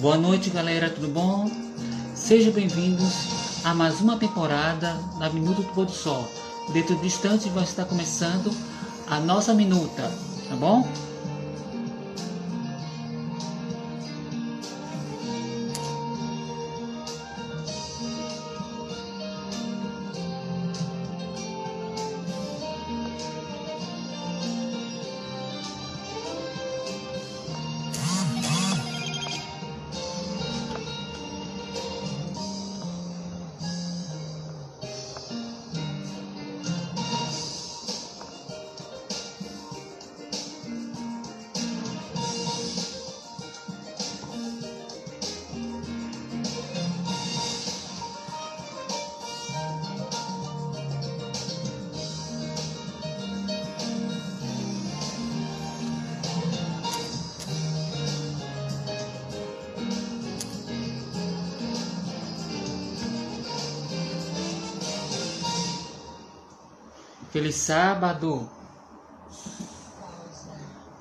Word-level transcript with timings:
Boa 0.00 0.16
noite, 0.16 0.48
galera, 0.50 0.88
tudo 0.88 1.08
bom? 1.08 1.50
Sejam 2.14 2.52
bem-vindos 2.52 3.64
a 3.64 3.74
mais 3.74 4.00
uma 4.00 4.16
temporada 4.16 4.94
da 5.18 5.28
Minuto 5.28 5.62
do 5.62 5.74
Pôr 5.74 5.86
do 5.86 5.90
Sol. 5.90 6.24
Dentro 6.72 6.94
de 6.94 7.06
instantes 7.08 7.48
vai 7.48 7.64
estar 7.64 7.84
começando 7.84 8.54
a 9.08 9.18
nossa 9.18 9.52
minuta, 9.52 10.08
tá 10.48 10.54
bom? 10.54 10.86
Sábado! 67.68 68.48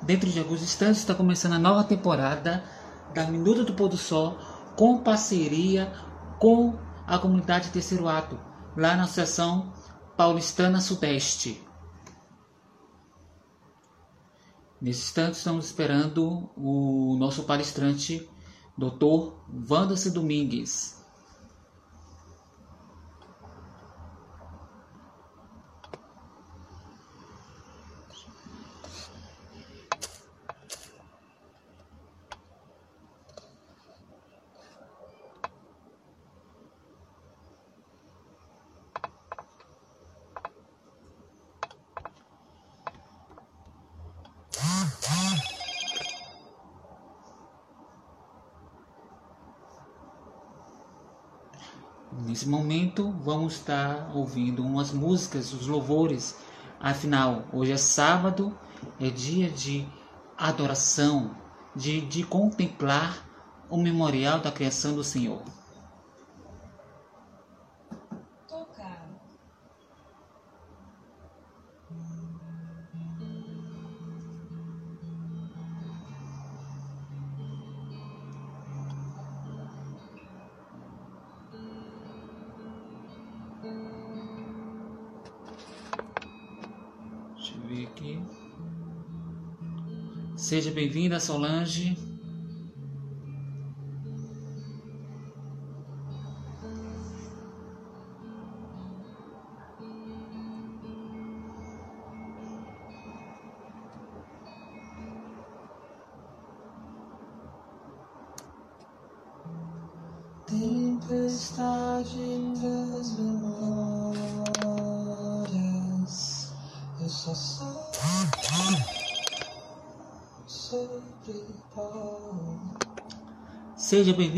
Dentro 0.01 0.29
de 0.29 0.37
alguns 0.37 0.61
instantes 0.61 0.99
está 0.99 1.15
começando 1.15 1.53
a 1.53 1.59
nova 1.59 1.81
temporada 1.85 2.61
da 3.15 3.23
Minuto 3.23 3.63
do 3.63 3.73
Pôr 3.73 3.87
do 3.87 3.95
Sol 3.95 4.37
com 4.75 4.97
parceria 4.97 5.93
com 6.37 6.77
a 7.07 7.17
comunidade 7.17 7.69
Terceiro 7.69 8.09
Ato, 8.09 8.37
lá 8.75 8.97
na 8.97 9.03
Associação 9.03 9.71
Paulistana 10.17 10.81
Sudeste. 10.81 11.63
Nesse 14.81 15.03
instante 15.05 15.35
estamos 15.35 15.67
esperando 15.67 16.49
o 16.57 17.15
nosso 17.17 17.43
palestrante, 17.43 18.29
Dr. 18.77 19.31
Wanderson 19.69 20.09
Domingues. 20.09 20.96
Nesse 52.37 52.49
momento 52.49 53.11
vamos 53.23 53.53
estar 53.53 54.11
ouvindo 54.13 54.63
umas 54.63 54.91
músicas, 54.91 55.51
os 55.53 55.65
louvores. 55.65 56.35
Afinal, 56.79 57.45
hoje 57.51 57.71
é 57.71 57.77
sábado, 57.77 58.55
é 58.99 59.09
dia 59.09 59.49
de 59.49 59.87
adoração, 60.37 61.35
de, 61.75 61.99
de 61.99 62.21
contemplar 62.23 63.27
o 63.71 63.75
memorial 63.75 64.39
da 64.39 64.51
criação 64.51 64.93
do 64.93 65.03
Senhor. 65.03 65.41
Bem-vinda, 90.77 91.19
Solange. 91.19 92.06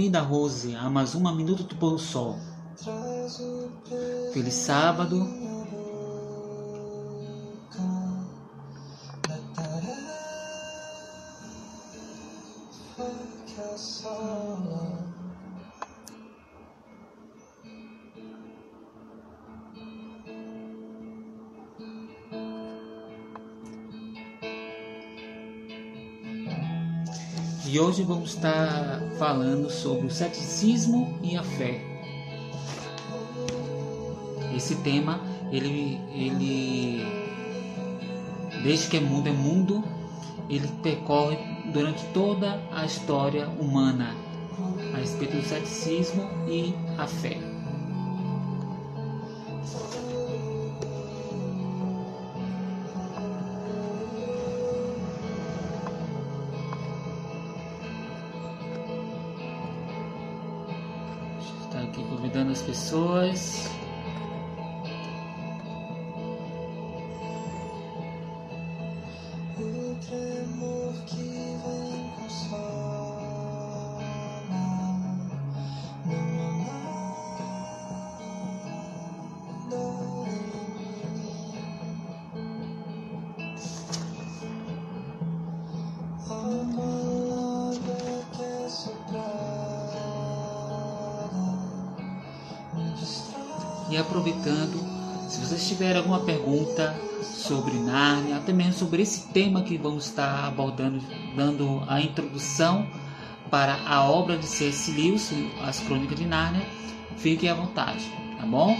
Bem-vinda, 0.09 0.27
Rose, 0.27 0.75
a 0.75 0.89
mais 0.89 1.13
uma 1.13 1.31
Minuto 1.31 1.61
do 1.61 1.75
Pôr 1.75 1.91
do 1.91 1.99
Sol. 1.99 2.35
Feliz 4.33 4.55
sábado. 4.55 5.38
E 27.71 27.79
hoje 27.79 28.01
vamos 28.01 28.33
estar 28.33 28.99
falando 29.19 29.69
sobre 29.69 30.07
o 30.07 30.09
ceticismo 30.09 31.19
e 31.21 31.37
a 31.37 31.43
fé. 31.43 31.79
Esse 34.57 34.75
tema, 34.77 35.21
ele, 35.51 35.99
ele 36.11 37.05
desde 38.63 38.87
que 38.87 38.97
é 38.97 38.99
mundo 38.99 39.29
é 39.29 39.31
mundo, 39.31 39.83
ele 40.49 40.67
percorre 40.81 41.37
durante 41.71 42.03
toda 42.07 42.59
a 42.71 42.85
história 42.85 43.47
humana 43.47 44.15
a 44.95 44.97
respeito 44.97 45.37
do 45.37 45.43
ceticismo 45.43 46.23
e 46.47 46.73
a 46.97 47.05
fé. 47.05 47.38
Tiverem 95.89 95.97
alguma 95.97 96.19
pergunta 96.19 96.95
sobre 97.23 97.73
Nárnia, 97.79 98.37
até 98.37 98.53
mesmo 98.53 98.73
sobre 98.73 99.01
esse 99.01 99.27
tema 99.29 99.63
que 99.63 99.75
vamos 99.75 100.05
estar 100.05 100.45
abordando, 100.45 101.01
dando 101.35 101.83
a 101.87 101.99
introdução 101.99 102.87
para 103.49 103.75
a 103.87 104.07
obra 104.07 104.37
de 104.37 104.45
C.S. 104.45 104.91
Lewis, 104.91 105.33
As 105.63 105.79
Crônicas 105.79 106.17
de 106.19 106.25
Nárnia, 106.27 106.61
fique 107.17 107.47
à 107.47 107.55
vontade, 107.55 108.05
tá 108.39 108.45
bom? 108.45 108.77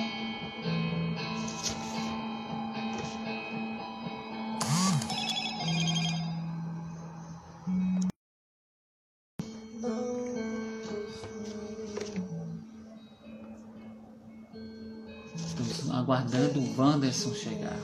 Wanderson 16.79 17.33
chegar. 17.33 17.77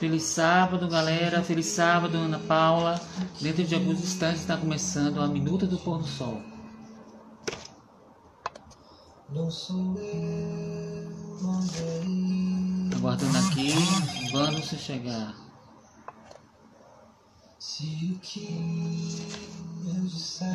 Feliz 0.00 0.24
sábado, 0.24 0.88
galera. 0.88 1.40
Feliz 1.44 1.66
sábado, 1.66 2.16
Ana 2.16 2.40
Paula. 2.40 3.00
Dentro 3.40 3.62
de 3.62 3.76
alguns 3.76 4.00
instantes 4.00 4.40
está 4.40 4.56
começando 4.56 5.20
a 5.20 5.28
Minuta 5.28 5.66
do 5.66 5.78
Pôr 5.78 5.98
do 5.98 6.06
Sol. 6.06 6.42
Aguardando 12.96 13.38
aqui, 13.38 13.72
vamos 14.32 14.64
chegar. 14.64 15.45
Se 17.76 18.10
o 18.10 18.18
que 18.20 19.20
eu 19.84 20.04
disser 20.04 20.48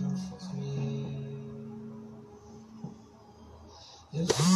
não 0.00 0.16
for 0.16 0.54
mim, 0.54 1.14
eu 4.14 4.26
sou 4.26 4.46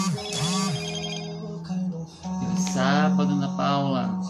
e 2.42 2.60
não 2.70 3.32
Ana 3.34 3.48
Paula. 3.58 4.20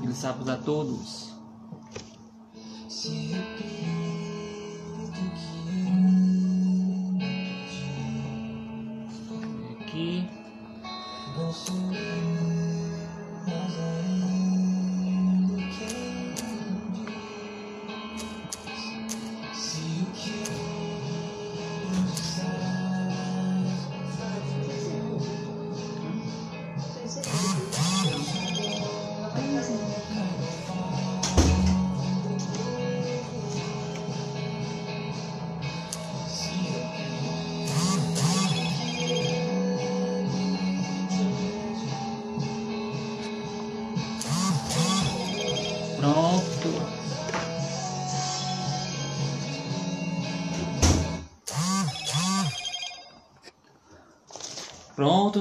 Feliz 0.00 0.16
sábado 0.16 0.48
a 0.52 0.56
todos. 0.58 1.27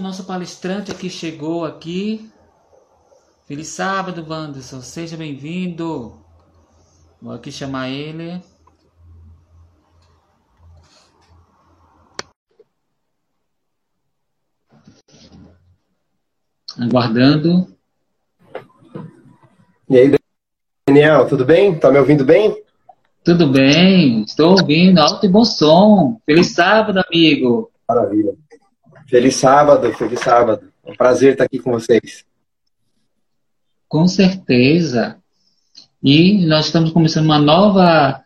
Nosso 0.02 0.26
palestrante 0.26 0.92
aqui 0.92 1.10
chegou 1.10 1.66
aqui. 1.66 2.30
Feliz 3.46 3.68
sábado, 3.70 4.26
Wanderson. 4.28 4.82
Seja 4.82 5.18
bem-vindo. 5.18 6.20
Vou 7.22 7.34
aqui 7.34 7.52
chamar 7.52 7.90
ele. 7.90 8.42
Aguardando. 16.80 17.76
E 19.90 19.98
aí, 19.98 20.12
Daniel, 20.88 21.28
tudo 21.28 21.46
bem? 21.46 21.80
Tá 21.80 21.92
me 21.92 21.98
ouvindo 21.98 22.24
bem? 22.24 22.64
Tudo 23.24 23.52
bem? 23.52 24.22
Estou 24.22 24.52
ouvindo 24.52 25.00
alto 25.00 25.26
e 25.26 25.30
bom 25.30 25.44
som. 25.44 26.20
Feliz 26.26 26.54
sábado, 26.54 27.02
amigo. 27.08 27.72
Maravilha. 27.88 28.36
Feliz 29.08 29.36
sábado, 29.36 29.94
feliz 29.94 30.20
sábado. 30.20 30.70
É 30.86 30.92
um 30.92 30.96
prazer 30.96 31.32
estar 31.32 31.46
aqui 31.46 31.60
com 31.60 31.72
vocês. 31.72 32.26
Com 33.88 34.06
certeza. 34.06 35.18
E 36.04 36.46
nós 36.46 36.66
estamos 36.66 36.92
começando 36.92 37.26
uma 37.26 37.40
nova 37.40 38.22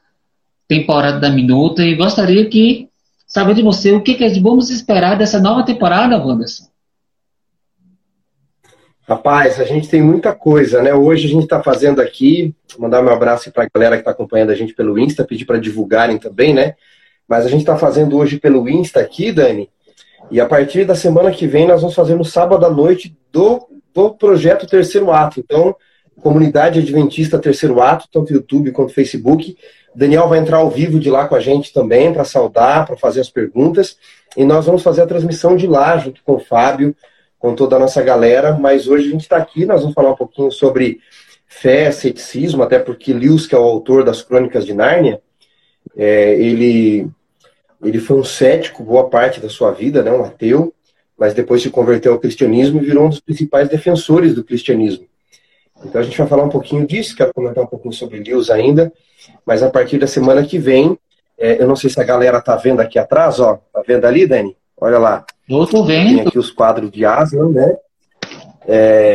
temporada 0.68 1.19
da 1.19 1.30
Minuta 1.30 1.83
e 1.83 1.95
gostaria 1.95 2.50
que 2.50 2.89
saber 3.28 3.54
de 3.54 3.62
você 3.62 3.92
o 3.92 4.01
que, 4.01 4.16
que 4.16 4.39
vamos 4.39 4.72
esperar 4.72 5.18
dessa 5.18 5.39
nova 5.39 5.63
temporada, 5.63 6.18
Wanderson. 6.18 6.72
Rapaz, 9.07 9.60
a 9.60 9.66
gente 9.66 9.88
tem 9.88 10.01
muita 10.01 10.33
coisa, 10.33 10.81
né? 10.81 10.94
Hoje 10.94 11.28
a 11.28 11.30
gente 11.30 11.44
está 11.44 11.62
fazendo 11.62 12.01
aqui, 12.01 12.56
mandar 12.80 13.04
meu 13.04 13.13
abraço 13.13 13.51
para 13.51 13.66
a 13.66 13.69
galera 13.72 13.98
que 13.98 14.01
está 14.01 14.12
acompanhando 14.12 14.50
a 14.50 14.56
gente 14.56 14.74
pelo 14.74 14.98
Insta, 14.98 15.25
pedir 15.25 15.45
para 15.45 15.60
divulgarem 15.60 16.18
também, 16.18 16.54
né? 16.54 16.75
Mas 17.28 17.45
a 17.45 17.50
gente 17.50 17.60
está 17.60 17.78
fazendo 17.78 18.18
hoje 18.18 18.39
pelo 18.39 18.68
Insta 18.68 19.00
aqui, 19.00 19.31
Dani, 19.31 19.69
e 20.31 20.39
a 20.39 20.45
partir 20.45 20.86
da 20.86 20.95
semana 20.95 21.30
que 21.31 21.45
vem 21.45 21.68
nós 21.68 21.81
vamos 21.81 21.95
fazer 21.95 22.16
no 22.16 22.24
sábado 22.24 22.66
à 22.66 22.69
noite 22.69 23.16
do, 23.31 23.68
do 23.94 24.12
projeto 24.16 24.66
Terceiro 24.66 25.12
Ato. 25.12 25.42
Então, 25.42 25.75
Comunidade 26.22 26.80
Adventista 26.80 27.38
Terceiro 27.38 27.81
Ato, 27.81 28.07
tanto 28.12 28.31
YouTube 28.31 28.72
quanto 28.72 28.94
Facebook. 28.94 29.57
Daniel 29.94 30.30
vai 30.30 30.39
entrar 30.39 30.57
ao 30.57 30.69
vivo 30.69 31.00
de 31.00 31.10
lá 31.10 31.28
com 31.28 31.36
a 31.36 31.39
gente 31.39 31.74
também 31.74 32.13
para 32.13 32.24
saudar, 32.24 32.86
para 32.86 32.95
fazer 32.95 33.19
as 33.19 33.30
perguntas. 33.30 33.98
E 34.38 34.45
nós 34.45 34.66
vamos 34.66 34.81
fazer 34.81 35.01
a 35.01 35.07
transmissão 35.07 35.56
de 35.56 35.68
lá 35.68 35.98
junto 35.98 36.24
com 36.24 36.36
o 36.36 36.39
Fábio, 36.39 36.95
com 37.38 37.54
toda 37.54 37.75
a 37.75 37.80
nossa 37.80 38.01
galera. 38.01 38.54
Mas 38.54 38.88
hoje 38.88 39.10
a 39.10 39.12
gente 39.12 39.22
está 39.22 39.38
aqui, 39.38 39.66
nós 39.66 39.81
vamos 39.81 39.94
falar 39.94 40.12
um 40.12 40.16
pouquinho 40.16 40.51
sobre 40.51 41.00
fé, 41.45 41.92
ceticismo, 41.92 42.63
até 42.63 42.80
porque 42.80 43.12
Lewis, 43.12 43.45
que 43.45 43.54
é 43.54 43.57
o 43.57 43.63
autor 43.63 44.06
das 44.06 44.22
Crônicas 44.22 44.66
de 44.66 44.74
Nárnia, 44.74 45.22
é, 45.98 46.36
ele, 46.36 47.10
ele 47.83 48.00
foi 48.00 48.18
um 48.18 48.23
cético 48.23 48.83
boa 48.83 49.09
parte 49.09 49.40
da 49.40 49.50
sua 49.50 49.71
vida, 49.71 50.04
né, 50.04 50.11
um 50.11 50.23
ateu, 50.23 50.73
mas 51.18 51.33
depois 51.33 51.61
se 51.61 51.69
converteu 51.69 52.14
ao 52.14 52.19
cristianismo 52.19 52.81
e 52.81 52.85
virou 52.85 53.06
um 53.06 53.09
dos 53.09 53.19
principais 53.19 53.69
defensores 53.69 54.33
do 54.33 54.44
cristianismo. 54.44 55.06
Então 55.83 56.00
a 56.00 56.04
gente 56.04 56.18
vai 56.18 56.28
falar 56.28 56.44
um 56.44 56.50
pouquinho 56.50 56.85
disso, 56.85 57.16
quero 57.16 57.33
comentar 57.33 57.64
um 57.64 57.68
pouquinho 57.68 57.94
sobre 57.94 58.19
Lewis 58.19 58.50
ainda, 58.50 58.92
mas 59.45 59.64
a 59.64 59.69
partir 59.69 59.97
da 59.97 60.07
semana 60.07 60.44
que 60.44 60.57
vem, 60.57 60.97
é, 61.40 61.61
eu 61.61 61.68
não 61.68 61.76
sei 61.76 61.90
se 61.90 62.00
a 62.00 62.04
galera 62.04 62.40
tá 62.42 62.56
vendo 62.56 62.80
aqui 62.81 63.00
atrás, 63.00 63.40
ó, 63.40 63.59
tá 63.73 63.83
vendo 63.88 64.06
ali, 64.06 64.28
Dani? 64.28 64.56
Olha 64.80 64.97
lá, 64.97 65.26
Eu 65.50 65.66
tô 65.68 65.85
tem 65.85 66.16
vendo, 66.18 66.28
aqui 66.28 66.40
os 66.40 66.52
quadros 66.52 66.92
de 66.92 67.06
Aslan, 67.06 67.50
né? 67.50 67.76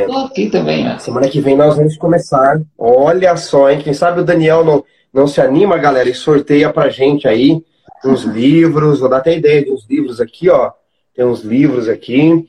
tô 0.07 0.19
aqui 0.19 0.51
também. 0.51 0.89
ó. 0.89 0.99
Semana 0.99 1.29
que 1.29 1.41
vem 1.41 1.57
nós 1.57 1.77
vamos 1.77 1.97
começar. 1.97 2.61
Olha 2.77 3.37
só, 3.37 3.71
hein? 3.71 3.81
Quem 3.81 3.95
sabe 3.95 4.21
o 4.21 4.25
Daniel 4.25 4.65
não, 4.65 4.85
não 5.13 5.27
se 5.27 5.41
anima, 5.41 5.77
galera, 5.79 6.09
e 6.09 6.15
sorteia 6.15 6.73
pra 6.73 6.89
gente 6.89 7.27
aí 7.29 7.63
uns 8.05 8.23
livros. 8.23 9.01
Vou 9.01 9.09
dar 9.09 9.19
até 9.19 9.37
ideia 9.37 9.65
de 9.65 9.71
uns 9.71 9.87
livros 9.89 10.21
aqui, 10.21 10.49
ó. 10.49 10.73
Tem 11.15 11.25
uns 11.25 11.41
livros 11.41 11.89
aqui. 11.89 12.47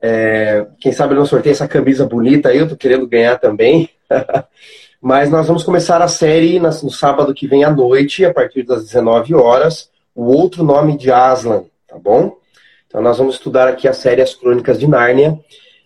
É, 0.00 0.66
quem 0.78 0.92
sabe 0.92 1.12
ele 1.12 1.20
não 1.20 1.26
sorteia 1.26 1.52
essa 1.52 1.66
camisa 1.66 2.06
bonita 2.06 2.50
aí, 2.50 2.58
eu 2.58 2.68
tô 2.68 2.76
querendo 2.76 3.06
ganhar 3.06 3.38
também. 3.38 3.88
Mas 5.00 5.30
nós 5.30 5.46
vamos 5.46 5.62
começar 5.62 6.00
a 6.00 6.08
série 6.08 6.58
no 6.58 6.90
sábado 6.90 7.34
que 7.34 7.46
vem 7.46 7.64
à 7.64 7.70
noite, 7.70 8.24
a 8.24 8.32
partir 8.32 8.62
das 8.62 8.84
19 8.84 9.34
horas, 9.34 9.90
o 10.14 10.24
outro 10.24 10.62
nome 10.62 10.96
de 10.96 11.10
Aslan, 11.10 11.64
tá 11.86 11.98
bom? 11.98 12.38
Então 12.86 13.02
nós 13.02 13.18
vamos 13.18 13.34
estudar 13.34 13.66
aqui 13.66 13.88
a 13.88 13.92
série 13.92 14.22
As 14.22 14.34
Crônicas 14.34 14.78
de 14.78 14.86
Nárnia, 14.86 15.38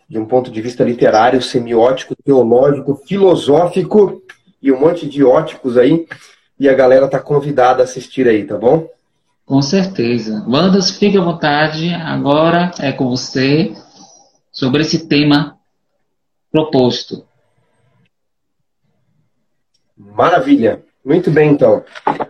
de 0.09 0.19
um 0.19 0.25
ponto 0.25 0.51
de 0.51 0.61
vista 0.61 0.85
literário, 0.85 1.41
semiótico, 1.41 2.15
teológico, 2.25 3.03
filosófico 3.07 4.23
e 4.63 4.71
um 4.71 4.79
monte 4.79 5.09
de 5.09 5.25
óticos 5.25 5.77
aí. 5.77 6.07
E 6.59 6.69
a 6.69 6.75
galera 6.75 7.09
tá 7.09 7.19
convidada 7.19 7.83
a 7.83 7.85
assistir 7.85 8.27
aí, 8.27 8.45
tá 8.45 8.57
bom? 8.57 8.89
Com 9.49 9.63
certeza. 9.63 10.45
Wanderson, 10.47 10.93
fique 10.99 11.17
à 11.17 11.23
vontade. 11.23 11.89
Agora 11.95 12.71
é 12.79 12.93
com 12.93 13.09
você 13.09 13.73
sobre 14.53 14.83
esse 14.83 15.09
tema 15.09 15.57
proposto. 16.53 17.25
Maravilha. 19.97 20.83
Muito 21.03 21.31
bem, 21.31 21.51
então. 21.51 21.83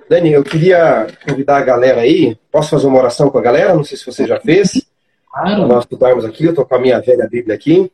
Dani, 0.09 0.31
eu 0.33 0.45
queria 0.45 1.09
convidar 1.27 1.57
a 1.59 1.65
galera 1.65 2.03
aí. 2.03 2.37
Posso 2.53 2.71
fazer 2.71 2.87
uma 2.87 2.99
oração 2.99 3.29
com 3.31 3.39
a 3.39 3.43
galera? 3.43 3.75
Não 3.75 3.83
sei 3.83 3.99
se 3.99 4.07
você 4.07 4.25
já 4.25 4.39
fez. 4.39 4.87
Para 5.33 5.43
Claro. 5.57 5.67
nós 5.67 5.85
estudarmos 5.85 6.25
aqui, 6.25 6.45
eu 6.45 6.51
estou 6.51 6.65
com 6.65 6.75
a 6.77 6.79
minha 6.79 7.01
velha 7.01 7.29
Bíblia 7.29 7.57
aqui. 7.57 7.91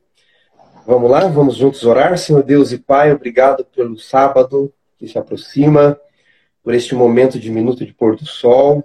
Vamos 0.86 1.10
lá, 1.10 1.26
vamos 1.28 1.56
juntos 1.56 1.82
orar. 1.84 2.18
Senhor 2.18 2.42
Deus 2.42 2.72
e 2.72 2.78
Pai, 2.78 3.10
obrigado 3.10 3.64
pelo 3.64 3.98
sábado 3.98 4.70
que 4.98 5.08
se 5.08 5.18
aproxima, 5.18 5.98
por 6.62 6.74
este 6.74 6.94
momento 6.94 7.38
de 7.38 7.50
minuto 7.50 7.86
de 7.86 7.92
pôr 7.94 8.16
do 8.16 8.26
sol. 8.26 8.84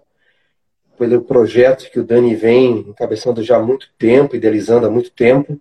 Pelo 1.00 1.22
projeto 1.22 1.89
que 1.89 2.00
o 2.00 2.03
Dani 2.03 2.36
vem 2.36 2.79
encabeçando 2.89 3.41
já 3.41 3.56
há 3.56 3.62
muito 3.62 3.88
tempo, 3.98 4.36
idealizando 4.36 4.86
há 4.86 4.89
muito 4.89 5.10
tempo, 5.12 5.58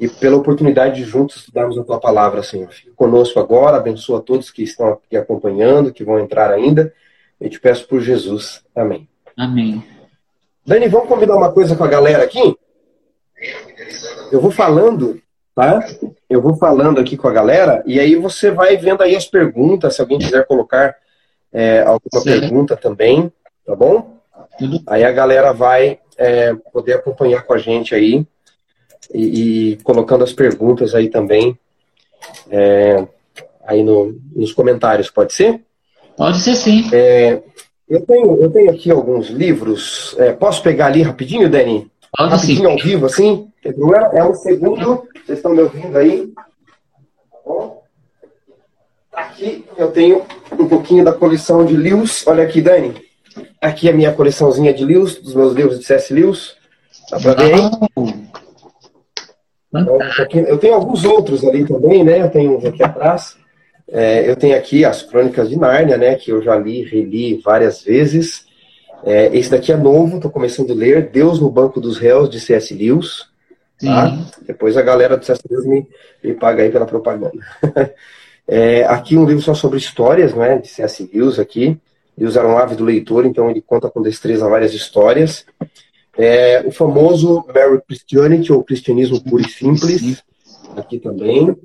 e 0.00 0.08
pela 0.08 0.36
oportunidade 0.36 0.96
de 0.96 1.02
juntos 1.02 1.38
estudarmos 1.38 1.76
a 1.76 1.82
tua 1.82 1.98
palavra, 1.98 2.44
Senhor. 2.44 2.70
Fique 2.70 2.90
conosco 2.92 3.40
agora, 3.40 3.76
abençoa 3.76 4.22
todos 4.22 4.52
que 4.52 4.62
estão 4.62 4.92
aqui 4.92 5.16
acompanhando, 5.16 5.92
que 5.92 6.04
vão 6.04 6.20
entrar 6.20 6.52
ainda. 6.52 6.94
Eu 7.40 7.50
te 7.50 7.58
peço 7.58 7.88
por 7.88 8.00
Jesus. 8.00 8.62
Amém. 8.74 9.08
Amém. 9.36 9.82
Dani, 10.64 10.86
vamos 10.86 11.08
combinar 11.08 11.34
uma 11.34 11.50
coisa 11.50 11.74
com 11.74 11.82
a 11.82 11.88
galera 11.88 12.22
aqui? 12.22 12.56
Eu 14.30 14.40
vou 14.40 14.52
falando, 14.52 15.20
tá? 15.56 15.84
Eu 16.30 16.40
vou 16.40 16.54
falando 16.54 17.00
aqui 17.00 17.16
com 17.16 17.26
a 17.26 17.32
galera, 17.32 17.82
e 17.84 17.98
aí 17.98 18.14
você 18.14 18.52
vai 18.52 18.76
vendo 18.76 19.02
aí 19.02 19.16
as 19.16 19.26
perguntas, 19.26 19.96
se 19.96 20.00
alguém 20.00 20.18
quiser 20.18 20.46
colocar 20.46 20.94
é, 21.52 21.80
alguma 21.80 22.22
Sim. 22.22 22.30
pergunta 22.40 22.76
também, 22.76 23.32
tá 23.66 23.74
bom? 23.74 24.17
Aí 24.86 25.04
a 25.04 25.12
galera 25.12 25.52
vai 25.52 25.98
é, 26.16 26.54
poder 26.72 26.94
acompanhar 26.94 27.42
com 27.44 27.52
a 27.54 27.58
gente 27.58 27.94
aí 27.94 28.26
e, 29.14 29.72
e 29.72 29.76
colocando 29.82 30.24
as 30.24 30.32
perguntas 30.32 30.94
aí 30.94 31.08
também 31.08 31.58
é, 32.50 33.06
aí 33.66 33.82
no- 33.82 34.18
nos 34.34 34.52
comentários, 34.52 35.10
pode 35.10 35.32
ser? 35.32 35.60
Pode 36.16 36.40
ser 36.40 36.54
sim. 36.56 36.88
É, 36.92 37.40
eu, 37.88 38.00
tenho, 38.04 38.42
eu 38.42 38.50
tenho 38.50 38.70
aqui 38.70 38.90
alguns 38.90 39.28
livros. 39.28 40.14
é, 40.18 40.32
posso 40.32 40.62
pegar 40.62 40.86
ali 40.86 41.02
rapidinho, 41.02 41.48
Dani? 41.48 41.90
Pode 42.16 42.30
sim. 42.30 42.36
Rapidinho 42.54 42.70
ao 42.70 42.78
vivo, 42.78 43.06
assim? 43.06 43.48
É 43.64 44.24
um 44.24 44.34
segundo. 44.34 45.06
Vocês 45.24 45.38
estão 45.38 45.52
me 45.52 45.60
ouvindo 45.62 45.96
aí? 45.96 46.26
Tá 46.28 46.46
bom? 47.44 47.82
Aqui 49.12 49.64
eu 49.76 49.90
tenho 49.90 50.24
um 50.58 50.66
pouquinho 50.68 51.04
da 51.04 51.12
coleção 51.12 51.64
de 51.64 51.76
Lewis. 51.76 52.26
Olha 52.26 52.44
aqui, 52.44 52.60
Dani. 52.60 52.94
Aqui 53.60 53.88
a 53.88 53.92
minha 53.92 54.12
coleçãozinha 54.12 54.72
de 54.72 54.84
Lewis, 54.84 55.16
dos 55.16 55.34
meus 55.34 55.54
livros 55.54 55.78
de 55.78 55.84
C.S. 55.84 56.12
Lewis. 56.12 56.56
Dá 57.10 57.18
pra 57.20 57.34
ver 57.34 57.54
aí? 57.54 57.70
Então, 59.74 59.98
Eu 60.46 60.58
tenho 60.58 60.74
alguns 60.74 61.04
outros 61.04 61.44
ali 61.44 61.66
também, 61.66 62.04
né? 62.04 62.22
Eu 62.22 62.30
tenho 62.30 62.56
uns 62.56 62.64
aqui 62.64 62.82
atrás. 62.82 63.36
É, 63.90 64.28
eu 64.28 64.36
tenho 64.36 64.56
aqui 64.56 64.84
as 64.84 65.02
Crônicas 65.02 65.48
de 65.48 65.58
Nárnia, 65.58 65.96
né? 65.96 66.14
Que 66.14 66.30
eu 66.30 66.42
já 66.42 66.56
li, 66.56 66.82
reli 66.84 67.40
várias 67.42 67.82
vezes. 67.82 68.46
É, 69.04 69.26
esse 69.36 69.50
daqui 69.50 69.72
é 69.72 69.76
novo, 69.76 70.16
estou 70.16 70.30
começando 70.30 70.72
a 70.72 70.74
ler. 70.74 71.10
Deus 71.10 71.40
no 71.40 71.50
Banco 71.50 71.80
dos 71.80 71.98
Réus, 71.98 72.28
de 72.28 72.40
C.S. 72.40 72.74
Lewis. 72.74 73.26
Tá? 73.80 74.10
Sim. 74.10 74.26
Depois 74.46 74.76
a 74.76 74.82
galera 74.82 75.16
do 75.16 75.24
C.S. 75.24 75.42
Lewis 75.48 75.66
me, 75.66 75.86
me 76.22 76.34
paga 76.34 76.62
aí 76.62 76.70
pela 76.70 76.86
propaganda. 76.86 77.32
É, 78.50 78.82
aqui 78.84 79.14
um 79.14 79.26
livro 79.26 79.42
só 79.42 79.52
sobre 79.52 79.76
histórias, 79.76 80.32
né? 80.32 80.56
De 80.56 80.68
C.S. 80.68 81.10
Lewis 81.12 81.38
aqui. 81.38 81.78
Lewis 82.18 82.36
era 82.36 82.48
um 82.48 82.58
ávido 82.58 82.84
leitor, 82.84 83.24
então 83.24 83.48
ele 83.48 83.62
conta 83.62 83.88
com 83.88 84.02
destreza 84.02 84.48
várias 84.48 84.74
histórias. 84.74 85.46
É, 86.16 86.64
o 86.66 86.72
famoso 86.72 87.44
Mary 87.54 87.80
Christianity, 87.86 88.52
ou 88.52 88.64
Cristianismo 88.64 89.22
Puro 89.22 89.40
e 89.40 89.48
Simples, 89.48 90.22
aqui 90.76 90.98
também. 90.98 91.56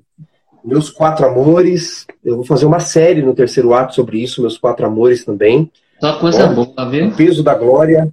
Meus 0.64 0.92
Quatro 0.92 1.26
Amores, 1.26 2.06
eu 2.24 2.36
vou 2.36 2.46
fazer 2.46 2.66
uma 2.66 2.80
série 2.80 3.24
no 3.24 3.34
terceiro 3.34 3.74
ato 3.74 3.96
sobre 3.96 4.22
isso, 4.22 4.42
Meus 4.42 4.58
Quatro 4.58 4.86
Amores 4.86 5.26
também. 5.26 5.72
Só 6.00 6.20
coisa 6.20 6.46
Bom. 6.48 6.66
boa, 6.66 6.90
viu? 6.90 7.08
O 7.08 7.16
Peso 7.16 7.44
da 7.44 7.56
Glória. 7.56 8.08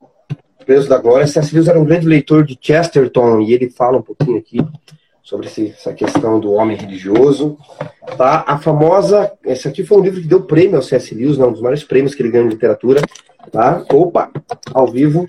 O 0.00 0.64
Peso 0.64 0.88
da 0.88 0.96
Glória. 0.96 1.26
Lewis 1.52 1.68
era 1.68 1.78
um 1.78 1.84
grande 1.84 2.06
leitor 2.06 2.44
de 2.44 2.58
Chesterton 2.58 3.42
e 3.42 3.52
ele 3.52 3.68
fala 3.68 3.98
um 3.98 4.02
pouquinho 4.02 4.38
aqui 4.38 4.58
sobre 5.24 5.48
essa 5.48 5.94
questão 5.94 6.38
do 6.38 6.52
homem 6.52 6.76
religioso. 6.76 7.56
Tá? 8.16 8.44
A 8.46 8.58
famosa. 8.58 9.32
Esse 9.42 9.66
aqui 9.66 9.82
foi 9.82 9.98
um 9.98 10.02
livro 10.02 10.20
que 10.20 10.28
deu 10.28 10.42
prêmio 10.42 10.76
ao 10.76 10.82
C.S. 10.82 11.14
Lewis, 11.14 11.38
né? 11.38 11.46
um 11.46 11.52
dos 11.52 11.62
maiores 11.62 11.82
prêmios 11.82 12.14
que 12.14 12.22
ele 12.22 12.30
ganhou 12.30 12.46
em 12.46 12.50
literatura. 12.50 13.00
Tá? 13.50 13.82
Opa! 13.90 14.30
Ao 14.72 14.86
vivo. 14.86 15.26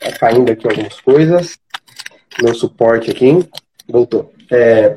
Tá 0.00 0.10
caindo 0.18 0.50
aqui 0.50 0.66
algumas 0.68 1.00
coisas. 1.00 1.56
Meu 2.42 2.54
suporte 2.54 3.08
aqui. 3.10 3.48
Voltou. 3.88 4.32
É, 4.50 4.96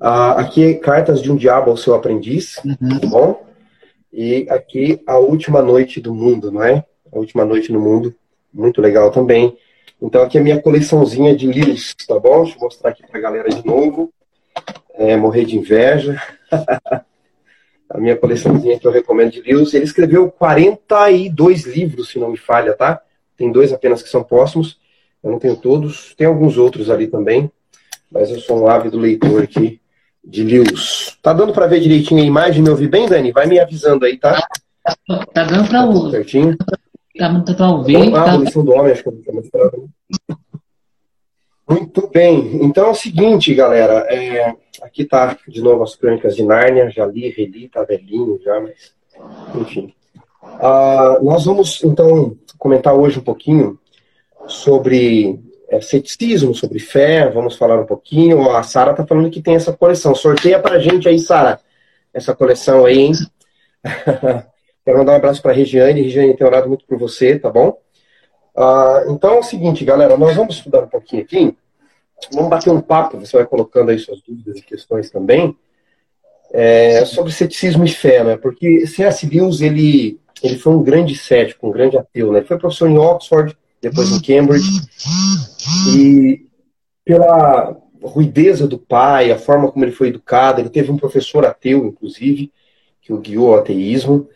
aqui, 0.00 0.74
Cartas 0.76 1.20
de 1.20 1.30
um 1.30 1.36
Diabo 1.36 1.72
ao 1.72 1.76
Seu 1.76 1.94
Aprendiz. 1.94 2.58
Uhum. 2.64 3.00
Tá 3.00 3.06
bom? 3.08 3.46
E 4.12 4.46
aqui, 4.50 5.02
A 5.04 5.18
Última 5.18 5.60
Noite 5.60 6.00
do 6.00 6.14
Mundo, 6.14 6.52
não 6.52 6.62
é? 6.62 6.84
A 7.12 7.18
Última 7.18 7.44
Noite 7.44 7.72
no 7.72 7.80
Mundo. 7.80 8.14
Muito 8.54 8.80
legal 8.80 9.10
também. 9.10 9.56
Então, 10.02 10.22
aqui 10.22 10.36
é 10.36 10.40
a 10.40 10.44
minha 10.44 10.60
coleçãozinha 10.60 11.34
de 11.36 11.46
livros, 11.46 11.94
tá 12.08 12.18
bom? 12.18 12.42
Deixa 12.42 12.58
eu 12.58 12.60
mostrar 12.62 12.90
aqui 12.90 13.06
pra 13.06 13.20
galera 13.20 13.48
de 13.48 13.64
novo. 13.64 14.12
É, 14.94 15.16
morrer 15.16 15.44
de 15.44 15.56
inveja. 15.56 16.20
a 17.88 17.98
minha 17.98 18.16
coleçãozinha 18.16 18.78
que 18.78 18.86
eu 18.86 18.90
recomendo 18.90 19.30
de 19.30 19.40
livros. 19.40 19.72
Ele 19.72 19.84
escreveu 19.84 20.30
42 20.30 21.64
livros, 21.66 22.08
se 22.10 22.18
não 22.18 22.30
me 22.30 22.36
falha, 22.36 22.74
tá? 22.74 23.00
Tem 23.36 23.50
dois 23.52 23.72
apenas 23.72 24.02
que 24.02 24.08
são 24.08 24.24
póstumos. 24.24 24.78
Eu 25.22 25.30
não 25.30 25.38
tenho 25.38 25.56
todos. 25.56 26.14
Tem 26.16 26.26
alguns 26.26 26.58
outros 26.58 26.90
ali 26.90 27.06
também. 27.06 27.50
Mas 28.10 28.28
eu 28.30 28.40
sou 28.40 28.60
um 28.62 28.66
ávido 28.66 28.98
leitor 28.98 29.42
aqui 29.44 29.80
de 30.24 30.42
Lewis. 30.42 31.16
Tá 31.22 31.32
dando 31.32 31.52
pra 31.52 31.66
ver 31.68 31.80
direitinho 31.80 32.20
a 32.22 32.26
imagem? 32.26 32.62
Me 32.62 32.70
ouvir 32.70 32.88
bem, 32.88 33.08
Dani? 33.08 33.30
Vai 33.32 33.46
me 33.46 33.58
avisando 33.60 34.04
aí, 34.04 34.18
tá? 34.18 34.46
Tá 35.32 35.44
dando 35.44 35.68
pra, 35.68 35.80
Tá 35.80 35.86
tudo 35.92 36.08
o- 36.08 36.10
certinho. 36.10 36.56
tá, 36.56 36.76
tá 37.16 37.54
pra 37.54 37.68
ouvir. 37.70 37.96
Então, 37.96 38.20
a 38.20 38.24
Tá... 38.24 38.32
abolição 38.34 38.64
do 38.64 38.72
homem, 38.72 38.92
acho 38.92 39.02
que 39.02 39.08
eu 39.08 39.22
vou 39.24 39.34
mostrar. 39.34 39.70
Muito 41.68 42.08
bem. 42.08 42.64
Então 42.64 42.86
é 42.86 42.90
o 42.90 42.94
seguinte, 42.94 43.54
galera. 43.54 44.06
é, 44.12 44.54
Aqui 44.82 45.04
tá 45.04 45.36
de 45.46 45.62
novo 45.62 45.82
as 45.82 45.94
crônicas 45.94 46.34
de 46.34 46.42
Nárnia. 46.42 46.90
Já 46.90 47.06
li, 47.06 47.28
reli, 47.30 47.68
tá 47.68 47.82
velhinho 47.84 48.38
já, 48.42 48.60
mas. 48.60 48.94
Enfim. 49.60 49.94
Ah, 50.42 51.18
nós 51.22 51.44
vamos, 51.44 51.82
então, 51.84 52.36
comentar 52.58 52.94
hoje 52.94 53.18
um 53.20 53.22
pouquinho 53.22 53.78
sobre 54.48 55.38
é, 55.68 55.80
ceticismo, 55.80 56.54
sobre 56.54 56.78
fé. 56.80 57.28
Vamos 57.30 57.56
falar 57.56 57.80
um 57.80 57.86
pouquinho. 57.86 58.50
A 58.50 58.62
Sara 58.62 58.92
tá 58.92 59.06
falando 59.06 59.30
que 59.30 59.40
tem 59.40 59.54
essa 59.54 59.72
coleção. 59.72 60.14
Sorteia 60.14 60.58
pra 60.58 60.78
gente 60.80 61.08
aí, 61.08 61.18
Sara. 61.18 61.60
Essa 62.12 62.34
coleção 62.34 62.84
aí, 62.84 62.98
hein? 62.98 63.12
Quero 64.84 64.98
mandar 64.98 65.12
um 65.12 65.16
abraço 65.16 65.40
para 65.40 65.52
a 65.52 65.54
Regiane. 65.54 66.02
Regiane, 66.02 66.36
tem 66.36 66.46
orado 66.46 66.68
muito 66.68 66.84
por 66.84 66.98
você, 66.98 67.38
tá 67.38 67.50
bom? 67.50 67.78
Ah, 68.56 69.04
então 69.08 69.34
é 69.34 69.38
o 69.38 69.42
seguinte, 69.42 69.84
galera, 69.84 70.16
nós 70.16 70.36
vamos 70.36 70.56
estudar 70.56 70.82
um 70.82 70.88
pouquinho 70.88 71.22
aqui. 71.22 71.56
Vamos 72.32 72.50
bater 72.50 72.70
um 72.70 72.80
papo, 72.80 73.18
você 73.18 73.36
vai 73.36 73.46
colocando 73.46 73.90
aí 73.90 73.98
suas 73.98 74.20
dúvidas 74.20 74.58
e 74.58 74.62
questões 74.62 75.10
também, 75.10 75.56
é, 76.52 77.04
sobre 77.04 77.32
ceticismo 77.32 77.84
e 77.84 77.88
fé, 77.88 78.22
né? 78.22 78.36
Porque 78.36 78.86
C.S. 78.86 79.26
Lewis, 79.26 79.60
ele, 79.60 80.20
ele 80.42 80.56
foi 80.56 80.72
um 80.72 80.82
grande 80.82 81.16
cético, 81.16 81.66
um 81.66 81.72
grande 81.72 81.98
ateu, 81.98 82.30
né? 82.30 82.38
Ele 82.38 82.46
foi 82.46 82.58
professor 82.58 82.88
em 82.88 82.98
Oxford, 82.98 83.56
depois 83.80 84.12
em 84.12 84.22
Cambridge, 84.22 84.68
e 85.96 86.46
pela 87.04 87.76
ruideza 88.00 88.68
do 88.68 88.78
pai, 88.78 89.32
a 89.32 89.38
forma 89.38 89.70
como 89.70 89.84
ele 89.84 89.92
foi 89.92 90.08
educado, 90.08 90.60
ele 90.60 90.70
teve 90.70 90.92
um 90.92 90.96
professor 90.96 91.44
ateu, 91.44 91.84
inclusive, 91.86 92.52
que 93.00 93.12
o 93.12 93.18
guiou 93.18 93.54
ao 93.54 93.60
ateísmo, 93.60 94.28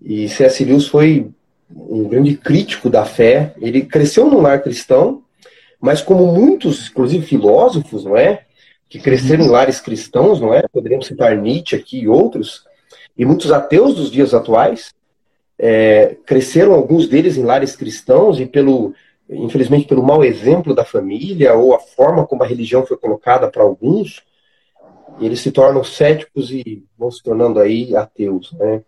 e 0.00 0.28
C.S. 0.28 0.64
Lewis 0.64 0.86
foi 0.86 1.30
um 1.74 2.08
grande 2.08 2.36
crítico 2.36 2.88
da 2.88 3.04
fé. 3.04 3.54
Ele 3.60 3.82
cresceu 3.82 4.26
num 4.26 4.40
lar 4.40 4.62
cristão, 4.62 5.22
mas 5.80 6.00
como 6.00 6.26
muitos, 6.32 6.88
inclusive 6.88 7.26
filósofos, 7.26 8.04
não 8.04 8.16
é? 8.16 8.44
Que 8.88 8.98
cresceram 8.98 9.44
em 9.44 9.48
lares 9.48 9.80
cristãos, 9.80 10.40
não 10.40 10.54
é? 10.54 10.62
Poderíamos 10.72 11.06
citar 11.06 11.36
Nietzsche 11.36 11.76
aqui 11.76 12.00
e 12.00 12.08
outros, 12.08 12.64
e 13.16 13.24
muitos 13.24 13.50
ateus 13.50 13.94
dos 13.94 14.10
dias 14.10 14.32
atuais, 14.32 14.94
é, 15.58 16.16
cresceram 16.24 16.72
alguns 16.72 17.08
deles 17.08 17.36
em 17.36 17.42
lares 17.42 17.74
cristãos 17.74 18.38
e 18.38 18.46
pelo, 18.46 18.94
infelizmente, 19.28 19.88
pelo 19.88 20.02
mau 20.02 20.24
exemplo 20.24 20.74
da 20.74 20.84
família 20.84 21.54
ou 21.54 21.74
a 21.74 21.80
forma 21.80 22.26
como 22.26 22.44
a 22.44 22.46
religião 22.46 22.86
foi 22.86 22.96
colocada 22.96 23.50
para 23.50 23.62
alguns, 23.62 24.22
eles 25.20 25.40
se 25.40 25.50
tornam 25.50 25.82
céticos 25.82 26.52
e 26.52 26.84
vão 26.96 27.10
se 27.10 27.22
tornando 27.22 27.58
aí 27.58 27.94
ateus, 27.96 28.52
né? 28.52 28.82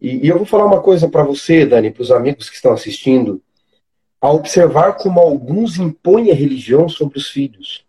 E, 0.00 0.26
e 0.26 0.28
eu 0.28 0.36
vou 0.36 0.46
falar 0.46 0.66
uma 0.66 0.80
coisa 0.80 1.08
para 1.08 1.24
você, 1.24 1.64
Dani, 1.64 1.90
para 1.90 2.02
os 2.02 2.10
amigos 2.10 2.48
que 2.48 2.56
estão 2.56 2.72
assistindo. 2.72 3.42
A 4.20 4.30
observar 4.30 4.94
como 4.94 5.20
alguns 5.20 5.78
impõem 5.78 6.30
a 6.30 6.34
religião 6.34 6.88
sobre 6.88 7.18
os 7.18 7.28
filhos, 7.28 7.84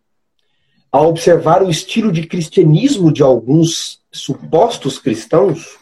a 0.91 1.01
observar 1.01 1.63
o 1.63 1.69
estilo 1.69 2.11
de 2.11 2.27
cristianismo 2.27 3.11
de 3.11 3.23
alguns 3.23 4.01
supostos 4.11 4.99
cristãos, 4.99 5.77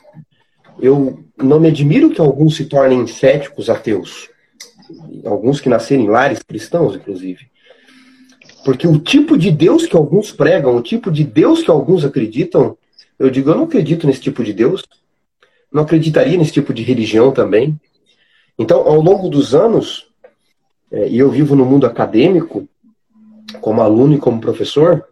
eu 0.79 1.23
não 1.37 1.59
me 1.59 1.69
admiro 1.69 2.09
que 2.09 2.21
alguns 2.21 2.55
se 2.55 2.65
tornem 2.65 3.07
céticos 3.07 3.69
ateus. 3.69 4.29
Alguns 5.25 5.59
que 5.59 5.69
nasceram 5.69 6.03
em 6.03 6.09
lares 6.09 6.43
cristãos, 6.43 6.95
inclusive. 6.95 7.47
Porque 8.63 8.87
o 8.87 8.99
tipo 8.99 9.37
de 9.37 9.51
Deus 9.51 9.85
que 9.85 9.95
alguns 9.95 10.31
pregam, 10.31 10.75
o 10.75 10.81
tipo 10.81 11.11
de 11.11 11.23
Deus 11.23 11.63
que 11.63 11.71
alguns 11.71 12.03
acreditam, 12.03 12.77
eu 13.17 13.29
digo, 13.29 13.49
eu 13.49 13.55
não 13.55 13.63
acredito 13.63 14.05
nesse 14.05 14.21
tipo 14.21 14.43
de 14.43 14.53
Deus 14.53 14.83
não 15.75 15.83
acreditaria 15.83 16.37
nesse 16.37 16.53
tipo 16.53 16.73
de 16.73 16.81
religião 16.81 17.33
também. 17.33 17.77
Então, 18.57 18.79
ao 18.79 19.01
longo 19.01 19.27
dos 19.27 19.53
anos, 19.53 20.07
é, 20.89 21.09
e 21.09 21.19
eu 21.19 21.29
vivo 21.29 21.53
no 21.53 21.65
mundo 21.65 21.85
acadêmico, 21.85 22.65
como 23.59 23.81
aluno 23.81 24.15
e 24.15 24.17
como 24.17 24.39
professor, 24.39 25.05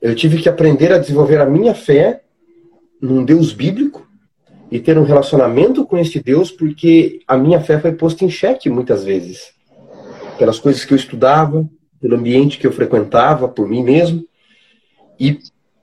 eu 0.00 0.14
tive 0.14 0.40
que 0.40 0.48
aprender 0.48 0.94
a 0.94 0.98
desenvolver 0.98 1.38
a 1.42 1.44
minha 1.44 1.74
fé 1.74 2.22
num 2.98 3.22
Deus 3.22 3.52
bíblico 3.52 4.08
e 4.70 4.80
ter 4.80 4.96
um 4.96 5.04
relacionamento 5.04 5.84
com 5.84 5.98
este 5.98 6.22
Deus, 6.22 6.50
porque 6.50 7.20
a 7.28 7.36
minha 7.36 7.60
fé 7.60 7.78
foi 7.78 7.92
posta 7.92 8.24
em 8.24 8.30
xeque 8.30 8.70
muitas 8.70 9.04
vezes. 9.04 9.52
Pelas 10.38 10.58
coisas 10.58 10.86
que 10.86 10.94
eu 10.94 10.96
estudava, 10.96 11.68
pelo 12.00 12.16
ambiente 12.16 12.56
que 12.56 12.66
eu 12.66 12.72
frequentava, 12.72 13.46
por 13.46 13.68
mim 13.68 13.82
mesmo, 13.82 14.24
e 15.20 15.38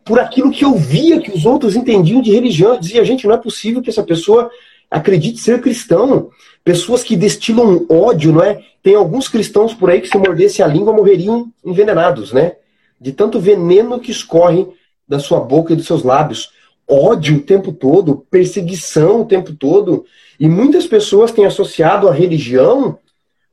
por 0.05 0.19
aquilo 0.19 0.51
que 0.51 0.63
eu 0.63 0.75
via 0.75 1.19
que 1.19 1.31
os 1.31 1.45
outros 1.45 1.75
entendiam 1.75 2.21
de 2.21 2.31
religião. 2.31 2.73
Eu 2.73 2.79
dizia, 2.79 3.03
gente, 3.03 3.25
não 3.25 3.33
é 3.33 3.37
possível 3.37 3.81
que 3.81 3.89
essa 3.89 4.03
pessoa 4.03 4.51
acredite 4.89 5.39
ser 5.39 5.59
cristão. 5.59 6.29
Pessoas 6.63 7.03
que 7.03 7.15
destilam 7.15 7.85
ódio, 7.89 8.31
não 8.31 8.43
é? 8.43 8.61
Tem 8.83 8.93
alguns 8.95 9.27
cristãos 9.27 9.73
por 9.73 9.89
aí 9.89 9.99
que 9.99 10.07
se 10.07 10.17
mordesse 10.17 10.61
a 10.61 10.67
língua 10.67 10.93
morreriam 10.93 11.51
envenenados, 11.65 12.31
né? 12.31 12.53
De 13.01 13.11
tanto 13.11 13.39
veneno 13.39 13.99
que 13.99 14.11
escorre 14.11 14.67
da 15.07 15.17
sua 15.19 15.39
boca 15.39 15.73
e 15.73 15.75
dos 15.75 15.87
seus 15.87 16.03
lábios. 16.03 16.51
Ódio 16.87 17.37
o 17.37 17.41
tempo 17.41 17.73
todo, 17.73 18.25
perseguição 18.29 19.21
o 19.21 19.25
tempo 19.25 19.53
todo. 19.53 20.05
E 20.39 20.47
muitas 20.47 20.85
pessoas 20.85 21.31
têm 21.31 21.45
associado 21.45 22.07
a 22.07 22.13
religião 22.13 22.99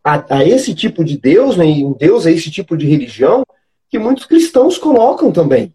a, 0.04 0.36
a 0.36 0.44
esse 0.44 0.74
tipo 0.74 1.02
de 1.02 1.16
Deus, 1.16 1.56
né? 1.56 1.66
E 1.66 1.82
um 1.82 1.94
Deus 1.94 2.26
a 2.26 2.30
esse 2.30 2.50
tipo 2.50 2.76
de 2.76 2.86
religião, 2.86 3.42
que 3.88 3.98
muitos 3.98 4.26
cristãos 4.26 4.76
colocam 4.76 5.32
também. 5.32 5.72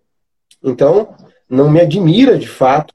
Então, 0.70 1.16
não 1.50 1.70
me 1.70 1.80
admira 1.80 2.38
de 2.38 2.48
fato 2.48 2.94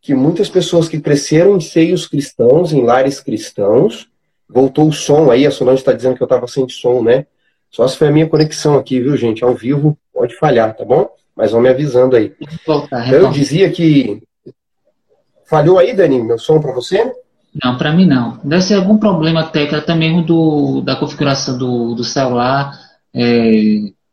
que 0.00 0.14
muitas 0.14 0.48
pessoas 0.48 0.88
que 0.88 1.00
cresceram 1.00 1.56
em 1.56 1.60
seios 1.60 2.06
cristãos, 2.06 2.72
em 2.72 2.84
lares 2.84 3.20
cristãos, 3.20 4.08
voltou 4.48 4.88
o 4.88 4.92
som 4.92 5.30
aí, 5.30 5.46
a 5.46 5.50
Solange 5.50 5.80
está 5.80 5.92
dizendo 5.92 6.14
que 6.14 6.22
eu 6.22 6.26
estava 6.26 6.46
sem 6.46 6.68
som, 6.68 7.02
né? 7.02 7.26
Só 7.70 7.88
se 7.88 7.96
foi 7.96 8.08
a 8.08 8.12
minha 8.12 8.28
conexão 8.28 8.76
aqui, 8.76 9.00
viu, 9.00 9.16
gente? 9.16 9.42
Ao 9.42 9.54
vivo 9.54 9.98
pode 10.14 10.36
falhar, 10.36 10.76
tá 10.76 10.84
bom? 10.84 11.08
Mas 11.34 11.50
vão 11.50 11.60
me 11.60 11.68
avisando 11.68 12.16
aí. 12.16 12.32
Voltar, 12.66 13.06
então, 13.06 13.20
eu 13.20 13.30
dizia 13.30 13.70
que. 13.70 14.22
Falhou 15.48 15.78
aí, 15.78 15.94
Dani, 15.94 16.22
meu 16.22 16.38
som 16.38 16.60
para 16.60 16.72
você? 16.72 17.12
Não, 17.62 17.76
para 17.76 17.92
mim 17.92 18.06
não. 18.06 18.38
Deve 18.44 18.62
ser 18.62 18.74
algum 18.74 18.98
problema 18.98 19.44
técnico 19.44 19.76
até 19.76 19.94
mesmo 19.94 20.22
do, 20.22 20.80
da 20.82 20.96
configuração 20.96 21.56
do, 21.56 21.94
do 21.94 22.04
celular 22.04 22.78
é, 23.14 23.50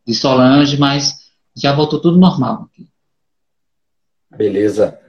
de 0.06 0.14
Solange, 0.14 0.78
mas 0.78 1.16
já 1.56 1.74
voltou 1.74 2.00
tudo 2.00 2.18
normal. 2.18 2.68
Beleza. 4.36 5.00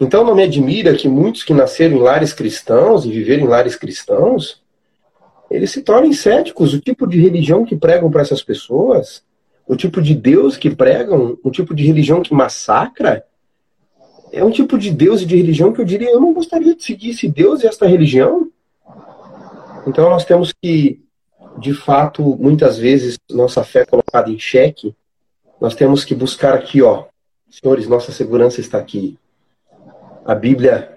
Então 0.00 0.24
não 0.24 0.34
me 0.34 0.44
admira 0.44 0.94
que 0.94 1.08
muitos 1.08 1.42
que 1.42 1.52
nasceram 1.52 1.96
em 1.96 2.00
lares 2.00 2.32
cristãos 2.32 3.04
e 3.04 3.10
viveram 3.10 3.44
em 3.44 3.48
lares 3.48 3.74
cristãos, 3.74 4.62
eles 5.50 5.70
se 5.70 5.82
tornem 5.82 6.12
céticos. 6.12 6.72
O 6.72 6.80
tipo 6.80 7.06
de 7.06 7.20
religião 7.20 7.64
que 7.64 7.74
pregam 7.74 8.10
para 8.10 8.22
essas 8.22 8.42
pessoas, 8.42 9.22
o 9.66 9.74
tipo 9.74 10.00
de 10.00 10.14
Deus 10.14 10.56
que 10.56 10.70
pregam, 10.70 11.36
o 11.42 11.50
tipo 11.50 11.74
de 11.74 11.84
religião 11.84 12.22
que 12.22 12.32
massacra, 12.32 13.24
é 14.32 14.44
um 14.44 14.50
tipo 14.50 14.78
de 14.78 14.90
Deus 14.90 15.22
e 15.22 15.26
de 15.26 15.36
religião 15.36 15.72
que 15.72 15.80
eu 15.80 15.84
diria, 15.84 16.10
eu 16.10 16.20
não 16.20 16.32
gostaria 16.32 16.74
de 16.74 16.84
seguir 16.84 17.10
esse 17.10 17.28
Deus 17.28 17.62
e 17.62 17.66
esta 17.66 17.86
religião. 17.86 18.50
Então 19.86 20.08
nós 20.10 20.24
temos 20.24 20.52
que, 20.52 21.02
de 21.58 21.72
fato, 21.72 22.22
muitas 22.38 22.78
vezes, 22.78 23.18
nossa 23.30 23.64
fé 23.64 23.84
colocada 23.84 24.30
em 24.30 24.38
xeque, 24.38 24.94
nós 25.60 25.74
temos 25.74 26.04
que 26.04 26.14
buscar 26.14 26.54
aqui, 26.54 26.82
ó, 26.82 27.06
senhores, 27.50 27.88
nossa 27.88 28.12
segurança 28.12 28.60
está 28.60 28.78
aqui 28.78 29.18
a 30.24 30.34
Bíblia, 30.34 30.94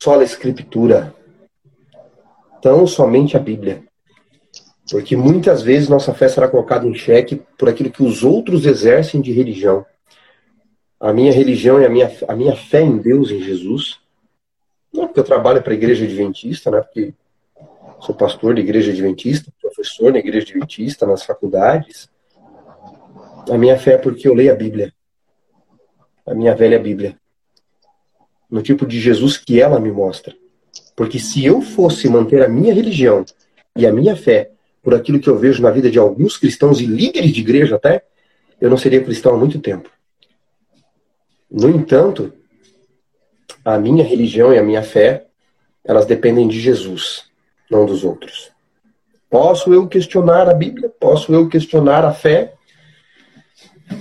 só 0.00 0.20
a 0.20 0.22
Escritura, 0.22 1.14
tão 2.62 2.86
somente 2.86 3.36
a 3.36 3.40
Bíblia. 3.40 3.82
Porque 4.88 5.16
muitas 5.16 5.62
vezes 5.62 5.88
nossa 5.88 6.14
fé 6.14 6.28
será 6.28 6.46
colocada 6.46 6.86
em 6.86 6.94
xeque 6.94 7.42
por 7.58 7.68
aquilo 7.68 7.90
que 7.90 8.02
os 8.02 8.22
outros 8.22 8.66
exercem 8.66 9.20
de 9.20 9.32
religião. 9.32 9.84
A 11.00 11.12
minha 11.12 11.32
religião 11.32 11.80
e 11.80 11.84
a 11.84 11.88
minha, 11.88 12.10
a 12.28 12.36
minha 12.36 12.54
fé 12.54 12.82
em 12.82 12.98
Deus, 12.98 13.32
em 13.32 13.42
Jesus, 13.42 13.98
não 14.92 15.04
é 15.04 15.06
porque 15.06 15.20
eu 15.20 15.24
trabalho 15.24 15.62
para 15.62 15.72
a 15.72 15.76
igreja 15.76 16.04
adventista, 16.04 16.70
né? 16.70 16.80
Porque 16.80 17.14
sou 18.00 18.14
pastor 18.14 18.54
da 18.54 18.60
igreja 18.60 18.92
adventista, 18.92 19.52
professor 19.60 20.12
na 20.12 20.18
igreja 20.18 20.46
adventista, 20.46 21.06
nas 21.06 21.24
faculdades. 21.24 22.08
A 23.50 23.58
minha 23.58 23.78
fé 23.78 23.94
é 23.94 23.98
porque 23.98 24.28
eu 24.28 24.34
leio 24.34 24.52
a 24.52 24.56
Bíblia. 24.56 24.92
A 26.26 26.34
minha 26.34 26.54
velha 26.54 26.78
Bíblia 26.78 27.16
no 28.52 28.60
tipo 28.60 28.84
de 28.84 29.00
Jesus 29.00 29.38
que 29.38 29.58
ela 29.58 29.80
me 29.80 29.90
mostra. 29.90 30.36
Porque 30.94 31.18
se 31.18 31.42
eu 31.42 31.62
fosse 31.62 32.06
manter 32.06 32.42
a 32.42 32.48
minha 32.48 32.74
religião 32.74 33.24
e 33.74 33.86
a 33.86 33.92
minha 33.92 34.14
fé 34.14 34.50
por 34.82 34.94
aquilo 34.94 35.18
que 35.18 35.30
eu 35.30 35.38
vejo 35.38 35.62
na 35.62 35.70
vida 35.70 35.90
de 35.90 35.98
alguns 35.98 36.36
cristãos 36.36 36.78
e 36.78 36.84
líderes 36.84 37.32
de 37.32 37.40
igreja 37.40 37.76
até, 37.76 38.04
eu 38.60 38.68
não 38.68 38.76
seria 38.76 39.02
cristão 39.02 39.34
há 39.34 39.38
muito 39.38 39.58
tempo. 39.58 39.88
No 41.50 41.70
entanto, 41.70 42.30
a 43.64 43.78
minha 43.78 44.04
religião 44.04 44.52
e 44.52 44.58
a 44.58 44.62
minha 44.62 44.82
fé, 44.82 45.26
elas 45.82 46.04
dependem 46.04 46.46
de 46.46 46.60
Jesus, 46.60 47.24
não 47.70 47.86
dos 47.86 48.04
outros. 48.04 48.50
Posso 49.30 49.72
eu 49.72 49.88
questionar 49.88 50.46
a 50.46 50.52
Bíblia? 50.52 50.90
Posso 50.90 51.32
eu 51.32 51.48
questionar 51.48 52.04
a 52.04 52.12
fé? 52.12 52.52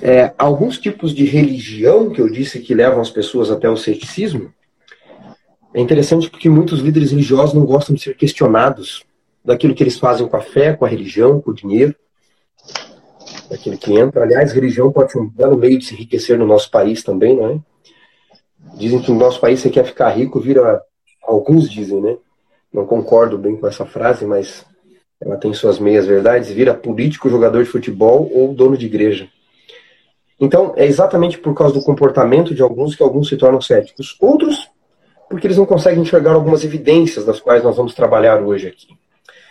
É, 0.02 0.34
alguns 0.38 0.78
tipos 0.78 1.14
de 1.14 1.26
religião 1.26 2.10
que 2.10 2.22
eu 2.22 2.30
disse 2.30 2.60
que 2.60 2.74
levam 2.74 3.02
as 3.02 3.10
pessoas 3.10 3.50
até 3.50 3.70
o 3.70 3.78
ceticismo, 3.78 4.54
é 5.74 5.80
interessante 5.80 6.30
porque 6.30 6.50
muitos 6.50 6.80
líderes 6.80 7.12
religiosos 7.12 7.56
não 7.56 7.66
gostam 7.66 7.96
de 7.96 8.02
ser 8.02 8.16
questionados 8.16 9.04
daquilo 9.44 9.74
que 9.74 9.82
eles 9.82 9.98
fazem 9.98 10.28
com 10.28 10.36
a 10.36 10.42
fé, 10.42 10.74
com 10.74 10.86
a 10.86 10.88
religião, 10.88 11.42
com 11.42 11.52
o 11.52 11.56
dinheiro, 11.56 11.96
daquilo 13.50 13.78
que 13.78 13.98
entra. 13.98 14.24
Aliás, 14.24 14.52
religião 14.52 14.92
pode 14.92 15.12
ser 15.12 15.20
um 15.20 15.28
belo 15.28 15.58
meio 15.58 15.80
de 15.80 15.86
se 15.86 15.94
enriquecer 15.94 16.38
no 16.38 16.46
nosso 16.46 16.70
país 16.70 17.04
também, 17.04 17.36
não 17.36 17.50
é? 17.50 17.60
Dizem 18.78 19.02
que 19.02 19.12
no 19.12 19.18
nosso 19.18 19.40
país 19.40 19.60
você 19.60 19.70
quer 19.70 19.86
ficar 19.86 20.10
rico, 20.10 20.40
vira. 20.40 20.82
Alguns 21.24 21.70
dizem, 21.70 22.02
né? 22.02 22.18
Não 22.74 22.86
concordo 22.86 23.38
bem 23.38 23.56
com 23.56 23.68
essa 23.68 23.86
frase, 23.86 24.26
mas 24.26 24.66
ela 25.20 25.38
tem 25.38 25.54
suas 25.54 25.80
meias 25.80 26.06
verdades. 26.06 26.50
Vira 26.50 26.74
político, 26.74 27.30
jogador 27.30 27.64
de 27.64 27.70
futebol 27.70 28.30
ou 28.34 28.54
dono 28.54 28.78
de 28.78 28.86
igreja. 28.86 29.30
Então, 30.42 30.74
é 30.76 30.88
exatamente 30.88 31.38
por 31.38 31.54
causa 31.54 31.76
do 31.76 31.84
comportamento 31.84 32.56
de 32.56 32.64
alguns 32.64 32.96
que 32.96 33.04
alguns 33.04 33.30
se 33.30 33.38
tornam 33.38 33.62
céticos. 33.62 34.18
Outros, 34.20 34.68
porque 35.30 35.46
eles 35.46 35.58
não 35.58 35.68
conseguem 35.68 36.02
enxergar 36.02 36.34
algumas 36.34 36.64
evidências 36.64 37.24
das 37.24 37.40
quais 37.40 37.64
nós 37.64 37.78
vamos 37.78 37.94
trabalhar 37.94 38.42
hoje 38.42 38.68
aqui. 38.68 38.88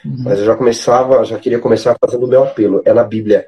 Uhum. 0.04 0.16
Mas 0.24 0.40
eu 0.40 0.46
já 0.46 0.56
começava, 0.56 1.24
já 1.24 1.38
queria 1.38 1.60
começar 1.60 1.96
fazendo 2.04 2.24
o 2.24 2.28
meu 2.28 2.42
apelo. 2.42 2.82
É 2.84 2.92
na 2.92 3.04
Bíblia 3.04 3.46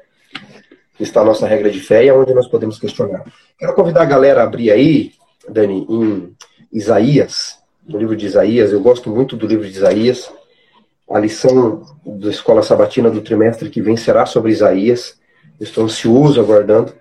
que 0.95 1.03
está 1.03 1.19
a 1.19 1.25
nossa 1.25 1.45
regra 1.45 1.69
de 1.69 1.81
fé 1.81 2.05
e 2.05 2.07
é 2.07 2.13
onde 2.13 2.33
nós 2.33 2.47
podemos 2.47 2.79
questionar. 2.79 3.25
Quero 3.59 3.73
convidar 3.73 4.03
a 4.03 4.05
galera 4.05 4.41
a 4.41 4.45
abrir 4.45 4.71
aí, 4.71 5.11
Dani, 5.49 5.85
em 5.89 6.33
Isaías, 6.71 7.57
no 7.85 7.97
livro 7.97 8.15
de 8.15 8.25
Isaías. 8.25 8.71
Eu 8.71 8.79
gosto 8.79 9.09
muito 9.09 9.35
do 9.35 9.45
livro 9.45 9.67
de 9.67 9.75
Isaías. 9.75 10.31
A 11.09 11.19
lição 11.19 11.83
da 12.05 12.29
escola 12.29 12.63
sabatina 12.63 13.09
do 13.09 13.19
trimestre 13.19 13.69
que 13.69 13.81
vem 13.81 13.97
será 13.97 14.25
sobre 14.25 14.51
Isaías. 14.51 15.19
estou 15.59 15.83
ansioso 15.83 16.39
aguardando 16.39 16.93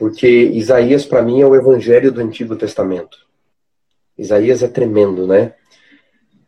porque 0.00 0.26
Isaías, 0.26 1.04
para 1.04 1.20
mim, 1.20 1.42
é 1.42 1.46
o 1.46 1.54
evangelho 1.54 2.10
do 2.10 2.22
Antigo 2.22 2.56
Testamento. 2.56 3.18
Isaías 4.16 4.62
é 4.62 4.66
tremendo, 4.66 5.26
né? 5.26 5.52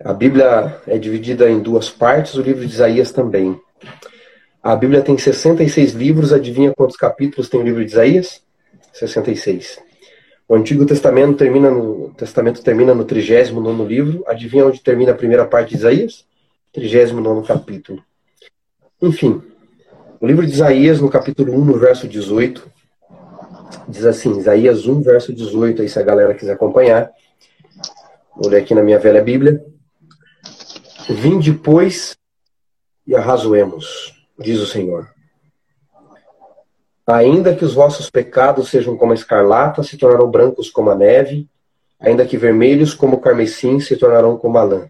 A 0.02 0.14
Bíblia 0.14 0.80
é 0.86 0.96
dividida 0.96 1.50
em 1.50 1.60
duas 1.60 1.90
partes, 1.90 2.34
o 2.34 2.40
livro 2.40 2.66
de 2.66 2.72
Isaías 2.72 3.12
também. 3.12 3.60
A 4.62 4.74
Bíblia 4.74 5.02
tem 5.02 5.18
66 5.18 5.92
livros, 5.92 6.32
adivinha 6.32 6.72
quantos 6.74 6.96
capítulos 6.96 7.50
tem 7.50 7.60
o 7.60 7.62
livro 7.62 7.84
de 7.84 7.90
Isaías? 7.90 8.40
66. 8.94 9.78
O 10.48 10.54
Antigo 10.54 10.86
Testamento 10.86 11.36
termina 11.36 11.70
no, 11.70 12.08
Testamento 12.16 12.62
termina 12.62 12.94
no 12.94 13.04
39 13.04 13.84
livro, 13.84 14.24
adivinha 14.26 14.64
onde 14.64 14.80
termina 14.80 15.12
a 15.12 15.14
primeira 15.14 15.44
parte 15.44 15.72
de 15.72 15.76
Isaías? 15.76 16.24
39 16.72 17.46
capítulo. 17.46 18.02
Enfim, 19.02 19.42
o 20.18 20.26
livro 20.26 20.46
de 20.46 20.54
Isaías, 20.54 21.02
no 21.02 21.10
capítulo 21.10 21.52
1, 21.52 21.64
no 21.66 21.78
verso 21.78 22.08
18, 22.08 22.71
Diz 23.88 24.04
assim, 24.04 24.38
Isaías 24.38 24.86
1, 24.86 25.02
verso 25.02 25.32
18, 25.32 25.82
aí 25.82 25.88
se 25.88 25.98
a 25.98 26.02
galera 26.02 26.34
quiser 26.34 26.52
acompanhar. 26.52 27.10
Vou 28.36 28.50
ler 28.50 28.62
aqui 28.62 28.74
na 28.74 28.82
minha 28.82 28.98
velha 28.98 29.22
Bíblia. 29.22 29.64
Vim 31.08 31.38
depois 31.38 32.16
e 33.06 33.14
arrazoemos, 33.14 34.14
diz 34.38 34.60
o 34.60 34.66
Senhor. 34.66 35.08
Ainda 37.06 37.54
que 37.54 37.64
os 37.64 37.74
vossos 37.74 38.08
pecados 38.08 38.70
sejam 38.70 38.96
como 38.96 39.12
a 39.12 39.14
escarlata, 39.14 39.82
se 39.82 39.98
tornarão 39.98 40.30
brancos 40.30 40.70
como 40.70 40.90
a 40.90 40.94
neve, 40.94 41.48
ainda 41.98 42.24
que 42.24 42.36
vermelhos 42.36 42.94
como 42.94 43.16
o 43.16 43.20
carmesim, 43.20 43.80
se 43.80 43.96
tornarão 43.96 44.36
como 44.36 44.56
a 44.58 44.62
lã. 44.62 44.88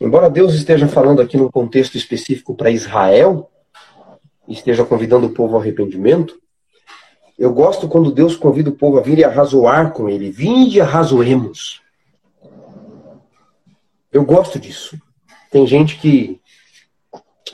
Embora 0.00 0.30
Deus 0.30 0.54
esteja 0.54 0.88
falando 0.88 1.20
aqui 1.20 1.36
num 1.36 1.50
contexto 1.50 1.96
específico 1.96 2.54
para 2.54 2.70
Israel, 2.70 3.50
esteja 4.48 4.84
convidando 4.84 5.26
o 5.26 5.30
povo 5.30 5.56
ao 5.56 5.60
arrependimento, 5.60 6.40
eu 7.40 7.54
gosto 7.54 7.88
quando 7.88 8.12
Deus 8.12 8.36
convida 8.36 8.68
o 8.68 8.74
povo 8.74 8.98
a 8.98 9.00
vir 9.00 9.18
e 9.18 9.24
arrazoar 9.24 9.94
com 9.94 10.10
ele. 10.10 10.30
Vinde 10.30 10.76
e 10.76 10.80
arrazoemos. 10.82 11.80
Eu 14.12 14.22
gosto 14.26 14.58
disso. 14.58 15.00
Tem 15.50 15.66
gente 15.66 15.96
que, 15.96 16.38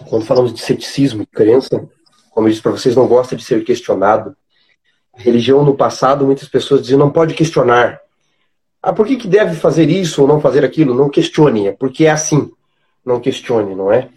quando 0.08 0.24
falamos 0.24 0.52
de 0.52 0.60
ceticismo 0.60 1.22
e 1.22 1.26
crença, 1.26 1.88
como 2.32 2.48
eu 2.48 2.50
disse 2.50 2.62
para 2.62 2.72
vocês, 2.72 2.96
não 2.96 3.06
gosta 3.06 3.36
de 3.36 3.44
ser 3.44 3.62
questionado. 3.62 4.36
A 5.16 5.22
religião 5.22 5.64
no 5.64 5.76
passado, 5.76 6.26
muitas 6.26 6.48
pessoas 6.48 6.82
diziam 6.82 6.98
não 6.98 7.12
pode 7.12 7.34
questionar. 7.34 8.00
Ah, 8.82 8.92
por 8.92 9.06
que, 9.06 9.16
que 9.16 9.28
deve 9.28 9.54
fazer 9.54 9.88
isso 9.88 10.20
ou 10.20 10.26
não 10.26 10.40
fazer 10.40 10.64
aquilo? 10.64 10.96
Não 10.96 11.08
questione, 11.08 11.68
é 11.68 11.72
porque 11.72 12.06
é 12.06 12.10
assim. 12.10 12.50
Não 13.04 13.20
questione, 13.20 13.72
não 13.76 13.92
é? 13.92 14.08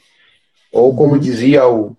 Ou 0.74 0.96
como 0.96 1.20
dizia 1.20 1.68
o, 1.68 1.96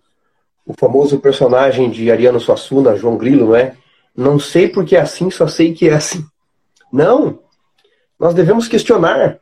o 0.67 0.75
famoso 0.75 1.19
personagem 1.19 1.91
de 1.91 2.11
Ariano 2.11 2.41
Suassuna, 2.41 2.97
João 2.97 3.17
Grilo, 3.17 3.47
não 3.47 3.57
é? 3.57 3.75
Não 4.17 4.39
sei 4.39 4.69
porque 4.69 4.97
é 4.97 5.01
assim, 5.01 5.31
só 5.31 5.47
sei 5.47 5.73
que 5.73 5.89
é 5.89 5.95
assim. 5.95 6.25
Não. 6.93 7.41
Nós 8.19 8.35
devemos 8.35 8.69
questionar. 8.69 9.39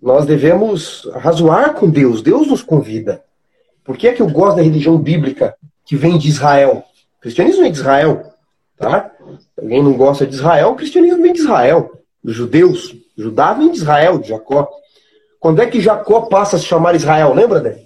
Nós 0.00 0.26
devemos 0.26 1.08
razoar 1.14 1.74
com 1.74 1.88
Deus. 1.88 2.22
Deus 2.22 2.48
nos 2.48 2.62
convida. 2.62 3.22
Por 3.84 3.96
que 3.96 4.08
é 4.08 4.12
que 4.12 4.22
eu 4.22 4.28
gosto 4.28 4.56
da 4.56 4.62
religião 4.62 4.98
bíblica 4.98 5.56
que 5.84 5.96
vem 5.96 6.18
de 6.18 6.28
Israel? 6.28 6.84
O 7.18 7.20
cristianismo 7.20 7.62
vem 7.62 7.72
de 7.72 7.78
Israel. 7.78 8.32
Tá? 8.76 9.10
Alguém 9.56 9.82
não 9.82 9.94
gosta 9.94 10.26
de 10.26 10.34
Israel, 10.34 10.70
o 10.70 10.74
cristianismo 10.74 11.22
vem 11.22 11.32
de 11.32 11.40
Israel. 11.40 11.90
Os 12.22 12.34
judeus. 12.34 12.94
Judá 13.16 13.52
vem 13.52 13.70
de 13.70 13.78
Israel, 13.78 14.18
de 14.18 14.28
Jacó. 14.28 14.68
Quando 15.38 15.60
é 15.60 15.66
que 15.66 15.80
Jacó 15.80 16.22
passa 16.22 16.56
a 16.56 16.58
se 16.58 16.66
chamar 16.66 16.94
Israel? 16.94 17.34
Lembra, 17.34 17.60
né? 17.60 17.78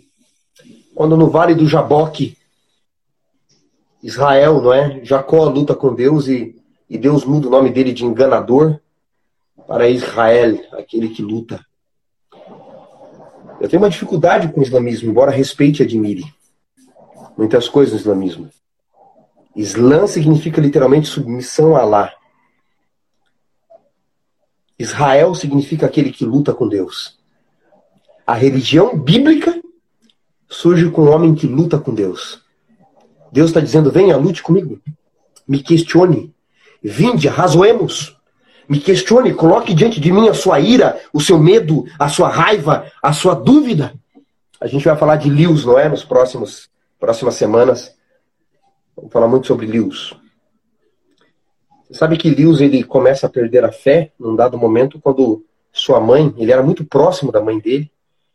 Quando 0.94 1.16
no 1.16 1.28
vale 1.28 1.54
do 1.54 1.68
Jaboque 1.68 2.36
Israel, 4.02 4.60
não 4.60 4.72
é? 4.72 5.04
Jacó 5.04 5.44
luta 5.44 5.74
com 5.74 5.94
Deus 5.94 6.28
e, 6.28 6.56
e 6.88 6.98
Deus 6.98 7.24
muda 7.24 7.48
o 7.48 7.50
nome 7.50 7.70
dele 7.70 7.92
de 7.92 8.04
enganador 8.04 8.78
para 9.66 9.88
Israel, 9.88 10.60
aquele 10.72 11.08
que 11.08 11.22
luta. 11.22 11.64
Eu 13.60 13.68
tenho 13.68 13.82
uma 13.82 13.90
dificuldade 13.90 14.52
com 14.52 14.60
o 14.60 14.62
islamismo, 14.62 15.10
embora 15.10 15.30
respeite 15.30 15.82
e 15.82 15.84
admire 15.84 16.24
muitas 17.36 17.68
coisas 17.68 17.94
no 17.94 18.00
islamismo. 18.00 18.50
Islã 19.54 20.06
significa 20.06 20.60
literalmente 20.60 21.08
submissão 21.08 21.74
a 21.76 21.80
Alá. 21.80 22.12
Israel 24.78 25.34
significa 25.34 25.86
aquele 25.86 26.12
que 26.12 26.24
luta 26.24 26.52
com 26.52 26.68
Deus. 26.68 27.18
A 28.26 28.34
religião 28.34 28.98
bíblica 28.98 29.58
surge 30.48 30.90
com 30.90 31.02
o 31.02 31.10
homem 31.10 31.34
que 31.34 31.46
luta 31.46 31.78
com 31.78 31.94
Deus. 31.94 32.44
Deus 33.36 33.50
está 33.50 33.60
dizendo: 33.60 33.90
venha, 33.90 34.16
lute 34.16 34.42
comigo. 34.42 34.80
Me 35.46 35.62
questione. 35.62 36.34
Vinde, 36.82 37.28
razoemos. 37.28 38.16
Me 38.66 38.80
questione, 38.80 39.34
coloque 39.34 39.74
diante 39.74 40.00
de 40.00 40.10
mim 40.10 40.26
a 40.28 40.34
sua 40.34 40.58
ira, 40.58 40.98
o 41.12 41.20
seu 41.20 41.38
medo, 41.38 41.84
a 41.98 42.08
sua 42.08 42.30
raiva, 42.30 42.90
a 43.02 43.12
sua 43.12 43.34
dúvida. 43.34 43.92
A 44.58 44.66
gente 44.66 44.86
vai 44.86 44.96
falar 44.96 45.16
de 45.16 45.28
Lewis, 45.28 45.66
não 45.66 45.78
é? 45.78 45.86
Nos 45.86 46.02
próximos 46.02 46.70
próximas 46.98 47.34
semanas. 47.34 47.94
Vamos 48.96 49.12
falar 49.12 49.28
muito 49.28 49.46
sobre 49.46 49.66
Lewis. 49.66 50.14
Você 51.86 51.98
sabe 51.98 52.16
que 52.16 52.30
Lewis 52.30 52.62
ele 52.62 52.82
começa 52.82 53.26
a 53.26 53.30
perder 53.30 53.66
a 53.66 53.70
fé 53.70 54.12
num 54.18 54.34
dado 54.34 54.56
momento 54.56 54.98
quando 54.98 55.44
sua 55.70 56.00
mãe, 56.00 56.34
ele 56.38 56.50
era 56.50 56.62
muito 56.62 56.86
próximo 56.86 57.30
da 57.30 57.42
mãe 57.42 57.58
dele. 57.58 57.92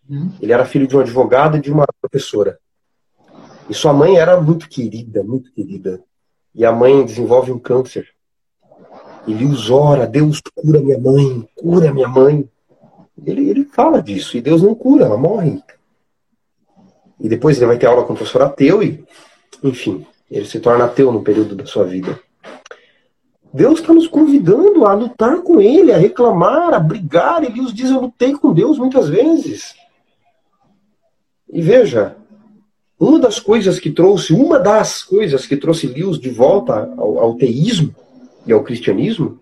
Hum. 0.08 0.30
Ele 0.40 0.54
era 0.54 0.64
filho 0.64 0.86
de 0.86 0.96
um 0.96 1.00
advogado 1.00 1.58
e 1.58 1.60
de 1.60 1.72
uma 1.72 1.88
professora. 2.00 2.60
E 3.72 3.74
sua 3.74 3.94
mãe 3.94 4.18
era 4.18 4.42
muito 4.42 4.68
querida, 4.68 5.24
muito 5.24 5.50
querida. 5.54 6.04
E 6.54 6.66
a 6.66 6.74
mãe 6.74 7.06
desenvolve 7.06 7.54
um 7.54 7.58
câncer. 7.58 8.06
E 9.26 9.34
Deus 9.34 9.70
ora, 9.70 10.06
Deus 10.06 10.42
cura 10.42 10.82
minha 10.82 11.00
mãe, 11.00 11.48
cura 11.56 11.94
minha 11.94 12.10
mãe. 12.10 12.50
Ele, 13.26 13.50
ele 13.50 13.64
fala 13.64 14.04
disso, 14.04 14.36
e 14.36 14.42
Deus 14.42 14.62
não 14.62 14.76
cura, 14.76 15.06
ela 15.06 15.18
morre. 15.18 15.64
E 17.18 17.30
depois 17.30 17.56
ele 17.56 17.68
vai 17.68 17.78
ter 17.78 17.86
aula 17.86 18.04
com 18.04 18.12
o 18.12 18.16
professor 18.18 18.42
ateu 18.42 18.84
e, 18.84 19.06
enfim, 19.64 20.06
ele 20.30 20.46
se 20.46 20.60
torna 20.60 20.84
ateu 20.84 21.10
no 21.10 21.24
período 21.24 21.56
da 21.56 21.66
sua 21.66 21.86
vida. 21.86 22.20
Deus 23.54 23.80
está 23.80 23.94
nos 23.94 24.08
convidando 24.10 24.86
a 24.86 24.94
lutar 24.94 25.42
com 25.44 25.62
Ele, 25.62 25.94
a 25.94 25.98
reclamar, 25.98 26.74
a 26.74 26.80
brigar. 26.80 27.42
Ele 27.42 27.62
nos 27.62 27.74
diz: 27.74 27.90
Eu 27.90 28.02
lutei 28.02 28.34
com 28.34 28.52
Deus 28.54 28.78
muitas 28.78 29.08
vezes. 29.08 29.76
E 31.50 31.62
veja, 31.62 32.18
uma 33.02 33.18
das 33.18 33.40
coisas 33.40 33.80
que 33.80 33.90
trouxe, 33.90 34.32
uma 34.32 34.60
das 34.60 35.02
coisas 35.02 35.48
que 35.48 35.58
trouxe 35.58 35.88
Lewis 35.88 36.20
de 36.20 36.30
volta 36.30 36.94
ao, 36.96 37.18
ao 37.18 37.36
teísmo 37.36 37.96
e 38.46 38.54
ao 38.54 38.64
cristianismo 38.64 39.40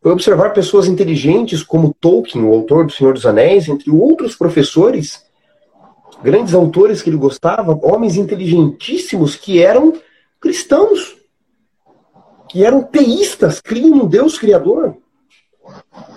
foi 0.00 0.12
observar 0.12 0.50
pessoas 0.50 0.86
inteligentes 0.86 1.64
como 1.64 1.92
Tolkien, 2.00 2.44
o 2.44 2.54
autor 2.54 2.86
do 2.86 2.92
Senhor 2.92 3.14
dos 3.14 3.26
Anéis, 3.26 3.68
entre 3.68 3.90
outros 3.90 4.36
professores, 4.36 5.24
grandes 6.22 6.54
autores 6.54 7.02
que 7.02 7.10
ele 7.10 7.16
gostava, 7.16 7.76
homens 7.82 8.16
inteligentíssimos 8.16 9.34
que 9.34 9.60
eram 9.60 9.94
cristãos, 10.40 11.16
que 12.48 12.64
eram 12.64 12.80
teístas, 12.80 13.60
criam 13.60 14.04
um 14.04 14.06
Deus 14.06 14.38
criador. 14.38 14.96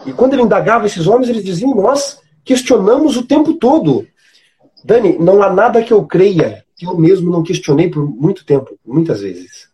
E 0.06 0.14
quando 0.14 0.34
ele 0.34 0.44
indagava 0.44 0.86
esses 0.86 1.08
homens, 1.08 1.28
eles 1.28 1.44
diziam: 1.44 1.74
Nós 1.74 2.20
questionamos 2.46 3.18
o 3.18 3.26
tempo 3.26 3.56
todo 3.56 4.06
Dani, 4.84 5.18
não 5.18 5.42
há 5.44 5.52
nada 5.52 5.84
que 5.84 5.94
eu 5.94 6.06
creia 6.06 6.64
que 6.76 6.86
eu 6.86 6.98
mesmo 6.98 7.30
não 7.30 7.44
questionei 7.44 7.90
por 7.90 8.06
muito 8.06 8.46
tempo, 8.46 8.80
muitas 8.86 9.20
vezes. 9.22 9.68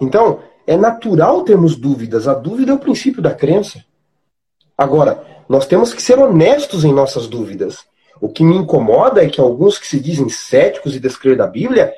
Então, 0.00 0.40
é 0.66 0.74
natural 0.74 1.44
termos 1.44 1.76
dúvidas. 1.76 2.26
A 2.26 2.32
dúvida 2.32 2.72
é 2.72 2.74
o 2.74 2.78
princípio 2.78 3.20
da 3.20 3.34
crença. 3.34 3.84
Agora, 4.76 5.22
nós 5.46 5.66
temos 5.66 5.92
que 5.92 6.00
ser 6.00 6.18
honestos 6.18 6.84
em 6.84 6.92
nossas 6.92 7.26
dúvidas. 7.26 7.84
O 8.20 8.28
que 8.28 8.42
me 8.42 8.56
incomoda 8.56 9.22
é 9.22 9.28
que 9.28 9.40
alguns 9.40 9.78
que 9.78 9.86
se 9.86 10.00
dizem 10.00 10.30
céticos 10.30 10.96
e 10.96 11.00
descrer 11.00 11.36
da 11.36 11.46
Bíblia, 11.46 11.92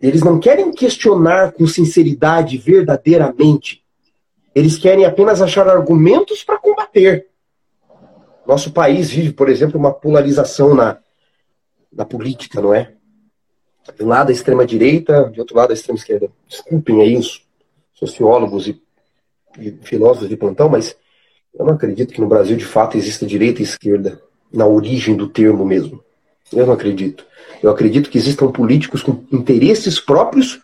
eles 0.00 0.22
não 0.22 0.38
querem 0.38 0.70
questionar 0.70 1.52
com 1.52 1.66
sinceridade, 1.66 2.56
verdadeiramente. 2.56 3.82
Eles 4.54 4.78
querem 4.78 5.04
apenas 5.04 5.42
achar 5.42 5.68
argumentos 5.68 6.44
para 6.44 6.58
combater. 6.58 7.26
Nosso 8.46 8.72
país 8.72 9.10
vive, 9.10 9.32
por 9.32 9.48
exemplo, 9.48 9.78
uma 9.78 9.92
polarização 9.92 10.74
na, 10.74 10.98
na 11.92 12.04
política, 12.04 12.60
não 12.60 12.74
é? 12.74 12.92
De 13.96 14.04
um 14.04 14.08
lado 14.08 14.30
a 14.30 14.32
extrema-direita, 14.32 15.30
de 15.30 15.40
outro 15.40 15.56
lado 15.56 15.70
a 15.70 15.74
extrema-esquerda. 15.74 16.30
Desculpem 16.48 17.00
aí 17.02 17.16
os 17.16 17.46
sociólogos 17.92 18.66
e, 18.66 18.80
e 19.58 19.70
filósofos 19.82 20.28
de 20.28 20.36
plantão, 20.36 20.68
mas 20.68 20.96
eu 21.54 21.64
não 21.64 21.74
acredito 21.74 22.12
que 22.12 22.20
no 22.20 22.28
Brasil 22.28 22.56
de 22.56 22.64
fato 22.64 22.96
exista 22.96 23.26
direita 23.26 23.60
e 23.60 23.64
esquerda, 23.64 24.20
na 24.52 24.66
origem 24.66 25.16
do 25.16 25.28
termo 25.28 25.64
mesmo. 25.64 26.02
Eu 26.52 26.66
não 26.66 26.74
acredito. 26.74 27.26
Eu 27.62 27.70
acredito 27.70 28.10
que 28.10 28.18
existam 28.18 28.50
políticos 28.50 29.02
com 29.02 29.24
interesses 29.32 29.98
próprios 30.00 30.60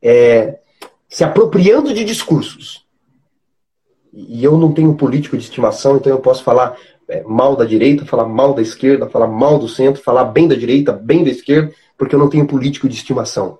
é, 0.00 0.58
se 1.08 1.24
apropriando 1.24 1.92
de 1.92 2.04
discursos. 2.04 2.86
E 4.12 4.42
eu 4.42 4.56
não 4.56 4.72
tenho 4.72 4.94
político 4.94 5.36
de 5.36 5.44
estimação, 5.44 5.96
então 5.96 6.10
eu 6.10 6.20
posso 6.20 6.42
falar 6.42 6.76
mal 7.26 7.56
da 7.56 7.64
direita, 7.64 8.04
falar 8.04 8.26
mal 8.26 8.52
da 8.54 8.62
esquerda, 8.62 9.08
falar 9.08 9.26
mal 9.26 9.58
do 9.58 9.68
centro, 9.68 10.02
falar 10.02 10.24
bem 10.24 10.46
da 10.46 10.54
direita, 10.54 10.92
bem 10.92 11.24
da 11.24 11.30
esquerda, 11.30 11.72
porque 11.96 12.14
eu 12.14 12.18
não 12.18 12.28
tenho 12.28 12.46
político 12.46 12.88
de 12.88 12.94
estimação. 12.94 13.58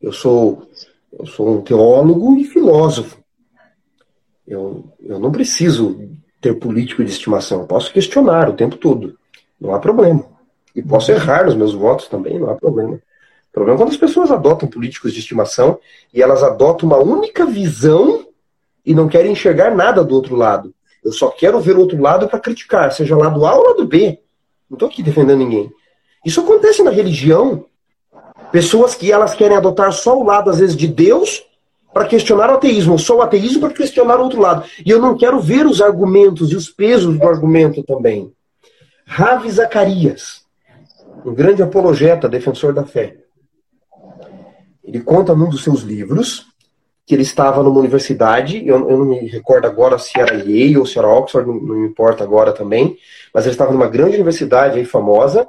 Eu 0.00 0.12
sou, 0.12 0.68
eu 1.18 1.26
sou 1.26 1.58
um 1.58 1.60
teólogo 1.62 2.36
e 2.36 2.44
filósofo. 2.44 3.18
Eu, 4.46 4.84
eu 5.02 5.18
não 5.18 5.30
preciso 5.30 6.10
ter 6.40 6.54
político 6.54 7.04
de 7.04 7.10
estimação. 7.10 7.60
Eu 7.60 7.66
posso 7.66 7.92
questionar 7.92 8.48
o 8.48 8.54
tempo 8.54 8.76
todo. 8.76 9.16
Não 9.60 9.74
há 9.74 9.78
problema. 9.78 10.24
E 10.74 10.82
posso 10.82 11.10
errar 11.10 11.44
nos 11.44 11.54
meus 11.54 11.74
votos 11.74 12.08
também, 12.08 12.38
não 12.38 12.50
há 12.50 12.54
problema. 12.54 12.94
O 12.94 13.52
problema 13.52 13.76
é 13.76 13.82
quando 13.82 13.90
as 13.90 13.96
pessoas 13.96 14.30
adotam 14.30 14.68
políticos 14.68 15.12
de 15.12 15.20
estimação 15.20 15.78
e 16.14 16.22
elas 16.22 16.42
adotam 16.42 16.88
uma 16.88 16.98
única 16.98 17.44
visão 17.44 18.26
e 18.86 18.94
não 18.94 19.08
querem 19.08 19.32
enxergar 19.32 19.74
nada 19.74 20.04
do 20.04 20.14
outro 20.14 20.36
lado. 20.36 20.72
Eu 21.04 21.12
só 21.12 21.28
quero 21.28 21.60
ver 21.60 21.76
o 21.76 21.80
outro 21.80 22.00
lado 22.00 22.28
para 22.28 22.38
criticar, 22.38 22.92
seja 22.92 23.16
lado 23.16 23.44
A 23.46 23.54
ou 23.54 23.64
lado 23.68 23.86
B. 23.86 24.18
Não 24.68 24.76
estou 24.76 24.88
aqui 24.88 25.02
defendendo 25.02 25.38
ninguém. 25.38 25.72
Isso 26.24 26.40
acontece 26.40 26.82
na 26.82 26.90
religião. 26.90 27.64
Pessoas 28.52 28.94
que 28.94 29.10
elas 29.10 29.34
querem 29.34 29.56
adotar 29.56 29.92
só 29.92 30.18
o 30.18 30.24
lado, 30.24 30.50
às 30.50 30.58
vezes, 30.58 30.76
de 30.76 30.86
Deus 30.86 31.44
para 31.92 32.06
questionar 32.06 32.50
o 32.50 32.54
ateísmo, 32.54 32.98
só 32.98 33.16
o 33.16 33.22
ateísmo 33.22 33.60
para 33.60 33.72
questionar 33.72 34.18
o 34.20 34.24
outro 34.24 34.40
lado. 34.40 34.64
E 34.84 34.90
eu 34.90 35.00
não 35.00 35.16
quero 35.16 35.40
ver 35.40 35.66
os 35.66 35.80
argumentos 35.80 36.52
e 36.52 36.56
os 36.56 36.68
pesos 36.68 37.18
do 37.18 37.26
argumento 37.26 37.82
também. 37.82 38.32
Ravi 39.04 39.50
Zacarias, 39.50 40.44
um 41.24 41.34
grande 41.34 41.62
apologeta, 41.62 42.28
defensor 42.28 42.72
da 42.72 42.84
fé. 42.84 43.16
Ele 44.84 45.00
conta 45.00 45.34
num 45.34 45.48
dos 45.48 45.64
seus 45.64 45.80
livros 45.82 46.46
que 47.10 47.14
ele 47.16 47.22
estava 47.22 47.60
numa 47.60 47.80
universidade, 47.80 48.64
eu, 48.64 48.88
eu, 48.88 48.98
não 48.98 49.04
me 49.04 49.26
recordo 49.26 49.66
agora 49.66 49.98
se 49.98 50.16
era 50.16 50.32
Yale 50.32 50.78
ou 50.78 50.86
se 50.86 50.96
era 50.96 51.08
Oxford, 51.08 51.44
não, 51.44 51.56
não 51.56 51.74
me 51.74 51.88
importa 51.88 52.22
agora 52.22 52.52
também, 52.52 52.96
mas 53.34 53.44
ele 53.44 53.52
estava 53.52 53.72
numa 53.72 53.88
grande 53.88 54.14
universidade 54.14 54.78
aí 54.78 54.84
famosa, 54.84 55.48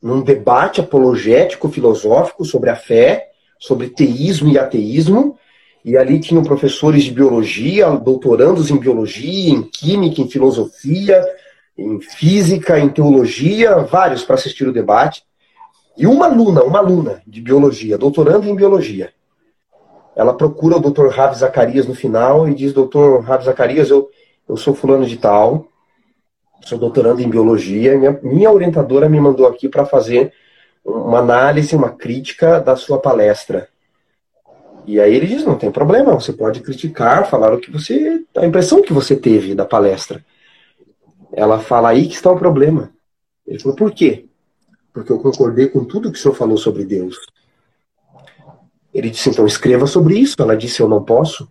num 0.00 0.22
debate 0.22 0.80
apologético 0.80 1.68
filosófico 1.68 2.46
sobre 2.46 2.70
a 2.70 2.76
fé, 2.76 3.28
sobre 3.58 3.90
teísmo 3.90 4.48
e 4.48 4.58
ateísmo, 4.58 5.38
e 5.84 5.98
ali 5.98 6.18
tinham 6.18 6.42
professores 6.42 7.04
de 7.04 7.10
biologia, 7.10 7.90
doutorandos 7.90 8.70
em 8.70 8.78
biologia, 8.78 9.50
em 9.50 9.64
química, 9.64 10.22
em 10.22 10.30
filosofia, 10.30 11.22
em 11.76 12.00
física, 12.00 12.80
em 12.80 12.88
teologia, 12.88 13.80
vários 13.80 14.24
para 14.24 14.36
assistir 14.36 14.66
o 14.66 14.72
debate. 14.72 15.22
E 15.94 16.06
uma 16.06 16.24
aluna, 16.24 16.62
uma 16.62 16.78
aluna 16.78 17.20
de 17.26 17.42
biologia, 17.42 17.98
doutorando 17.98 18.48
em 18.48 18.56
biologia, 18.56 19.12
ela 20.16 20.32
procura 20.32 20.78
o 20.78 20.80
Dr. 20.80 21.08
Ravi 21.08 21.38
Zacarias 21.38 21.86
no 21.86 21.94
final 21.94 22.48
e 22.48 22.54
diz: 22.54 22.72
Dr. 22.72 23.20
Ravi 23.22 23.44
Zacarias, 23.44 23.90
eu, 23.90 24.08
eu 24.48 24.56
sou 24.56 24.74
fulano 24.74 25.04
de 25.04 25.18
tal, 25.18 25.68
sou 26.62 26.78
doutorando 26.78 27.20
em 27.20 27.28
biologia, 27.28 27.98
minha, 27.98 28.18
minha 28.22 28.50
orientadora 28.50 29.10
me 29.10 29.20
mandou 29.20 29.46
aqui 29.46 29.68
para 29.68 29.84
fazer 29.84 30.32
uma 30.82 31.18
análise, 31.18 31.76
uma 31.76 31.90
crítica 31.90 32.58
da 32.58 32.74
sua 32.74 32.98
palestra. 32.98 33.68
E 34.86 35.00
aí 35.00 35.14
ele 35.14 35.26
diz, 35.26 35.44
não 35.44 35.58
tem 35.58 35.70
problema, 35.70 36.14
você 36.14 36.32
pode 36.32 36.60
criticar, 36.60 37.28
falar 37.28 37.52
o 37.52 37.60
que 37.60 37.70
você. 37.70 38.24
a 38.36 38.46
impressão 38.46 38.80
que 38.80 38.92
você 38.92 39.16
teve 39.16 39.54
da 39.54 39.64
palestra. 39.64 40.24
Ela 41.32 41.58
fala 41.58 41.90
aí 41.90 42.06
que 42.06 42.14
está 42.14 42.30
o 42.30 42.38
problema. 42.38 42.90
Ele 43.46 43.58
falou, 43.58 43.76
por 43.76 43.92
quê? 43.92 44.26
Porque 44.94 45.12
eu 45.12 45.18
concordei 45.18 45.68
com 45.68 45.84
tudo 45.84 46.10
que 46.10 46.18
o 46.18 46.22
senhor 46.22 46.34
falou 46.34 46.56
sobre 46.56 46.84
Deus. 46.84 47.18
Ele 48.96 49.10
disse, 49.10 49.28
então 49.28 49.46
escreva 49.46 49.86
sobre 49.86 50.18
isso. 50.18 50.34
Ela 50.38 50.56
disse, 50.56 50.80
eu 50.80 50.88
não 50.88 51.04
posso. 51.04 51.46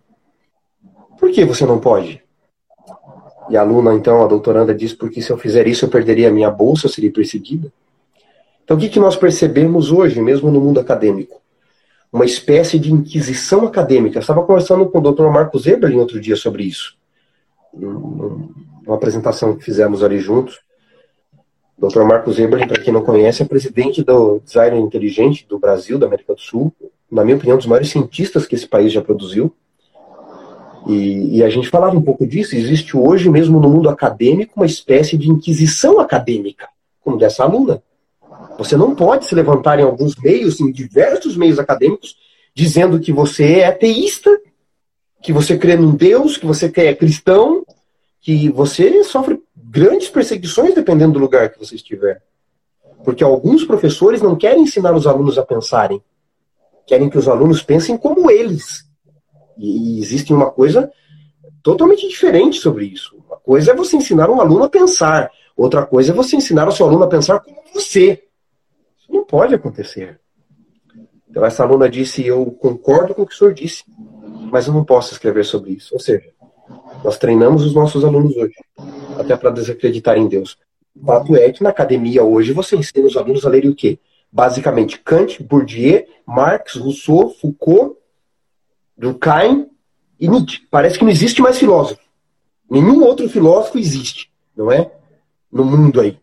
Por 1.16 1.30
que 1.30 1.44
você 1.44 1.64
não 1.64 1.78
pode? 1.78 2.20
E 3.48 3.56
a 3.56 3.60
aluna, 3.60 3.94
então, 3.94 4.24
a 4.24 4.26
doutoranda, 4.26 4.74
diz, 4.74 4.92
porque 4.92 5.22
se 5.22 5.30
eu 5.30 5.38
fizer 5.38 5.68
isso 5.68 5.84
eu 5.84 5.88
perderia 5.88 6.28
a 6.28 6.32
minha 6.32 6.50
bolsa, 6.50 6.86
eu 6.86 6.90
seria 6.90 7.12
perseguida. 7.12 7.72
Então 8.64 8.76
o 8.76 8.80
que, 8.80 8.88
que 8.88 8.98
nós 8.98 9.14
percebemos 9.14 9.92
hoje, 9.92 10.20
mesmo 10.20 10.50
no 10.50 10.60
mundo 10.60 10.80
acadêmico? 10.80 11.40
Uma 12.12 12.24
espécie 12.24 12.80
de 12.80 12.92
inquisição 12.92 13.64
acadêmica. 13.64 14.16
Eu 14.16 14.22
estava 14.22 14.42
conversando 14.42 14.84
com 14.86 14.98
o 14.98 15.12
Dr. 15.12 15.28
Marcos 15.28 15.68
Eberlin 15.68 15.98
outro 15.98 16.20
dia 16.20 16.34
sobre 16.34 16.64
isso. 16.64 16.96
Uma 17.72 18.96
apresentação 18.96 19.56
que 19.56 19.62
fizemos 19.62 20.02
ali 20.02 20.18
juntos. 20.18 20.58
O 21.78 21.86
Dr. 21.86 22.02
Marcos 22.02 22.40
Eberlin, 22.40 22.66
para 22.66 22.82
quem 22.82 22.92
não 22.92 23.04
conhece, 23.04 23.40
é 23.40 23.46
presidente 23.46 24.02
do 24.02 24.40
Design 24.40 24.80
Inteligente 24.80 25.46
do 25.48 25.60
Brasil, 25.60 25.96
da 25.96 26.06
América 26.06 26.34
do 26.34 26.40
Sul. 26.40 26.74
Na 27.10 27.24
minha 27.24 27.36
opinião, 27.36 27.56
um 27.56 27.58
dos 27.58 27.66
maiores 27.66 27.90
cientistas 27.90 28.46
que 28.46 28.54
esse 28.54 28.66
país 28.66 28.92
já 28.92 29.00
produziu. 29.00 29.54
E, 30.86 31.38
e, 31.38 31.42
a 31.42 31.48
gente 31.48 31.68
falava 31.68 31.96
um 31.96 32.02
pouco 32.02 32.26
disso. 32.26 32.54
Existe 32.54 32.96
hoje, 32.96 33.28
mesmo 33.28 33.60
no 33.60 33.68
mundo 33.68 33.88
acadêmico, 33.88 34.52
uma 34.56 34.66
espécie 34.66 35.16
de 35.16 35.28
inquisição 35.28 35.98
acadêmica, 35.98 36.68
como 37.00 37.18
dessa 37.18 37.42
aluna. 37.42 37.82
Você 38.58 38.76
não 38.76 38.94
pode 38.94 39.26
se 39.26 39.34
levantar 39.34 39.78
em 39.78 39.82
alguns 39.82 40.14
meios, 40.16 40.60
em 40.60 40.70
diversos 40.70 41.36
meios 41.36 41.58
acadêmicos, 41.58 42.16
dizendo 42.54 43.00
que 43.00 43.12
você 43.12 43.60
é 43.60 43.66
ateísta, 43.66 44.30
que 45.22 45.32
você 45.32 45.58
crê 45.58 45.76
num 45.76 45.94
Deus, 45.94 46.36
que 46.36 46.46
você 46.46 46.72
é 46.76 46.94
cristão, 46.94 47.64
que 48.20 48.48
você 48.48 49.02
sofre 49.04 49.42
grandes 49.54 50.08
perseguições 50.08 50.74
dependendo 50.74 51.14
do 51.14 51.18
lugar 51.18 51.50
que 51.50 51.58
você 51.58 51.74
estiver. 51.74 52.22
Porque 53.04 53.22
alguns 53.22 53.64
professores 53.64 54.22
não 54.22 54.36
querem 54.36 54.62
ensinar 54.62 54.94
os 54.94 55.06
alunos 55.06 55.36
a 55.36 55.44
pensarem. 55.44 56.02
Querem 56.86 57.10
que 57.10 57.18
os 57.18 57.28
alunos 57.28 57.62
pensem 57.62 57.96
como 57.96 58.30
eles. 58.30 58.84
E 59.58 60.00
existe 60.00 60.32
uma 60.32 60.50
coisa 60.50 60.90
totalmente 61.62 62.06
diferente 62.08 62.58
sobre 62.58 62.86
isso. 62.86 63.16
Uma 63.26 63.36
coisa 63.38 63.72
é 63.72 63.74
você 63.74 63.96
ensinar 63.96 64.30
um 64.30 64.40
aluno 64.40 64.64
a 64.64 64.68
pensar. 64.68 65.30
Outra 65.56 65.84
coisa 65.84 66.12
é 66.12 66.14
você 66.14 66.36
ensinar 66.36 66.68
o 66.68 66.72
seu 66.72 66.86
aluno 66.86 67.04
a 67.04 67.08
pensar 67.08 67.40
como 67.40 67.56
você. 67.74 68.22
Isso 68.98 69.10
não 69.10 69.24
pode 69.24 69.54
acontecer. 69.54 70.20
Então, 71.28 71.44
essa 71.44 71.62
aluna 71.64 71.88
disse: 71.88 72.24
Eu 72.24 72.46
concordo 72.52 73.14
com 73.14 73.22
o 73.22 73.26
que 73.26 73.34
o 73.34 73.36
senhor 73.36 73.52
disse, 73.52 73.82
mas 74.50 74.66
eu 74.66 74.72
não 74.72 74.84
posso 74.84 75.12
escrever 75.12 75.44
sobre 75.44 75.72
isso. 75.72 75.92
Ou 75.92 76.00
seja, 76.00 76.30
nós 77.02 77.18
treinamos 77.18 77.64
os 77.64 77.74
nossos 77.74 78.04
alunos 78.04 78.36
hoje, 78.36 78.54
até 79.18 79.36
para 79.36 79.50
desacreditar 79.50 80.16
em 80.16 80.28
Deus. 80.28 80.56
O 80.94 81.04
fato 81.04 81.36
é 81.36 81.52
que 81.52 81.62
na 81.62 81.70
academia 81.70 82.24
hoje 82.24 82.52
você 82.52 82.76
ensina 82.76 83.06
os 83.06 83.16
alunos 83.16 83.44
a 83.44 83.48
lerem 83.48 83.70
o 83.70 83.74
quê? 83.74 83.98
Basicamente, 84.32 84.98
Kant, 84.98 85.42
Bourdieu, 85.42 86.06
Marx, 86.26 86.74
Rousseau, 86.74 87.30
Foucault, 87.30 87.96
Durkheim 88.96 89.70
e 90.18 90.28
Nietzsche. 90.28 90.66
Parece 90.70 90.98
que 90.98 91.04
não 91.04 91.10
existe 91.10 91.40
mais 91.40 91.58
filósofo. 91.58 92.00
Nenhum 92.68 93.02
outro 93.04 93.28
filósofo 93.28 93.78
existe, 93.78 94.30
não 94.56 94.70
é? 94.70 94.90
No 95.50 95.64
mundo 95.64 96.00
aí. 96.00 96.18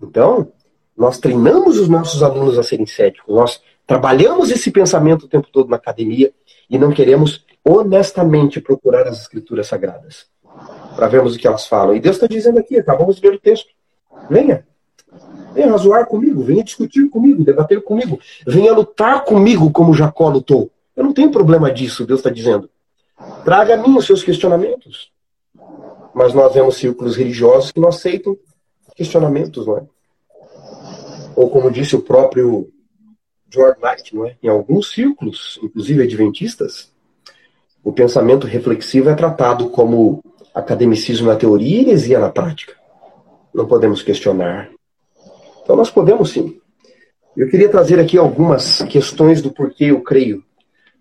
Então, 0.00 0.52
nós 0.96 1.18
treinamos 1.18 1.78
os 1.78 1.88
nossos 1.88 2.22
alunos 2.22 2.58
a 2.58 2.62
serem 2.62 2.86
céticos, 2.86 3.34
nós 3.34 3.62
trabalhamos 3.86 4.50
esse 4.50 4.70
pensamento 4.70 5.24
o 5.24 5.28
tempo 5.28 5.48
todo 5.50 5.68
na 5.68 5.76
academia 5.76 6.32
e 6.68 6.78
não 6.78 6.92
queremos 6.92 7.44
honestamente 7.64 8.60
procurar 8.60 9.06
as 9.06 9.20
escrituras 9.20 9.68
sagradas 9.68 10.26
para 10.94 11.08
vermos 11.08 11.34
o 11.34 11.38
que 11.38 11.46
elas 11.46 11.66
falam. 11.66 11.94
E 11.94 12.00
Deus 12.00 12.16
está 12.16 12.26
dizendo 12.26 12.58
aqui, 12.58 12.76
acabamos 12.76 13.16
de 13.16 13.26
ler 13.26 13.36
o 13.36 13.40
texto. 13.40 13.70
Venha. 14.28 14.66
Venha 15.54 15.70
razoar 15.70 16.06
comigo, 16.06 16.42
venha 16.42 16.64
discutir 16.64 17.08
comigo, 17.10 17.44
debater 17.44 17.82
comigo, 17.82 18.18
venha 18.46 18.72
lutar 18.72 19.24
comigo 19.24 19.70
como 19.70 19.94
Jacó 19.94 20.28
lutou. 20.28 20.70
Eu 20.96 21.04
não 21.04 21.12
tenho 21.12 21.30
problema 21.30 21.70
disso, 21.70 22.06
Deus 22.06 22.20
está 22.20 22.30
dizendo. 22.30 22.70
Traga 23.44 23.74
a 23.74 23.76
mim 23.76 23.96
os 23.96 24.06
seus 24.06 24.22
questionamentos. 24.22 25.10
Mas 26.14 26.34
nós 26.34 26.52
vemos 26.52 26.76
círculos 26.76 27.16
religiosos 27.16 27.70
que 27.70 27.80
não 27.80 27.88
aceitam 27.88 28.36
questionamentos, 28.94 29.66
não 29.66 29.78
é? 29.78 29.82
ou 31.34 31.48
como 31.48 31.70
disse 31.70 31.96
o 31.96 32.02
próprio 32.02 32.70
George 33.50 33.80
Knight, 33.80 34.14
não 34.14 34.26
é? 34.26 34.36
em 34.42 34.48
alguns 34.48 34.90
círculos, 34.90 35.58
inclusive 35.62 36.02
adventistas, 36.02 36.92
o 37.82 37.92
pensamento 37.92 38.46
reflexivo 38.46 39.10
é 39.10 39.14
tratado 39.14 39.68
como 39.70 40.22
academicismo 40.54 41.28
na 41.28 41.36
teoria 41.36 41.78
e 41.78 41.80
heresia 41.80 42.18
na 42.18 42.30
prática. 42.30 42.74
Não 43.52 43.66
podemos 43.66 44.02
questionar. 44.02 44.70
Então 45.62 45.76
nós 45.76 45.90
podemos 45.90 46.30
sim. 46.30 46.60
Eu 47.36 47.48
queria 47.48 47.68
trazer 47.68 47.98
aqui 47.98 48.18
algumas 48.18 48.82
questões 48.82 49.40
do 49.40 49.50
porquê 49.50 49.86
eu 49.86 50.02
creio 50.02 50.44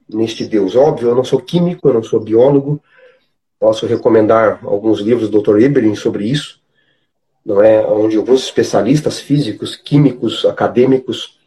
neste 0.07 0.45
Deus. 0.45 0.75
Óbvio, 0.75 1.09
eu 1.09 1.15
não 1.15 1.23
sou 1.23 1.41
químico, 1.41 1.87
eu 1.87 1.93
não 1.93 2.03
sou 2.03 2.19
biólogo. 2.19 2.81
Posso 3.59 3.85
recomendar 3.85 4.59
alguns 4.63 4.99
livros 4.99 5.29
do 5.29 5.41
Dr. 5.41 5.59
Eberlin 5.59 5.95
sobre 5.95 6.25
isso 6.25 6.61
não 7.45 7.61
é, 7.61 7.85
onde 7.85 8.17
alguns 8.17 8.43
especialistas 8.43 9.19
físicos, 9.19 9.75
químicos, 9.75 10.45
acadêmicos 10.45 11.39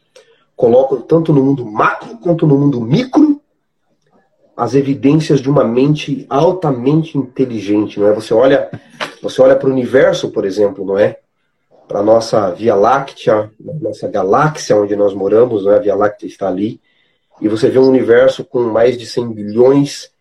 colocam 0.55 1.01
tanto 1.01 1.33
no 1.33 1.43
mundo 1.43 1.65
macro 1.65 2.17
quanto 2.17 2.45
no 2.45 2.57
mundo 2.57 2.81
micro 2.81 3.41
as 4.55 4.73
evidências 4.73 5.41
de 5.41 5.49
uma 5.49 5.65
mente 5.65 6.25
altamente 6.29 7.17
inteligente, 7.17 7.99
não 7.99 8.07
é? 8.07 8.13
Você 8.13 8.33
olha, 8.33 8.69
você 9.21 9.41
olha 9.41 9.55
para 9.55 9.67
o 9.67 9.71
universo, 9.71 10.31
por 10.31 10.45
exemplo, 10.45 10.85
não 10.85 10.97
é? 10.97 11.19
Para 11.87 11.99
a 11.99 12.03
nossa 12.03 12.51
Via 12.51 12.75
Láctea, 12.75 13.51
nossa 13.59 14.07
galáxia 14.07 14.75
onde 14.75 14.95
nós 14.95 15.13
moramos, 15.13 15.65
não 15.65 15.73
é? 15.73 15.75
A 15.77 15.79
Via 15.79 15.95
Láctea 15.95 16.27
está 16.27 16.47
ali, 16.47 16.81
e 17.41 17.47
você 17.47 17.69
vê 17.69 17.77
um 17.77 17.87
universo 17.89 18.43
com 18.43 18.63
mais 18.63 18.97
de 18.97 19.05
100 19.05 19.33
bilhões 19.33 20.11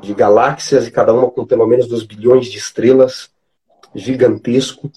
de 0.00 0.14
galáxias 0.14 0.86
e 0.86 0.90
cada 0.90 1.12
uma 1.12 1.30
com 1.30 1.44
pelo 1.44 1.66
menos 1.66 1.86
2 1.86 2.04
bilhões 2.04 2.46
de 2.46 2.58
estrelas, 2.58 3.30
gigantesco 3.94 4.90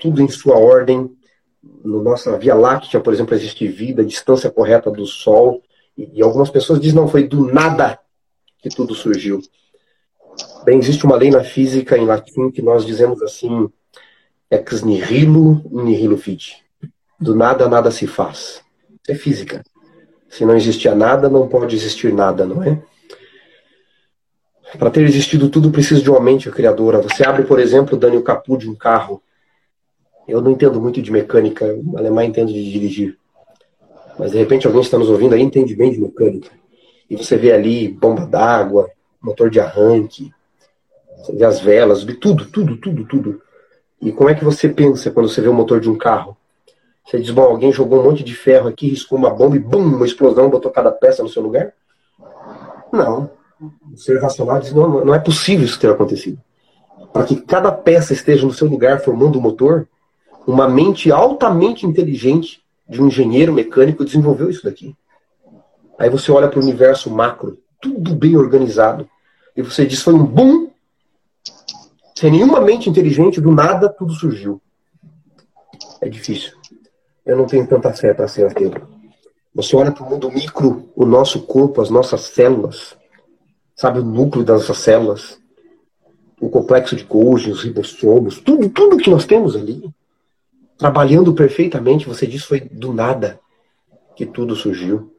tudo 0.00 0.22
em 0.22 0.28
sua 0.28 0.56
ordem. 0.56 1.14
No 1.84 2.02
nossa 2.02 2.36
Via 2.38 2.54
Láctea, 2.54 3.00
por 3.00 3.12
exemplo, 3.12 3.34
existe 3.34 3.68
vida, 3.68 4.04
distância 4.04 4.50
correta 4.50 4.90
do 4.90 5.04
Sol. 5.06 5.62
E, 5.96 6.18
e 6.18 6.22
algumas 6.22 6.48
pessoas 6.50 6.80
dizem, 6.80 6.96
não, 6.96 7.06
foi 7.06 7.28
do 7.28 7.52
nada 7.52 7.98
que 8.58 8.70
tudo 8.70 8.94
surgiu. 8.94 9.40
Bem, 10.64 10.78
existe 10.78 11.04
uma 11.04 11.16
lei 11.16 11.30
na 11.30 11.44
física 11.44 11.98
em 11.98 12.06
latim 12.06 12.50
que 12.50 12.62
nós 12.62 12.84
dizemos 12.86 13.22
assim, 13.22 13.70
ex 14.50 14.82
nihilo 14.82 15.62
nihilo 15.70 16.16
fit. 16.16 16.64
Do 17.18 17.34
nada, 17.34 17.68
nada 17.68 17.90
se 17.90 18.06
faz. 18.06 18.62
É 19.08 19.14
física. 19.14 19.62
Se 20.28 20.44
não 20.44 20.56
existia 20.56 20.94
nada, 20.94 21.28
não 21.28 21.48
pode 21.48 21.76
existir 21.76 22.12
nada, 22.12 22.46
não 22.46 22.62
é? 22.62 22.82
Para 24.78 24.90
ter 24.90 25.02
existido 25.02 25.48
tudo, 25.48 25.70
precisa 25.70 26.00
de 26.00 26.08
uma 26.10 26.20
mente 26.20 26.50
criadora. 26.50 27.00
Você 27.00 27.24
abre, 27.24 27.44
por 27.44 27.58
exemplo, 27.58 27.96
o 27.96 27.98
Daniel 27.98 28.22
Capu 28.22 28.56
de 28.56 28.70
um 28.70 28.74
carro. 28.74 29.20
Eu 30.28 30.40
não 30.40 30.52
entendo 30.52 30.80
muito 30.80 31.02
de 31.02 31.10
mecânica, 31.10 31.66
o 31.66 31.98
alemão 31.98 32.22
entende 32.22 32.52
de 32.52 32.70
dirigir. 32.70 33.18
Mas 34.16 34.30
de 34.30 34.38
repente 34.38 34.66
alguém 34.66 34.82
está 34.82 34.96
nos 34.96 35.08
ouvindo 35.08 35.34
aí 35.34 35.40
entende 35.40 35.74
bem 35.74 35.90
de 35.90 36.00
mecânica. 36.00 36.50
E 37.08 37.16
você 37.16 37.36
vê 37.36 37.52
ali 37.52 37.88
bomba 37.88 38.24
d'água, 38.24 38.88
motor 39.20 39.50
de 39.50 39.58
arranque, 39.58 40.32
você 41.18 41.34
vê 41.34 41.44
as 41.44 41.58
velas, 41.58 42.04
tudo, 42.20 42.46
tudo, 42.46 42.76
tudo, 42.76 43.04
tudo. 43.06 43.42
E 44.00 44.10
como 44.12 44.30
é 44.30 44.34
que 44.34 44.44
você 44.44 44.68
pensa 44.68 45.10
quando 45.10 45.28
você 45.28 45.40
vê 45.40 45.48
o 45.48 45.54
motor 45.54 45.80
de 45.80 45.90
um 45.90 45.96
carro? 45.96 46.36
Você 47.04 47.18
diz, 47.20 47.30
bom, 47.30 47.42
alguém 47.42 47.72
jogou 47.72 48.00
um 48.00 48.04
monte 48.04 48.22
de 48.22 48.34
ferro 48.34 48.68
aqui, 48.68 48.88
riscou 48.88 49.18
uma 49.18 49.30
bomba 49.30 49.56
e 49.56 49.58
bum, 49.58 49.82
uma 49.82 50.06
explosão, 50.06 50.48
botou 50.48 50.70
cada 50.70 50.90
peça 50.90 51.22
no 51.22 51.28
seu 51.28 51.42
lugar? 51.42 51.72
Não. 52.92 53.30
O 53.92 53.96
ser 53.96 54.20
racional 54.20 54.58
diz, 54.60 54.72
não, 54.72 55.04
não 55.04 55.14
é 55.14 55.18
possível 55.18 55.64
isso 55.64 55.78
ter 55.78 55.90
acontecido. 55.90 56.38
Para 57.12 57.24
que 57.24 57.36
cada 57.36 57.72
peça 57.72 58.12
esteja 58.12 58.46
no 58.46 58.52
seu 58.52 58.68
lugar 58.68 59.00
formando 59.00 59.36
o 59.36 59.38
um 59.38 59.42
motor, 59.42 59.88
uma 60.46 60.68
mente 60.68 61.10
altamente 61.12 61.86
inteligente 61.86 62.62
de 62.88 63.02
um 63.02 63.08
engenheiro 63.08 63.52
mecânico 63.52 64.04
desenvolveu 64.04 64.48
isso 64.48 64.64
daqui. 64.64 64.96
Aí 65.98 66.08
você 66.08 66.32
olha 66.32 66.48
para 66.48 66.58
o 66.58 66.62
universo 66.62 67.10
macro, 67.10 67.58
tudo 67.80 68.14
bem 68.14 68.36
organizado, 68.36 69.08
e 69.56 69.62
você 69.62 69.84
diz 69.84 70.02
foi 70.02 70.14
um 70.14 70.24
boom, 70.24 70.69
sem 72.14 72.30
nenhuma 72.30 72.60
mente 72.60 72.88
inteligente, 72.88 73.40
do 73.40 73.50
nada 73.50 73.88
tudo 73.88 74.12
surgiu. 74.12 74.60
É 76.00 76.08
difícil. 76.08 76.52
Eu 77.24 77.36
não 77.36 77.46
tenho 77.46 77.66
tanta 77.66 77.92
fé 77.92 78.12
para 78.14 78.28
ser 78.28 78.46
ateu. 78.46 78.72
Você 79.54 79.76
olha 79.76 79.92
para 79.92 80.04
o 80.04 80.10
mundo 80.10 80.30
micro, 80.30 80.88
o 80.94 81.04
nosso 81.04 81.42
corpo, 81.42 81.80
as 81.80 81.90
nossas 81.90 82.22
células, 82.22 82.96
sabe 83.74 84.00
o 84.00 84.04
núcleo 84.04 84.44
das 84.44 84.60
nossas 84.60 84.78
células? 84.78 85.40
o 86.40 86.48
complexo 86.48 86.96
de 86.96 87.04
Golgi, 87.04 87.50
os 87.50 87.62
ribossomos, 87.62 88.40
tudo, 88.40 88.68
tudo 88.70 88.96
que 88.96 89.10
nós 89.10 89.26
temos 89.26 89.54
ali, 89.54 89.92
trabalhando 90.78 91.34
perfeitamente, 91.34 92.08
você 92.08 92.26
diz 92.26 92.44
foi 92.44 92.60
do 92.60 92.94
nada 92.94 93.38
que 94.16 94.24
tudo 94.24 94.56
surgiu. 94.56 95.14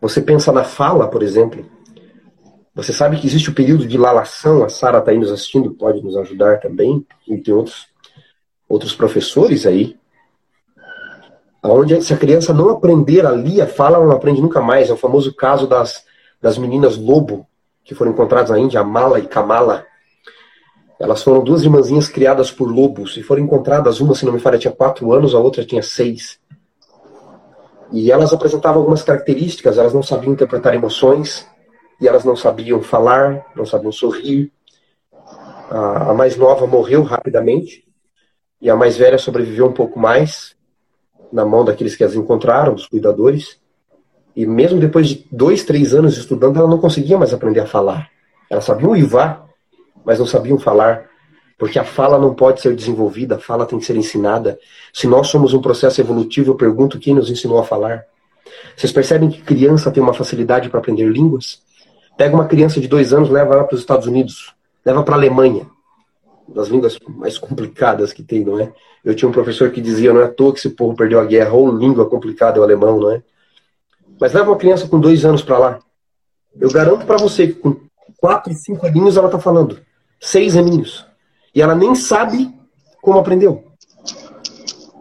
Você 0.00 0.20
pensa 0.20 0.50
na 0.50 0.64
fala, 0.64 1.08
por 1.08 1.22
exemplo. 1.22 1.64
Você 2.76 2.92
sabe 2.92 3.16
que 3.16 3.26
existe 3.26 3.48
o 3.48 3.54
período 3.54 3.86
de 3.86 3.96
lalação, 3.96 4.62
a 4.62 4.68
Sara 4.68 4.98
está 4.98 5.10
aí 5.10 5.16
nos 5.18 5.32
assistindo, 5.32 5.70
pode 5.70 6.02
nos 6.02 6.14
ajudar 6.14 6.60
também, 6.60 7.06
e 7.26 7.38
tem 7.38 7.54
outros, 7.54 7.86
outros 8.68 8.94
professores 8.94 9.64
aí. 9.64 9.96
Onde 11.64 12.02
se 12.02 12.12
a 12.12 12.18
criança 12.18 12.52
não 12.52 12.68
aprender 12.68 13.24
ali 13.24 13.62
a 13.62 13.66
fala, 13.66 13.96
ela 13.96 14.04
não 14.04 14.12
aprende 14.12 14.42
nunca 14.42 14.60
mais. 14.60 14.90
É 14.90 14.92
o 14.92 14.96
famoso 14.96 15.34
caso 15.34 15.66
das, 15.66 16.04
das 16.38 16.58
meninas 16.58 16.98
lobo, 16.98 17.46
que 17.82 17.94
foram 17.94 18.12
encontradas 18.12 18.50
na 18.50 18.58
Índia, 18.58 18.84
Mala 18.84 19.18
e 19.20 19.26
Kamala. 19.26 19.86
Elas 21.00 21.22
foram 21.22 21.42
duas 21.42 21.62
irmãzinhas 21.62 22.10
criadas 22.10 22.50
por 22.50 22.70
lobos 22.70 23.16
e 23.16 23.22
foram 23.22 23.42
encontradas, 23.42 24.00
uma, 24.00 24.14
se 24.14 24.26
não 24.26 24.34
me 24.34 24.38
falha, 24.38 24.58
tinha 24.58 24.72
quatro 24.72 25.10
anos, 25.14 25.34
a 25.34 25.38
outra 25.38 25.64
tinha 25.64 25.82
seis. 25.82 26.38
E 27.90 28.12
elas 28.12 28.34
apresentavam 28.34 28.80
algumas 28.80 29.02
características, 29.02 29.78
elas 29.78 29.94
não 29.94 30.02
sabiam 30.02 30.34
interpretar 30.34 30.74
emoções, 30.74 31.46
e 32.00 32.06
elas 32.06 32.24
não 32.24 32.36
sabiam 32.36 32.82
falar, 32.82 33.46
não 33.54 33.64
sabiam 33.64 33.92
sorrir. 33.92 34.52
A, 35.70 36.10
a 36.10 36.14
mais 36.14 36.36
nova 36.36 36.66
morreu 36.66 37.02
rapidamente, 37.02 37.84
e 38.60 38.70
a 38.70 38.76
mais 38.76 38.96
velha 38.96 39.18
sobreviveu 39.18 39.66
um 39.66 39.72
pouco 39.72 39.98
mais, 39.98 40.54
na 41.32 41.44
mão 41.44 41.64
daqueles 41.64 41.96
que 41.96 42.04
as 42.04 42.14
encontraram, 42.14 42.74
dos 42.74 42.86
cuidadores. 42.86 43.58
E 44.34 44.46
mesmo 44.46 44.78
depois 44.78 45.08
de 45.08 45.26
dois, 45.30 45.64
três 45.64 45.94
anos 45.94 46.16
estudando, 46.16 46.58
ela 46.58 46.68
não 46.68 46.78
conseguia 46.78 47.18
mais 47.18 47.32
aprender 47.32 47.60
a 47.60 47.66
falar. 47.66 48.10
Ela 48.50 48.60
sabia 48.60 48.88
uivar, 48.88 49.46
mas 50.04 50.18
não 50.18 50.26
sabiam 50.26 50.58
falar, 50.58 51.08
porque 51.58 51.78
a 51.78 51.84
fala 51.84 52.18
não 52.18 52.34
pode 52.34 52.60
ser 52.60 52.74
desenvolvida, 52.76 53.36
a 53.36 53.38
fala 53.38 53.66
tem 53.66 53.78
que 53.78 53.84
ser 53.84 53.96
ensinada. 53.96 54.58
Se 54.92 55.06
nós 55.06 55.28
somos 55.28 55.54
um 55.54 55.60
processo 55.60 56.00
evolutivo, 56.00 56.52
eu 56.52 56.54
pergunto 56.54 56.98
quem 56.98 57.14
nos 57.14 57.30
ensinou 57.30 57.58
a 57.58 57.64
falar. 57.64 58.04
Vocês 58.76 58.92
percebem 58.92 59.28
que 59.28 59.42
criança 59.42 59.90
tem 59.90 60.02
uma 60.02 60.14
facilidade 60.14 60.68
para 60.68 60.78
aprender 60.78 61.08
línguas? 61.08 61.62
Pega 62.16 62.34
uma 62.34 62.46
criança 62.46 62.80
de 62.80 62.88
dois 62.88 63.12
anos, 63.12 63.28
leva 63.28 63.54
ela 63.54 63.64
para 63.64 63.74
os 63.74 63.80
Estados 63.80 64.06
Unidos, 64.06 64.54
leva 64.84 65.02
para 65.02 65.14
a 65.14 65.18
Alemanha, 65.18 65.66
das 66.48 66.68
línguas 66.68 66.98
mais 67.08 67.38
complicadas 67.38 68.12
que 68.12 68.22
tem, 68.22 68.44
não 68.44 68.58
é? 68.58 68.72
Eu 69.04 69.14
tinha 69.14 69.28
um 69.28 69.32
professor 69.32 69.70
que 69.70 69.80
dizia, 69.80 70.12
não 70.12 70.20
é 70.20 70.24
à 70.24 70.28
toa 70.28 70.52
que 70.52 70.58
esse 70.58 70.70
povo 70.70 70.96
perdeu 70.96 71.20
a 71.20 71.24
guerra, 71.24 71.52
ou 71.52 71.70
língua 71.70 72.08
complicada 72.08 72.58
é 72.58 72.60
o 72.60 72.64
alemão, 72.64 72.98
não 72.98 73.10
é? 73.10 73.22
Mas 74.20 74.32
leva 74.32 74.50
uma 74.50 74.56
criança 74.56 74.88
com 74.88 74.98
dois 74.98 75.24
anos 75.24 75.42
para 75.42 75.58
lá. 75.58 75.78
Eu 76.58 76.70
garanto 76.70 77.04
para 77.04 77.18
você 77.18 77.48
que 77.48 77.54
com 77.54 77.76
quatro, 78.16 78.52
cinco 78.54 78.86
aninhos 78.86 79.16
ela 79.16 79.26
está 79.26 79.38
falando 79.38 79.78
seis 80.20 80.56
aninhos. 80.56 81.06
E 81.54 81.62
ela 81.62 81.74
nem 81.74 81.94
sabe 81.94 82.52
como 83.00 83.18
aprendeu. 83.18 83.64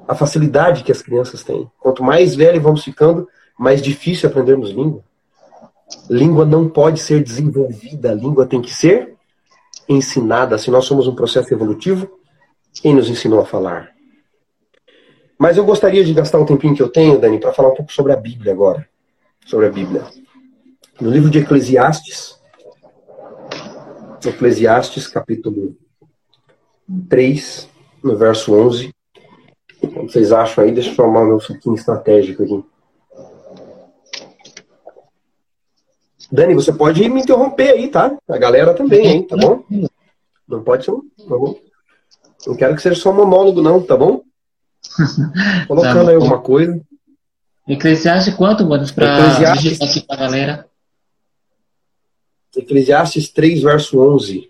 A 0.07 0.13
facilidade 0.13 0.83
que 0.83 0.91
as 0.91 1.01
crianças 1.01 1.43
têm. 1.43 1.69
Quanto 1.79 2.03
mais 2.03 2.35
velhos 2.35 2.61
vamos 2.61 2.83
ficando, 2.83 3.27
mais 3.57 3.81
difícil 3.81 4.29
aprendermos 4.29 4.69
língua. 4.69 5.03
Língua 6.09 6.45
não 6.45 6.69
pode 6.69 6.99
ser 6.99 7.23
desenvolvida, 7.23 8.11
a 8.11 8.15
língua 8.15 8.45
tem 8.45 8.61
que 8.61 8.73
ser 8.73 9.15
ensinada. 9.87 10.57
Se 10.57 10.71
nós 10.71 10.85
somos 10.85 11.07
um 11.07 11.15
processo 11.15 11.53
evolutivo, 11.53 12.19
quem 12.73 12.93
nos 12.93 13.09
ensinou 13.09 13.39
a 13.39 13.45
falar? 13.45 13.91
Mas 15.37 15.57
eu 15.57 15.65
gostaria 15.65 16.03
de 16.03 16.13
gastar 16.13 16.39
um 16.39 16.45
tempinho 16.45 16.75
que 16.75 16.81
eu 16.81 16.89
tenho, 16.89 17.19
Dani, 17.19 17.39
para 17.39 17.53
falar 17.53 17.69
um 17.69 17.75
pouco 17.75 17.91
sobre 17.91 18.13
a 18.13 18.15
Bíblia 18.15 18.53
agora. 18.53 18.87
Sobre 19.45 19.67
a 19.67 19.69
Bíblia. 19.69 20.03
No 20.99 21.09
livro 21.09 21.29
de 21.29 21.39
Eclesiastes, 21.39 22.39
Eclesiastes, 24.25 25.07
capítulo 25.07 25.75
3, 27.09 27.69
no 28.03 28.17
verso 28.17 28.53
11. 28.53 28.93
Como 29.79 30.09
vocês 30.09 30.31
acham 30.31 30.63
aí? 30.63 30.71
Deixa 30.71 30.91
eu 30.91 30.95
tomar 30.95 31.25
meu 31.25 31.39
suquinho 31.39 31.75
estratégico 31.75 32.43
aqui. 32.43 32.63
Dani, 36.31 36.53
você 36.53 36.73
pode 36.73 37.07
me 37.09 37.21
interromper 37.21 37.71
aí, 37.71 37.87
tá? 37.87 38.17
A 38.27 38.37
galera 38.37 38.73
também, 38.73 39.05
hein? 39.07 39.27
Tá 39.27 39.37
bom? 39.37 39.63
Não 40.47 40.63
pode 40.63 40.85
ser 40.85 40.91
um. 40.91 41.01
Tá 41.17 41.35
bom? 41.37 41.55
Não 42.47 42.55
quero 42.55 42.75
que 42.75 42.81
seja 42.81 42.99
só 42.99 43.11
um 43.11 43.15
monólogo, 43.15 43.61
não, 43.61 43.81
tá 43.81 43.95
bom? 43.95 44.21
Colocando 45.67 46.05
tá 46.05 46.09
aí 46.09 46.15
alguma 46.15 46.39
coisa. 46.39 46.79
Eclesiastes 47.67 48.33
quanto, 48.35 48.65
mano? 48.65 48.85
Pra 48.93 49.19
Eclesiastes... 49.19 49.81
aqui 49.81 50.05
pra 50.05 50.15
galera. 50.15 50.67
Eclesiastes 52.55 53.29
3, 53.29 53.63
verso 53.63 53.99
11. 53.99 54.49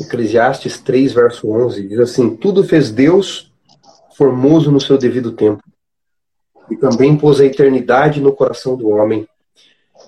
Eclesiastes 0.00 0.78
3, 0.78 1.12
verso 1.12 1.50
11 1.50 1.88
diz 1.88 1.98
assim: 1.98 2.36
Tudo 2.36 2.64
fez 2.64 2.90
Deus 2.90 3.50
formoso 4.14 4.70
no 4.70 4.80
seu 4.80 4.98
devido 4.98 5.32
tempo, 5.32 5.62
e 6.70 6.76
também 6.76 7.16
pôs 7.16 7.40
a 7.40 7.46
eternidade 7.46 8.20
no 8.20 8.34
coração 8.34 8.76
do 8.76 8.90
homem, 8.90 9.26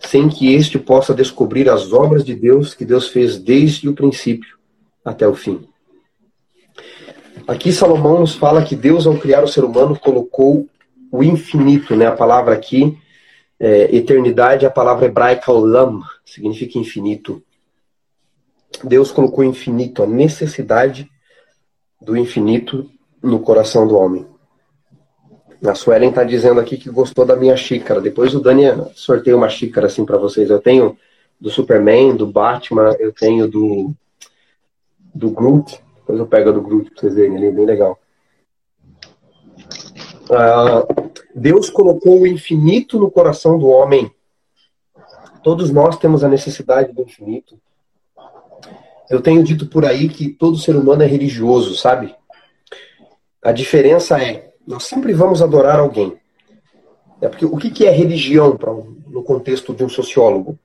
sem 0.07 0.29
que 0.29 0.53
este 0.53 0.79
possa 0.79 1.15
descobrir 1.15 1.69
as 1.69 1.93
obras 1.93 2.25
de 2.25 2.35
Deus 2.35 2.75
que 2.75 2.85
Deus 2.85 3.09
fez 3.09 3.39
desde 3.39 3.89
o 3.89 3.95
princípio 3.95 4.59
até 5.05 5.27
o 5.27 5.35
fim. 5.35 5.67
Aqui 7.47 7.73
Salomão 7.73 8.21
nos 8.21 8.35
fala 8.35 8.65
que 8.65 8.77
Deus, 8.77 9.07
ao 9.07 9.17
criar 9.17 9.43
o 9.43 9.49
ser 9.49 9.65
humano, 9.65 9.99
colocou 9.99 10.69
o 11.11 11.23
infinito, 11.23 11.97
né? 11.97 12.07
A 12.07 12.13
palavra 12.13 12.55
aqui 12.55 12.97
é, 13.59 13.95
eternidade, 13.95 14.67
a 14.67 14.71
palavra 14.71 15.07
hebraica 15.07 15.53
olam, 15.53 16.01
significa 16.25 16.79
infinito. 16.79 17.43
Deus 18.83 19.13
colocou 19.13 19.45
infinito, 19.45 20.03
a 20.03 20.07
necessidade 20.07 21.09
do 22.01 22.17
infinito 22.17 22.91
no 23.23 23.41
coração 23.41 23.87
do 23.87 23.97
homem. 23.97 24.27
A 25.65 25.75
Suelen 25.75 26.09
está 26.09 26.25
dizendo 26.25 26.61
aqui 26.61 26.77
que 26.77 26.91
gostou 26.91 27.25
da 27.25 27.37
minha 27.37 27.57
xícara. 27.57 28.01
Depois 28.01 28.35
o 28.35 28.41
Dani 28.41 28.65
sorteia 28.95 29.37
uma 29.37 29.49
xícara 29.49 29.87
assim 29.87 30.05
para 30.05 30.19
vocês. 30.19 30.51
Eu 30.51 30.61
tenho 30.61 30.97
do 31.41 31.51
Superman, 31.51 32.17
do 32.17 32.27
Batman, 32.27 32.97
eu 32.99 33.13
tenho 33.13 33.49
do 33.49 33.95
do 35.15 35.31
Groot. 35.31 35.81
Depois 35.97 36.19
eu 36.19 36.27
pego 36.27 36.49
a 36.49 36.53
do 36.53 36.63
Groot 36.63 36.91
para 36.91 37.01
vocês 37.01 37.15
verem 37.15 37.37
ali, 37.37 37.51
bem 37.51 37.67
legal. 37.67 37.99
Uh, 40.31 41.13
Deus 41.35 41.71
colocou 41.71 42.21
o 42.21 42.27
infinito 42.27 42.99
no 42.99 43.11
coração 43.11 43.59
do 43.59 43.69
homem. 43.69 44.11
Todos 45.43 45.71
nós 45.71 45.99
temos 45.99 46.25
a 46.25 46.29
necessidade 46.29 46.93
do 46.93 47.03
infinito. 47.03 47.59
Eu 49.11 49.21
tenho 49.21 49.43
dito 49.43 49.67
por 49.67 49.85
aí 49.85 50.09
que 50.09 50.31
todo 50.31 50.57
ser 50.57 50.75
humano 50.75 51.03
é 51.03 51.07
religioso, 51.07 51.77
sabe? 51.77 52.15
A 53.43 53.53
diferença 53.53 54.23
é, 54.23 54.52
nós 54.67 54.85
sempre 54.85 55.13
vamos 55.13 55.43
adorar 55.43 55.79
alguém. 55.79 56.15
É 57.21 57.29
porque 57.29 57.45
o 57.45 57.57
que 57.57 57.87
é 57.87 57.91
religião 57.91 58.59
no 59.09 59.23
contexto 59.23 59.73
de 59.73 59.85
um 59.85 59.89
sociólogo? 59.89 60.59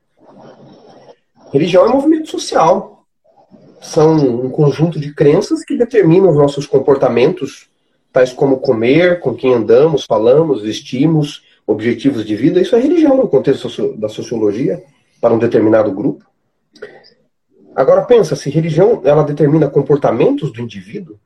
Religião 1.51 1.86
é 1.86 1.89
movimento 1.89 2.29
social. 2.29 3.05
São 3.81 4.15
um 4.15 4.49
conjunto 4.49 4.99
de 4.99 5.13
crenças 5.13 5.63
que 5.63 5.77
determinam 5.77 6.29
os 6.29 6.36
nossos 6.36 6.65
comportamentos 6.65 7.69
tais 8.12 8.33
como 8.33 8.60
comer, 8.60 9.19
com 9.19 9.36
quem 9.36 9.53
andamos, 9.53 10.05
falamos, 10.05 10.62
vestimos, 10.62 11.43
objetivos 11.67 12.25
de 12.25 12.36
vida, 12.36 12.62
isso 12.62 12.75
é 12.75 12.79
religião 12.79 13.17
no 13.17 13.27
contexto 13.27 13.95
da 13.97 14.07
sociologia 14.07 14.81
para 15.21 15.33
um 15.33 15.38
determinado 15.38 15.91
grupo. 15.91 16.25
Agora 17.75 18.01
pensa, 18.03 18.36
se 18.36 18.49
religião 18.49 19.01
ela 19.03 19.23
determina 19.23 19.69
comportamentos 19.69 20.51
do 20.51 20.62
indivíduo, 20.62 21.19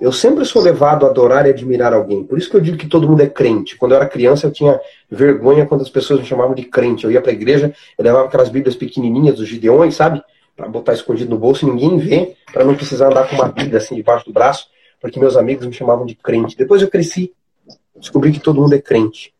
eu 0.00 0.12
sempre 0.12 0.44
sou 0.44 0.62
levado 0.62 1.06
a 1.06 1.10
adorar 1.10 1.46
e 1.46 1.50
admirar 1.50 1.92
alguém. 1.92 2.24
Por 2.24 2.38
isso 2.38 2.50
que 2.50 2.56
eu 2.56 2.60
digo 2.60 2.76
que 2.76 2.86
todo 2.86 3.08
mundo 3.08 3.22
é 3.22 3.28
crente. 3.28 3.76
Quando 3.76 3.92
eu 3.92 3.96
era 3.96 4.06
criança, 4.06 4.46
eu 4.46 4.50
tinha 4.50 4.80
vergonha 5.10 5.66
quando 5.66 5.82
as 5.82 5.90
pessoas 5.90 6.20
me 6.20 6.26
chamavam 6.26 6.54
de 6.54 6.64
crente. 6.64 7.04
Eu 7.04 7.10
ia 7.10 7.20
para 7.20 7.30
a 7.30 7.34
igreja, 7.34 7.74
eu 7.98 8.04
levava 8.04 8.26
aquelas 8.26 8.48
bíblias 8.48 8.76
pequenininhas 8.76 9.36
dos 9.36 9.48
gideões, 9.48 9.94
sabe? 9.94 10.22
Para 10.56 10.68
botar 10.68 10.94
escondido 10.94 11.30
no 11.30 11.38
bolso 11.38 11.66
e 11.66 11.70
ninguém 11.70 11.98
vê, 11.98 12.34
para 12.52 12.64
não 12.64 12.74
precisar 12.74 13.08
andar 13.08 13.28
com 13.28 13.36
uma 13.36 13.48
bíblia 13.48 13.78
assim 13.78 13.94
debaixo 13.94 14.24
do 14.24 14.32
braço 14.32 14.68
porque 15.00 15.18
meus 15.18 15.36
amigos 15.36 15.66
me 15.66 15.72
chamavam 15.72 16.04
de 16.04 16.14
crente. 16.14 16.56
Depois 16.56 16.82
eu 16.82 16.90
cresci, 16.90 17.32
descobri 17.96 18.30
que 18.32 18.40
todo 18.40 18.60
mundo 18.60 18.74
é 18.74 18.80
crente. 18.80 19.34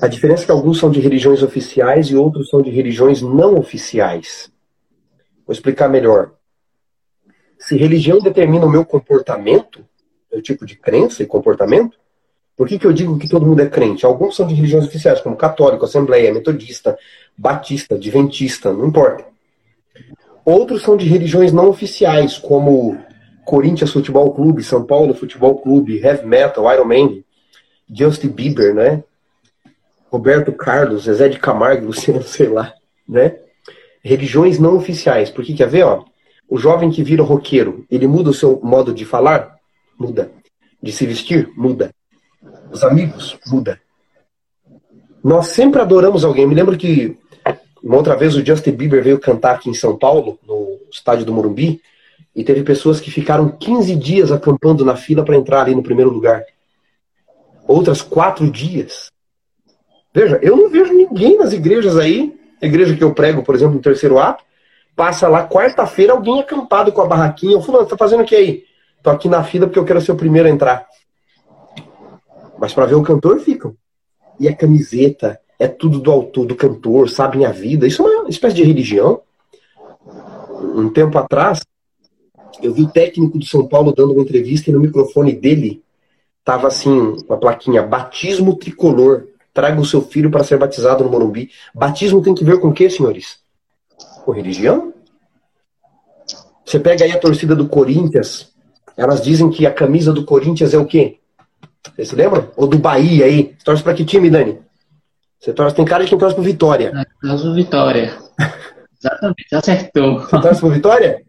A 0.00 0.06
diferença 0.06 0.42
é 0.42 0.46
que 0.46 0.52
alguns 0.52 0.78
são 0.78 0.90
de 0.90 1.00
religiões 1.00 1.42
oficiais 1.42 2.08
e 2.08 2.16
outros 2.16 2.50
são 2.50 2.60
de 2.60 2.70
religiões 2.70 3.22
não 3.22 3.56
oficiais. 3.56 4.50
Vou 5.46 5.54
explicar 5.54 5.88
melhor. 5.88 6.32
Se 7.58 7.76
religião 7.76 8.18
determina 8.18 8.66
o 8.66 8.70
meu 8.70 8.84
comportamento, 8.84 9.84
meu 10.32 10.42
tipo 10.42 10.66
de 10.66 10.76
crença 10.76 11.22
e 11.22 11.26
comportamento, 11.26 11.96
por 12.56 12.68
que, 12.68 12.78
que 12.78 12.86
eu 12.86 12.92
digo 12.92 13.18
que 13.18 13.28
todo 13.28 13.46
mundo 13.46 13.60
é 13.60 13.68
crente? 13.68 14.06
Alguns 14.06 14.36
são 14.36 14.46
de 14.46 14.54
religiões 14.54 14.84
oficiais, 14.84 15.20
como 15.20 15.36
católico, 15.36 15.84
assembleia, 15.84 16.32
metodista, 16.32 16.96
batista, 17.36 17.96
adventista, 17.96 18.72
não 18.72 18.86
importa. 18.86 19.24
Outros 20.44 20.82
são 20.82 20.96
de 20.96 21.06
religiões 21.06 21.52
não 21.52 21.68
oficiais, 21.68 22.38
como 22.38 22.98
Corinthians 23.44 23.92
Futebol 23.92 24.32
Clube, 24.32 24.62
São 24.62 24.84
Paulo 24.84 25.14
Futebol 25.14 25.58
Clube, 25.58 25.98
Heavy 25.98 26.26
Metal, 26.26 26.72
Iron 26.72 26.84
Man, 26.84 27.22
Justin 27.90 28.28
Bieber, 28.28 28.74
né? 28.74 29.02
Roberto 30.10 30.52
Carlos, 30.52 31.04
Zezé 31.04 31.28
de 31.28 31.38
Camargo, 31.38 31.86
Luciano, 31.86 32.22
sei 32.22 32.48
lá, 32.48 32.72
né? 33.08 33.36
religiões 34.04 34.58
não 34.58 34.76
oficiais. 34.76 35.30
Porque 35.30 35.54
quer 35.54 35.68
ver, 35.68 35.84
ó? 35.84 36.04
O 36.48 36.58
jovem 36.58 36.90
que 36.90 37.02
vira 37.02 37.22
roqueiro, 37.22 37.84
ele 37.90 38.06
muda 38.06 38.30
o 38.30 38.34
seu 38.34 38.60
modo 38.62 38.92
de 38.92 39.04
falar? 39.04 39.56
Muda. 39.98 40.30
De 40.82 40.92
se 40.92 41.06
vestir? 41.06 41.50
Muda. 41.56 41.90
Os 42.70 42.84
amigos? 42.84 43.38
Muda. 43.46 43.80
Nós 45.22 45.48
sempre 45.48 45.80
adoramos 45.80 46.24
alguém. 46.24 46.46
Me 46.46 46.54
lembro 46.54 46.76
que 46.76 47.16
uma 47.82 47.96
outra 47.96 48.16
vez 48.16 48.34
o 48.34 48.44
Justin 48.44 48.72
Bieber 48.72 49.02
veio 49.02 49.18
cantar 49.18 49.54
aqui 49.54 49.68
em 49.68 49.74
São 49.74 49.96
Paulo, 49.96 50.38
no 50.46 50.80
estádio 50.90 51.24
do 51.24 51.32
Morumbi, 51.32 51.80
e 52.34 52.42
teve 52.42 52.62
pessoas 52.62 53.00
que 53.00 53.10
ficaram 53.10 53.50
15 53.50 53.94
dias 53.96 54.32
acampando 54.32 54.84
na 54.84 54.96
fila 54.96 55.24
para 55.24 55.36
entrar 55.36 55.62
ali 55.62 55.74
no 55.74 55.82
primeiro 55.82 56.10
lugar. 56.10 56.42
Outras 57.66 58.02
quatro 58.02 58.50
dias. 58.50 59.10
Veja, 60.14 60.38
eu 60.42 60.56
não 60.56 60.68
vejo 60.68 60.92
ninguém 60.92 61.36
nas 61.38 61.52
igrejas 61.52 61.96
aí, 61.96 62.34
igreja 62.60 62.96
que 62.96 63.04
eu 63.04 63.12
prego, 63.14 63.42
por 63.42 63.54
exemplo, 63.54 63.74
no 63.74 63.80
terceiro 63.80 64.18
ato, 64.18 64.44
passa 64.94 65.28
lá 65.28 65.46
quarta-feira 65.46 66.12
alguém 66.12 66.40
acampado 66.40 66.92
com 66.92 67.02
a 67.02 67.06
barraquinha. 67.06 67.56
O 67.56 67.62
fulano, 67.62 67.86
tá 67.86 67.96
fazendo 67.96 68.22
o 68.22 68.26
que 68.26 68.34
aí? 68.34 68.64
Tô 69.02 69.10
aqui 69.10 69.28
na 69.28 69.44
fila 69.44 69.66
porque 69.66 69.78
eu 69.78 69.84
quero 69.84 70.00
ser 70.00 70.12
o 70.12 70.16
primeiro 70.16 70.48
a 70.48 70.50
entrar. 70.50 70.86
Mas 72.58 72.72
para 72.72 72.86
ver 72.86 72.94
o 72.94 73.02
cantor 73.02 73.38
ficam. 73.40 73.76
E 74.38 74.48
a 74.48 74.56
camiseta, 74.56 75.40
é 75.58 75.68
tudo 75.68 75.98
do 75.98 76.10
autor, 76.10 76.46
do 76.46 76.56
cantor, 76.56 77.08
sabem 77.08 77.44
a 77.44 77.50
vida. 77.50 77.86
Isso 77.86 78.06
é 78.06 78.20
uma 78.20 78.28
espécie 78.28 78.56
de 78.56 78.64
religião. 78.64 79.20
Um 80.60 80.88
tempo 80.88 81.16
atrás, 81.18 81.60
eu 82.62 82.72
vi 82.72 82.82
o 82.82 82.88
técnico 82.88 83.38
do 83.38 83.44
São 83.44 83.66
Paulo 83.66 83.92
dando 83.92 84.12
uma 84.12 84.22
entrevista 84.22 84.70
e 84.70 84.72
no 84.72 84.80
microfone 84.80 85.32
dele 85.32 85.82
tava 86.44 86.68
assim, 86.68 87.16
uma 87.28 87.38
plaquinha, 87.38 87.82
batismo 87.82 88.56
tricolor. 88.56 89.28
Traga 89.52 89.80
o 89.80 89.84
seu 89.84 90.02
filho 90.02 90.30
para 90.30 90.42
ser 90.42 90.58
batizado 90.58 91.04
no 91.04 91.10
Morumbi. 91.10 91.50
Batismo 91.72 92.20
tem 92.20 92.34
que 92.34 92.44
ver 92.44 92.58
com 92.58 92.68
o 92.68 92.72
que, 92.72 92.90
senhores? 92.90 93.43
Com 94.24 94.32
religião? 94.32 94.94
Você 96.64 96.80
pega 96.80 97.04
aí 97.04 97.12
a 97.12 97.18
torcida 97.18 97.54
do 97.54 97.68
Corinthians, 97.68 98.52
elas 98.96 99.22
dizem 99.22 99.50
que 99.50 99.66
a 99.66 99.72
camisa 99.72 100.12
do 100.12 100.24
Corinthians 100.24 100.72
é 100.72 100.78
o 100.78 100.86
quê? 100.86 101.18
Você 101.94 102.06
se 102.06 102.16
lembra? 102.16 102.50
Ou 102.56 102.66
do 102.66 102.78
Bahia 102.78 103.26
aí? 103.26 103.54
Você 103.58 103.64
torce 103.64 103.82
para 103.82 103.92
que 103.92 104.04
time, 104.04 104.30
Dani? 104.30 104.58
Você 105.38 105.52
torce, 105.52 105.76
tem 105.76 105.84
cara 105.84 106.04
de 106.04 106.08
quem 106.08 106.18
torce 106.18 106.34
pro 106.34 106.42
Vitória. 106.42 107.06
Torce 107.20 107.44
pro 107.44 107.54
Vitória. 107.54 108.16
Exatamente, 108.98 109.54
acertou. 109.54 110.20
Você 110.20 110.40
torce 110.40 110.60
pro 110.60 110.70
Vitória? 110.70 111.22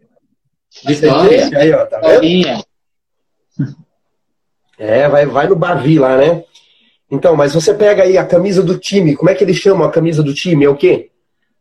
Vitória. 0.86 1.50
Aí, 1.58 1.72
ó, 1.72 1.84
tá 1.84 2.00
vendo? 2.00 2.64
É, 4.78 5.06
vai, 5.08 5.26
vai 5.26 5.46
no 5.46 5.56
Bavi 5.56 5.98
lá, 5.98 6.16
né? 6.16 6.44
Então, 7.10 7.36
mas 7.36 7.52
você 7.52 7.74
pega 7.74 8.02
aí 8.02 8.16
a 8.16 8.24
camisa 8.24 8.62
do 8.62 8.78
time, 8.78 9.14
como 9.14 9.28
é 9.28 9.34
que 9.34 9.44
eles 9.44 9.56
chamam 9.56 9.86
a 9.86 9.92
camisa 9.92 10.22
do 10.22 10.32
time? 10.34 10.64
É 10.64 10.68
o 10.68 10.76
quê? 10.76 11.10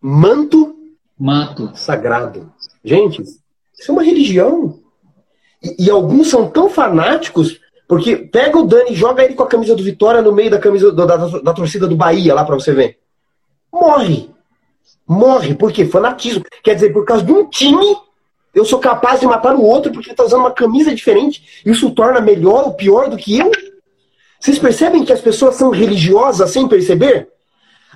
Manto, 0.02 0.75
Manto. 1.18 1.72
sagrado. 1.76 2.52
Gente, 2.84 3.22
isso 3.22 3.90
é 3.90 3.92
uma 3.92 4.04
religião. 4.04 4.80
E, 5.62 5.86
e, 5.86 5.90
alguns 5.90 6.30
são 6.30 6.50
tão 6.50 6.70
fanáticos, 6.70 7.60
porque 7.88 8.16
pega 8.16 8.58
o 8.58 8.66
Dani 8.66 8.92
e 8.92 8.96
joga 8.96 9.24
ele 9.24 9.34
com 9.34 9.44
a 9.44 9.48
camisa 9.48 9.76
do 9.76 9.84
Vitória 9.84 10.22
no 10.22 10.32
meio 10.32 10.52
da 10.52 10.60
camisa 10.60 10.92
do, 10.92 11.06
da, 11.06 11.16
da, 11.16 11.54
torcida 11.54 11.88
do 11.88 11.96
Bahia, 11.96 12.34
lá 12.34 12.44
para 12.44 12.56
você 12.56 12.74
ver. 12.74 13.00
Morre. 13.72 14.30
Morre. 15.08 15.56
Por 15.56 15.72
quê? 15.72 15.86
Fanatismo. 15.86 16.44
Quer 16.64 16.76
dizer, 16.76 16.94
por 16.94 17.06
causa 17.06 17.24
de 17.24 17.32
um 17.32 17.50
time, 17.50 17.98
eu 18.54 18.66
sou 18.66 18.80
capaz 18.80 19.20
de 19.20 19.26
matar 19.26 19.56
o 19.56 19.64
outro 19.64 19.92
porque 19.92 20.10
ele 20.10 20.16
tá 20.16 20.24
usando 20.24 20.42
uma 20.42 20.52
camisa 20.52 20.94
diferente. 20.94 21.62
Isso 21.66 21.92
torna 21.92 22.22
melhor 22.22 22.66
ou 22.66 22.74
pior 22.74 23.10
do 23.10 23.18
que 23.18 23.38
eu? 23.38 23.52
Vocês 24.40 24.60
percebem 24.60 25.04
que 25.04 25.14
as 25.14 25.22
pessoas 25.22 25.56
são 25.56 25.72
religiosas 25.72 26.52
sem 26.52 26.68
perceber? 26.68 27.30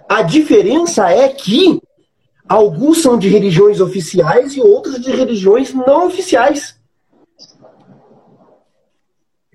A 0.07 0.23
diferença 0.23 1.09
é 1.09 1.29
que 1.29 1.79
alguns 2.49 3.03
são 3.03 3.17
de 3.17 3.29
religiões 3.29 3.79
oficiais 3.79 4.53
e 4.55 4.59
outros 4.59 4.99
de 4.99 5.11
religiões 5.11 5.71
não 5.71 6.07
oficiais. 6.07 6.75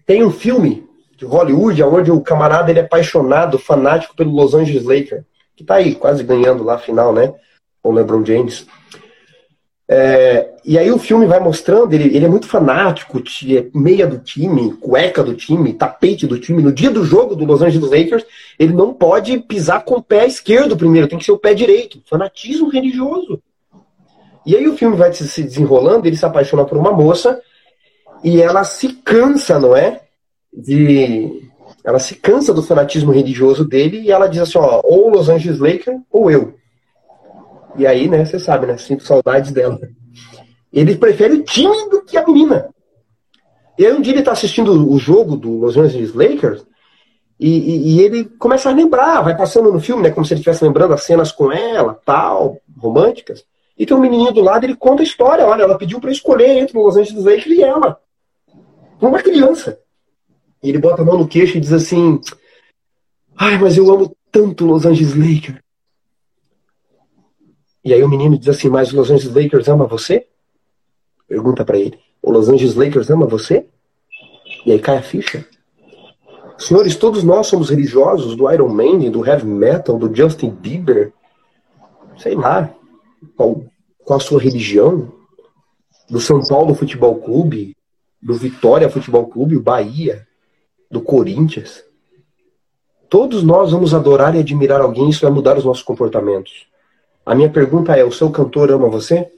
Tem 0.07 0.23
um 0.23 0.31
filme 0.31 0.89
de 1.17 1.25
Hollywood 1.25 1.83
onde 1.83 2.13
o 2.13 2.21
camarada 2.21 2.71
ele 2.71 2.79
é 2.79 2.83
apaixonado, 2.83 3.59
fanático 3.59 4.15
pelo 4.15 4.31
Los 4.31 4.55
Angeles 4.55 4.85
Lakers, 4.85 5.25
que 5.57 5.65
tá 5.65 5.77
aí 5.77 5.95
quase 5.95 6.23
ganhando 6.23 6.63
lá 6.63 6.75
a 6.75 6.79
final, 6.79 7.13
né? 7.13 7.35
Com 7.83 7.91
o 7.91 7.93
LeBron 7.93 8.25
James. 8.25 8.67
É, 9.87 10.55
e 10.65 10.79
aí 10.79 10.91
o 10.91 10.99
filme 10.99 11.27
vai 11.27 11.39
mostrando, 11.41 11.93
ele, 11.93 12.17
ele 12.17 12.25
é 12.25 12.29
muito 12.29 12.47
fanático, 12.47 13.19
é 13.19 13.67
meia 13.75 14.07
do 14.07 14.19
time, 14.19 14.73
cueca 14.75 15.23
do 15.23 15.35
time, 15.35 15.75
tapete 15.75 16.27
do 16.27 16.39
time. 16.39 16.63
No 16.63 16.73
dia 16.73 16.91
do 16.91 17.05
jogo 17.05 17.35
do 17.35 17.45
Los 17.45 17.61
Angeles 17.61 17.91
Lakers, 17.91 18.25
ele 18.59 18.73
não 18.73 18.95
pode 18.95 19.39
pisar 19.41 19.85
com 19.85 19.97
o 19.97 20.03
pé 20.03 20.27
esquerdo 20.27 20.77
primeiro, 20.77 21.07
tem 21.07 21.19
que 21.19 21.25
ser 21.25 21.33
o 21.33 21.39
pé 21.39 21.53
direito. 21.53 22.03
Fanatismo 22.09 22.69
religioso. 22.69 23.43
E 24.47 24.57
aí 24.57 24.67
o 24.69 24.77
filme 24.77 24.97
vai 24.97 25.13
se 25.13 25.43
desenrolando, 25.43 26.07
ele 26.07 26.17
se 26.17 26.27
apaixona 26.27 26.65
por 26.65 26.79
uma 26.79 26.93
moça 26.93 27.41
e 28.23 28.41
ela 28.41 28.65
se 28.65 28.89
cansa, 28.89 29.59
não 29.59 29.77
é? 29.77 30.01
De. 30.53 31.51
Ela 31.85 31.99
se 31.99 32.15
cansa 32.15 32.55
do 32.55 32.63
fanatismo 32.63 33.13
religioso 33.13 33.67
dele 33.67 34.01
e 34.01 34.11
ela 34.11 34.29
diz 34.29 34.41
assim: 34.41 34.59
ó, 34.59 34.81
ou 34.83 35.11
Los 35.11 35.29
Angeles 35.29 35.59
Lakers 35.59 36.01
ou 36.11 36.31
eu. 36.31 36.55
E 37.77 37.87
aí, 37.87 38.09
né, 38.09 38.25
você 38.25 38.39
sabe, 38.39 38.67
né? 38.67 38.77
Sinto 38.77 39.05
saudades 39.05 39.53
dela. 39.53 39.79
Ele 40.73 40.97
prefere 40.97 41.35
o 41.35 41.43
time 41.43 41.89
do 41.89 42.03
que 42.03 42.17
a 42.17 42.27
menina. 42.27 42.69
E 43.79 43.87
aí 43.87 43.93
um 43.93 44.01
dia 44.01 44.13
ele 44.13 44.23
tá 44.23 44.33
assistindo 44.33 44.91
o 44.91 44.99
jogo 44.99 45.37
do 45.37 45.59
Los 45.59 45.77
Angeles 45.77 46.15
Lakers 46.15 46.65
e, 47.39 47.49
e, 47.49 47.95
e, 47.95 48.01
ele 48.01 48.25
começa 48.25 48.71
a 48.71 48.73
lembrar, 48.73 49.21
vai 49.23 49.37
passando 49.37 49.73
no 49.73 49.81
filme, 49.81 50.03
né? 50.03 50.11
Como 50.11 50.25
se 50.25 50.33
ele 50.33 50.41
estivesse 50.41 50.65
lembrando 50.65 50.95
as 50.95 51.03
cenas 51.03 51.33
com 51.33 51.51
ela, 51.51 51.99
tal, 52.05 52.61
românticas. 52.79 53.45
E 53.77 53.85
tem 53.85 53.97
um 53.97 54.01
menininho 54.01 54.33
do 54.33 54.41
lado, 54.41 54.65
ele 54.65 54.77
conta 54.77 55.03
a 55.03 55.05
história. 55.05 55.45
Olha, 55.45 55.65
ela 55.65 55.77
pediu 55.77 56.01
para 56.01 56.13
escolher 56.13 56.59
entre 56.59 56.79
o 56.79 56.83
Los 56.83 56.97
Angeles 56.97 57.25
Lakers 57.25 57.47
e 57.59 57.63
ela. 57.63 58.01
Uma 59.01 59.21
criança. 59.21 59.79
E 60.63 60.69
ele 60.69 60.79
bota 60.79 61.03
a 61.03 61.05
mão 61.05 61.19
no 61.19 61.27
queixo 61.27 61.57
e 61.57 61.61
diz 61.61 61.73
assim: 61.73 62.21
Ai, 63.37 63.59
mas 63.59 63.77
eu 63.77 63.93
amo 63.93 64.17
tanto 64.31 64.65
Los 64.65 64.87
Angeles 64.87 65.15
Lakers. 65.15 65.64
E 67.85 67.93
aí 67.93 68.03
o 68.03 68.09
menino 68.09 68.39
diz 68.39 68.49
assim: 68.49 68.69
Mas 68.69 68.93
o 68.93 68.97
Los 68.97 69.11
Angeles 69.11 69.35
Lakers 69.35 69.69
ama 69.69 69.87
você? 69.87 70.27
Pergunta 71.29 71.65
para 71.65 71.79
ele: 71.79 71.99
O 72.23 72.31
Los 72.31 72.49
Angeles 72.49 72.75
Lakers 72.75 73.11
ama 73.11 73.27
você? 73.27 73.67
E 74.65 74.73
aí 74.73 74.79
cai 74.79 74.97
a 74.97 75.03
ficha. 75.03 75.47
Senhores, 76.57 76.97
todos 76.97 77.23
nós 77.23 77.49
somos 77.49 77.69
religiosos 77.69 78.37
do 78.37 78.51
Iron 78.51 78.69
Maiden, 78.69 79.11
do 79.11 79.27
heavy 79.27 79.47
metal, 79.47 79.99
do 79.99 80.15
Justin 80.15 80.51
Bieber. 80.51 81.13
Sei 82.17 82.35
lá. 82.35 82.73
Qual, 83.37 83.65
qual 84.05 84.19
a 84.19 84.23
sua 84.23 84.41
religião? 84.41 85.13
Do 86.09 86.21
São 86.21 86.43
Paulo 86.43 86.75
Futebol 86.75 87.17
Clube, 87.17 87.77
do 88.23 88.35
Vitória 88.35 88.89
Futebol 88.89 89.27
Clube, 89.27 89.59
Bahia, 89.59 90.27
do 90.91 91.01
Corinthians. 91.01 91.83
Todos 93.09 93.43
nós 93.43 93.73
vamos 93.73 93.95
adorar 93.95 94.35
e 94.35 94.39
admirar 94.39 94.81
alguém, 94.81 95.09
isso 95.09 95.23
vai 95.23 95.31
mudar 95.31 95.57
os 95.57 95.65
nossos 95.65 95.83
comportamentos. 95.83 96.67
A 97.25 97.35
minha 97.35 97.51
pergunta 97.51 97.97
é: 97.97 98.05
o 98.05 98.13
seu 98.13 98.31
cantor 98.31 98.71
ama 98.71 98.89
você? 98.89 99.31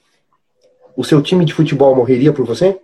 O 0.96 1.04
seu 1.04 1.22
time 1.22 1.44
de 1.44 1.54
futebol 1.54 1.94
morreria 1.94 2.32
por 2.32 2.44
você? 2.44 2.80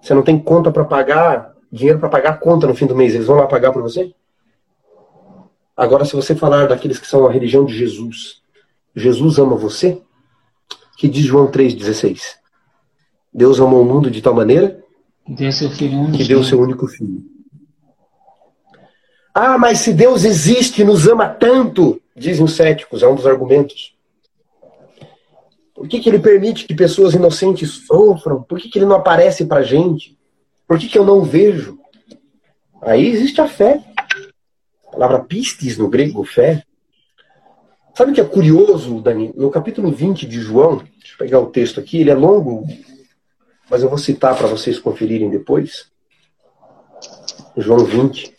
Você 0.00 0.14
não 0.14 0.22
tem 0.22 0.38
conta 0.38 0.70
para 0.70 0.84
pagar, 0.84 1.54
dinheiro 1.70 1.98
para 1.98 2.08
pagar 2.08 2.30
a 2.30 2.36
conta 2.36 2.66
no 2.66 2.74
fim 2.74 2.86
do 2.86 2.94
mês, 2.94 3.14
eles 3.14 3.26
vão 3.26 3.36
lá 3.36 3.46
pagar 3.46 3.72
por 3.72 3.82
você? 3.82 4.14
Agora, 5.76 6.04
se 6.04 6.14
você 6.14 6.34
falar 6.34 6.68
daqueles 6.68 6.98
que 6.98 7.06
são 7.06 7.26
a 7.26 7.32
religião 7.32 7.64
de 7.64 7.76
Jesus, 7.76 8.40
Jesus 8.94 9.38
ama 9.38 9.56
você? 9.56 10.00
Que 10.96 11.08
diz 11.08 11.24
João 11.24 11.50
3,16? 11.50 12.36
Deus 13.32 13.60
amou 13.60 13.82
o 13.82 13.84
mundo 13.84 14.10
de 14.10 14.22
tal 14.22 14.34
maneira 14.34 14.82
que 16.16 16.24
deu 16.24 16.42
seu 16.42 16.60
único 16.60 16.86
filho. 16.86 17.22
Ah, 19.38 19.58
mas 19.58 19.80
se 19.80 19.92
Deus 19.92 20.24
existe 20.24 20.80
e 20.80 20.84
nos 20.84 21.06
ama 21.06 21.28
tanto, 21.28 22.00
dizem 22.16 22.42
os 22.42 22.56
céticos, 22.56 23.02
é 23.02 23.06
um 23.06 23.14
dos 23.14 23.26
argumentos. 23.26 23.94
Por 25.74 25.86
que, 25.86 26.00
que 26.00 26.08
ele 26.08 26.18
permite 26.18 26.64
que 26.64 26.74
pessoas 26.74 27.12
inocentes 27.12 27.84
sofram? 27.86 28.42
Por 28.42 28.58
que, 28.58 28.70
que 28.70 28.78
ele 28.78 28.86
não 28.86 28.96
aparece 28.96 29.44
para 29.44 29.62
gente? 29.62 30.18
Por 30.66 30.78
que, 30.78 30.88
que 30.88 30.98
eu 30.98 31.04
não 31.04 31.22
vejo? 31.22 31.78
Aí 32.80 33.06
existe 33.08 33.38
a 33.42 33.46
fé. 33.46 33.84
A 34.88 34.92
palavra 34.92 35.22
pistis 35.22 35.76
no 35.76 35.90
grego, 35.90 36.24
fé. 36.24 36.64
Sabe 37.94 38.12
o 38.12 38.14
que 38.14 38.22
é 38.22 38.24
curioso, 38.24 39.02
Dani? 39.02 39.34
No 39.36 39.50
capítulo 39.50 39.92
20 39.92 40.26
de 40.26 40.40
João, 40.40 40.78
deixa 40.78 41.12
eu 41.12 41.18
pegar 41.18 41.40
o 41.40 41.50
texto 41.50 41.78
aqui, 41.78 42.00
ele 42.00 42.10
é 42.10 42.14
longo, 42.14 42.66
mas 43.68 43.82
eu 43.82 43.90
vou 43.90 43.98
citar 43.98 44.34
para 44.34 44.46
vocês 44.46 44.78
conferirem 44.78 45.28
depois. 45.28 45.90
João 47.54 47.84
20. 47.84 48.35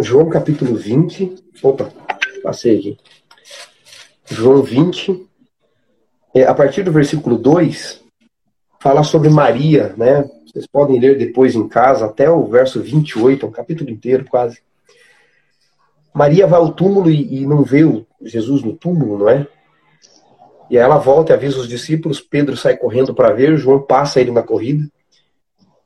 João 0.00 0.28
capítulo 0.28 0.76
20. 0.76 1.34
Opa, 1.62 1.90
passei 2.42 2.78
aqui. 2.78 2.98
João 4.26 4.62
20. 4.62 5.26
É, 6.34 6.44
a 6.44 6.54
partir 6.54 6.82
do 6.82 6.92
versículo 6.92 7.38
2, 7.38 8.02
fala 8.78 9.02
sobre 9.02 9.30
Maria, 9.30 9.94
né? 9.96 10.28
Vocês 10.44 10.66
podem 10.66 11.00
ler 11.00 11.16
depois 11.16 11.54
em 11.54 11.66
casa, 11.66 12.04
até 12.04 12.30
o 12.30 12.46
verso 12.46 12.82
28, 12.82 13.46
um 13.46 13.50
capítulo 13.50 13.88
inteiro 13.88 14.26
quase. 14.28 14.60
Maria 16.12 16.46
vai 16.46 16.60
ao 16.60 16.72
túmulo 16.72 17.10
e, 17.10 17.42
e 17.42 17.46
não 17.46 17.62
vê 17.62 17.84
o 17.84 18.06
Jesus 18.22 18.62
no 18.62 18.74
túmulo, 18.74 19.18
não 19.18 19.28
é? 19.28 19.46
E 20.68 20.76
aí 20.76 20.84
ela 20.84 20.98
volta 20.98 21.32
e 21.32 21.34
avisa 21.34 21.60
os 21.60 21.68
discípulos, 21.68 22.20
Pedro 22.20 22.56
sai 22.56 22.76
correndo 22.76 23.14
para 23.14 23.32
ver, 23.32 23.56
João 23.56 23.80
passa 23.80 24.20
ele 24.20 24.32
na 24.32 24.42
corrida. 24.42 24.86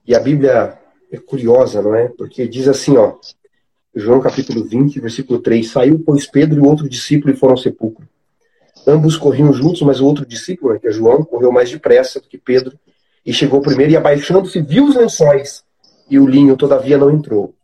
E 0.07 0.15
a 0.15 0.21
Bíblia 0.21 0.79
é 1.13 1.19
curiosa, 1.19 1.83
não 1.83 1.95
é? 1.95 2.09
Porque 2.09 2.49
diz 2.49 2.67
assim, 2.67 2.97
ó, 2.97 3.15
João 3.95 4.21
capítulo 4.21 4.65
20, 4.65 5.01
versículo 5.01 5.41
3, 5.41 5.69
saiu, 5.69 5.99
pois, 5.99 6.27
Pedro 6.27 6.59
e 6.59 6.67
outro 6.67 6.89
discípulo 6.89 7.33
e 7.33 7.37
foram 7.37 7.55
ao 7.55 7.59
sepulcro. 7.59 8.09
Ambos 8.87 9.17
corriam 9.17 9.53
juntos, 9.53 9.83
mas 9.83 10.01
o 10.01 10.07
outro 10.07 10.25
discípulo, 10.25 10.79
que 10.79 10.89
é 10.89 10.93
João, 10.93 11.25
correu 11.25 11.51
mais 11.51 11.71
depressa 11.71 12.21
do 12.21 12.29
que 12.29 12.39
Pedro 12.39 12.79
e 13.27 13.33
chegou 13.33 13.61
primeiro 13.61 13.93
e 13.93 13.97
abaixando-se 13.97 14.63
viu 14.63 14.87
os 14.87 14.95
lençóis 14.95 15.65
e 16.09 16.19
o 16.19 16.27
linho 16.27 16.57
todavia 16.57 16.97
não 16.97 17.11
entrou. 17.11 17.55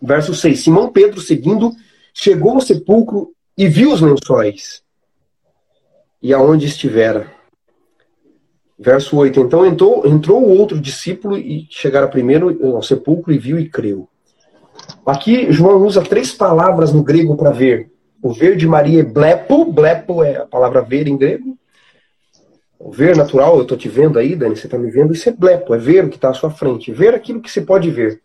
Verso 0.00 0.34
6, 0.34 0.60
Simão 0.60 0.92
Pedro, 0.92 1.20
seguindo, 1.20 1.72
chegou 2.14 2.52
ao 2.52 2.60
sepulcro 2.60 3.34
e 3.56 3.66
viu 3.68 3.92
os 3.92 4.00
lençóis 4.00 4.82
e 6.22 6.32
aonde 6.34 6.66
estivera. 6.66 7.30
Verso 8.78 9.16
8: 9.16 9.40
Então 9.40 9.66
entrou, 9.66 10.06
entrou 10.06 10.42
o 10.42 10.58
outro 10.58 10.80
discípulo 10.80 11.36
e 11.36 11.66
chegara 11.70 12.08
primeiro 12.08 12.74
ao 12.74 12.82
sepulcro 12.82 13.32
e 13.32 13.38
viu 13.38 13.58
e 13.58 13.68
creu. 13.68 14.08
Aqui 15.04 15.50
João 15.50 15.82
usa 15.84 16.02
três 16.02 16.32
palavras 16.32 16.92
no 16.92 17.02
grego 17.02 17.36
para 17.36 17.50
ver. 17.50 17.90
O 18.22 18.32
ver 18.32 18.56
de 18.56 18.66
Maria 18.66 19.00
é 19.00 19.04
blepo, 19.04 19.64
blepo 19.64 20.22
é 20.22 20.36
a 20.36 20.46
palavra 20.46 20.82
ver 20.82 21.08
em 21.08 21.16
grego. 21.16 21.56
O 22.78 22.90
ver 22.90 23.16
natural, 23.16 23.56
eu 23.56 23.62
estou 23.62 23.76
te 23.76 23.88
vendo 23.88 24.18
aí, 24.18 24.34
Dani, 24.34 24.56
você 24.56 24.66
está 24.66 24.78
me 24.78 24.90
vendo, 24.90 25.12
isso 25.12 25.28
é 25.28 25.32
blepo, 25.32 25.74
é 25.74 25.78
ver 25.78 26.04
o 26.04 26.08
que 26.08 26.16
está 26.16 26.30
à 26.30 26.34
sua 26.34 26.50
frente, 26.50 26.92
ver 26.92 27.14
aquilo 27.14 27.40
que 27.40 27.50
se 27.50 27.60
pode 27.60 27.90
ver. 27.90 28.22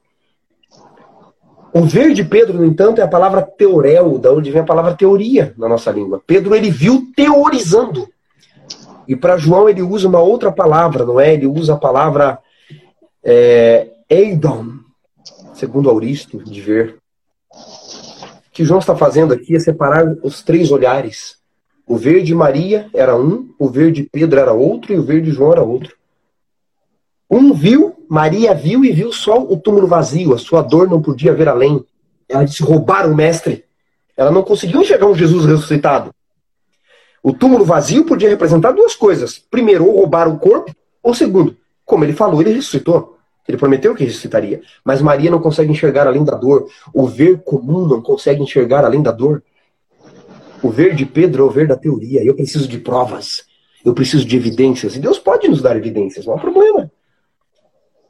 O 1.73 1.81
ver 1.81 2.13
de 2.13 2.23
Pedro, 2.23 2.57
no 2.57 2.65
entanto, 2.65 3.01
é 3.01 3.03
a 3.03 3.07
palavra 3.07 3.41
teorel, 3.41 4.17
da 4.17 4.31
onde 4.31 4.49
vem 4.49 4.61
a 4.61 4.65
palavra 4.65 4.93
teoria 4.93 5.53
na 5.57 5.67
nossa 5.67 5.91
língua. 5.91 6.21
Pedro 6.25 6.55
ele 6.55 6.69
viu 6.69 7.11
teorizando. 7.13 8.07
E 9.05 9.13
para 9.13 9.35
João 9.35 9.67
ele 9.67 9.81
usa 9.81 10.07
uma 10.07 10.21
outra 10.21 10.53
palavra, 10.53 11.03
não 11.03 11.19
é? 11.19 11.33
Ele 11.33 11.47
usa 11.47 11.73
a 11.73 11.77
palavra 11.77 12.39
é, 13.21 13.89
eidon, 14.09 14.84
segundo 15.55 15.89
Auristo, 15.89 16.43
de 16.43 16.61
ver. 16.61 16.97
O 17.51 18.51
que 18.51 18.63
João 18.63 18.79
está 18.79 18.95
fazendo 18.95 19.33
aqui 19.33 19.55
é 19.55 19.59
separar 19.59 20.05
os 20.23 20.43
três 20.43 20.71
olhares. 20.71 21.37
O 21.87 21.97
ver 21.97 22.23
de 22.23 22.33
Maria 22.33 22.89
era 22.93 23.15
um, 23.15 23.53
o 23.59 23.69
ver 23.69 23.91
de 23.91 24.03
Pedro 24.03 24.39
era 24.39 24.53
outro 24.53 24.93
e 24.93 24.97
o 24.97 25.03
ver 25.03 25.21
de 25.21 25.31
João 25.31 25.51
era 25.51 25.63
outro. 25.63 25.95
Um 27.29 27.53
viu, 27.53 27.95
Maria 28.09 28.53
viu 28.53 28.83
e 28.85 28.91
viu 28.91 29.11
só 29.11 29.41
o 29.41 29.57
túmulo 29.57 29.87
vazio, 29.87 30.33
a 30.33 30.37
sua 30.37 30.61
dor 30.61 30.89
não 30.89 31.01
podia 31.01 31.33
ver 31.33 31.47
além. 31.47 31.83
Ela 32.27 32.43
disse: 32.43 32.63
roubaram 32.63 33.11
o 33.11 33.15
mestre. 33.15 33.65
Ela 34.17 34.31
não 34.31 34.43
conseguiu 34.43 34.81
enxergar 34.81 35.07
um 35.07 35.15
Jesus 35.15 35.45
ressuscitado. 35.45 36.13
O 37.21 37.33
túmulo 37.33 37.65
vazio 37.65 38.05
podia 38.05 38.29
representar 38.29 38.71
duas 38.71 38.95
coisas. 38.95 39.39
Primeiro, 39.39 39.85
ou 39.87 39.97
roubar 39.97 40.27
o 40.27 40.37
corpo, 40.37 40.73
ou 41.01 41.13
segundo, 41.13 41.57
como 41.83 42.03
ele 42.03 42.13
falou, 42.13 42.41
ele 42.41 42.53
ressuscitou. 42.53 43.14
Ele 43.47 43.57
prometeu 43.57 43.93
que 43.93 44.03
ressuscitaria. 44.03 44.61
Mas 44.83 45.01
Maria 45.01 45.29
não 45.29 45.39
consegue 45.39 45.71
enxergar 45.71 46.07
além 46.07 46.23
da 46.23 46.35
dor. 46.35 46.67
O 46.93 47.07
ver 47.07 47.41
comum 47.43 47.87
não 47.87 48.01
consegue 48.01 48.41
enxergar 48.41 48.83
além 48.83 49.01
da 49.01 49.11
dor. 49.11 49.43
O 50.63 50.69
ver 50.69 50.95
de 50.95 51.05
Pedro 51.05 51.43
é 51.43 51.45
o 51.47 51.51
ver 51.51 51.67
da 51.67 51.75
teoria. 51.75 52.23
Eu 52.23 52.35
preciso 52.35 52.67
de 52.67 52.79
provas. 52.79 53.45
Eu 53.83 53.93
preciso 53.93 54.25
de 54.25 54.35
evidências. 54.35 54.95
E 54.95 54.99
Deus 54.99 55.19
pode 55.19 55.47
nos 55.47 55.61
dar 55.61 55.77
evidências, 55.77 56.25
não 56.25 56.33
há 56.33 56.39
problema. 56.39 56.91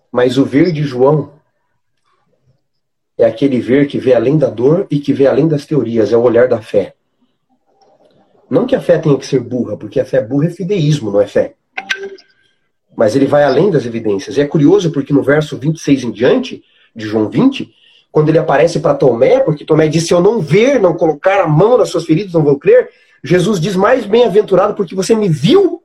Mas 0.10 0.38
o 0.38 0.46
ver 0.46 0.72
de 0.72 0.84
João 0.84 1.34
é 3.18 3.26
aquele 3.26 3.60
ver 3.60 3.88
que 3.88 3.98
vê 3.98 4.14
além 4.14 4.38
da 4.38 4.50
dor 4.50 4.88
e 4.90 5.00
que 5.00 5.14
vê 5.14 5.28
além 5.28 5.48
das 5.48 5.66
teorias, 5.66 6.14
é 6.14 6.18
o 6.18 6.22
olhar 6.22 6.48
da 6.48 6.62
fé. 6.62 6.96
Não 8.50 8.66
que 8.66 8.76
a 8.76 8.82
fé 8.82 8.98
tenha 8.98 9.18
que 9.18 9.26
ser 9.26 9.40
burra, 9.42 9.76
porque 9.76 10.00
a 10.00 10.06
fé 10.06 10.22
burra 10.22 10.48
é 10.48 10.50
fideísmo, 10.50 11.12
não 11.12 11.20
é 11.20 11.28
fé. 11.28 11.56
Mas 12.96 13.16
ele 13.16 13.26
vai 13.26 13.44
além 13.44 13.70
das 13.70 13.86
evidências. 13.86 14.38
E 14.38 14.42
é 14.42 14.48
curioso 14.48 14.92
porque 14.92 15.14
no 15.14 15.22
verso 15.22 15.58
26 15.58 16.06
em 16.06 16.12
diante, 16.12 16.64
de 16.96 17.06
João 17.06 17.30
20, 17.30 17.74
quando 18.12 18.30
ele 18.30 18.38
aparece 18.38 18.80
para 18.80 18.94
Tomé, 18.94 19.40
porque 19.40 19.66
Tomé 19.66 19.88
disse: 19.88 20.08
Se 20.08 20.14
eu 20.14 20.22
não 20.22 20.40
ver, 20.40 20.80
não 20.80 20.94
colocar 20.94 21.42
a 21.42 21.48
mão 21.48 21.78
nas 21.78 21.90
suas 21.90 22.06
feridas, 22.06 22.34
não 22.34 22.44
vou 22.44 22.58
crer. 22.58 22.90
Jesus 23.24 23.60
diz: 23.60 23.76
Mais 23.76 24.06
bem-aventurado 24.06 24.74
porque 24.74 24.96
você 24.96 25.14
me 25.14 25.28
viu 25.28 25.84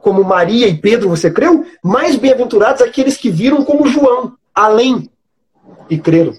como 0.00 0.24
Maria 0.24 0.66
e 0.66 0.76
Pedro 0.76 1.08
você 1.08 1.30
creu, 1.30 1.64
mais 1.82 2.16
bem-aventurados 2.16 2.82
aqueles 2.82 3.16
que 3.16 3.30
viram 3.30 3.64
como 3.64 3.86
João, 3.86 4.34
além 4.54 5.10
e 5.88 5.98
creram. 5.98 6.32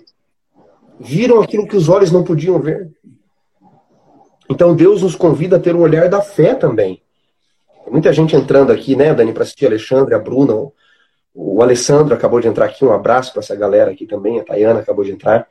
Viram 1.00 1.42
aquilo 1.42 1.68
que 1.68 1.76
os 1.76 1.90
olhos 1.90 2.12
não 2.12 2.24
podiam 2.24 2.60
ver. 2.60 2.90
Então 4.50 4.76
Deus 4.76 5.02
nos 5.02 5.16
convida 5.16 5.56
a 5.56 5.60
ter 5.60 5.76
o 5.76 5.80
olhar 5.80 6.10
da 6.10 6.22
fé 6.22 6.54
também. 6.54 7.02
Muita 7.90 8.14
gente 8.14 8.36
entrando 8.36 8.72
aqui, 8.72 8.96
né, 8.96 9.14
Dani, 9.14 9.34
para 9.34 9.44
assistir 9.44 9.66
a 9.66 9.70
Alexandre, 9.70 10.14
a 10.14 10.20
Bruna, 10.20 10.54
o, 10.54 10.74
o 11.34 11.62
Alessandro 11.62 12.14
acabou 12.14 12.40
de 12.40 12.48
entrar 12.48 12.66
aqui. 12.66 12.86
Um 12.86 12.94
abraço 12.94 13.34
para 13.34 13.42
essa 13.42 13.56
galera 13.56 13.92
aqui 13.92 14.06
também, 14.06 14.40
a 14.40 14.44
Tayana 14.44 14.80
acabou 14.80 15.04
de 15.04 15.12
entrar. 15.12 15.48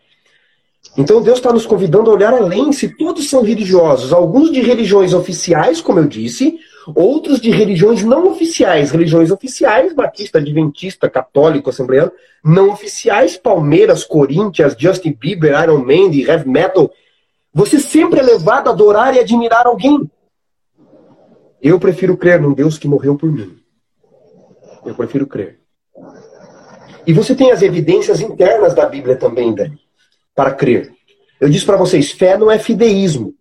Então 0.97 1.21
Deus 1.21 1.39
está 1.39 1.53
nos 1.53 1.67
convidando 1.67 2.11
a 2.11 2.15
olhar 2.15 2.33
além, 2.33 2.73
se 2.73 2.97
todos 2.97 3.29
são 3.29 3.43
religiosos, 3.43 4.13
alguns 4.13 4.51
de 4.51 4.61
religiões 4.61 5.13
oficiais, 5.13 5.81
como 5.81 5.99
eu 5.99 6.07
disse, 6.07 6.59
Outros 6.95 7.41
de 7.41 7.51
religiões 7.51 8.03
não 8.03 8.29
oficiais, 8.31 8.91
religiões 8.91 9.31
oficiais, 9.31 9.93
batista, 9.95 10.39
adventista, 10.39 11.11
católico, 11.11 11.71
assembleano, 11.71 12.11
não 12.43 12.71
oficiais, 12.71 13.37
Palmeiras, 13.37 14.03
Corinthians, 14.05 14.75
Justin 14.79 15.17
Bieber, 15.19 15.61
Iron 15.63 15.85
Man, 15.85 16.15
heavy 16.15 16.49
metal. 16.49 16.91
Você 17.53 17.79
sempre 17.79 18.21
é 18.21 18.23
levado 18.23 18.69
a 18.69 18.71
adorar 18.71 19.15
e 19.15 19.21
admirar 19.21 19.67
alguém. 19.67 20.11
Eu 21.63 21.79
prefiro 21.79 22.17
crer 22.17 22.41
num 22.41 22.55
Deus 22.55 22.79
que 22.79 22.89
morreu 22.89 23.17
por 23.17 23.31
mim. 23.31 23.59
Eu 24.85 24.95
prefiro 24.95 25.27
crer. 25.27 25.61
E 27.07 27.13
você 27.13 27.35
tem 27.35 27.51
as 27.51 27.63
evidências 27.63 28.21
internas 28.21 28.75
da 28.75 28.87
Bíblia 28.87 29.17
também, 29.17 29.55
Dani, 29.55 29.79
para 30.35 30.53
crer. 30.53 30.93
Eu 31.41 31.49
disse 31.49 31.65
para 31.65 31.77
vocês, 31.77 32.13
fé 32.13 32.37
não 32.37 32.51
é 32.51 32.59
fideísmo. 32.59 33.35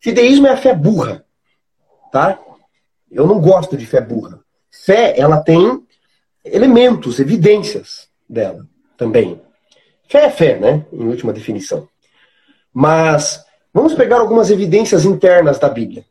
Fideísmo 0.00 0.46
é 0.46 0.50
a 0.50 0.56
fé 0.56 0.74
burra, 0.74 1.24
tá? 2.12 2.38
Eu 3.10 3.26
não 3.26 3.40
gosto 3.40 3.76
de 3.76 3.86
fé 3.86 4.00
burra. 4.00 4.40
Fé, 4.70 5.14
ela 5.18 5.40
tem 5.40 5.86
elementos, 6.44 7.20
evidências 7.20 8.08
dela 8.28 8.66
também. 8.96 9.40
Fé 10.08 10.26
é 10.26 10.30
fé, 10.30 10.58
né? 10.58 10.84
Em 10.92 11.04
última 11.06 11.32
definição. 11.32 11.88
Mas 12.72 13.44
vamos 13.72 13.94
pegar 13.94 14.18
algumas 14.18 14.50
evidências 14.50 15.04
internas 15.04 15.58
da 15.58 15.68
Bíblia. 15.68 16.04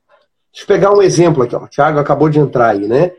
Deixa 0.52 0.64
eu 0.64 0.68
pegar 0.68 0.92
um 0.94 1.02
exemplo 1.02 1.44
aqui. 1.44 1.56
Ó. 1.56 1.64
O 1.64 1.68
Thiago 1.68 2.00
acabou 2.00 2.30
de 2.30 2.40
entrar 2.40 2.70
aí, 2.70 2.88
né? 2.88 3.12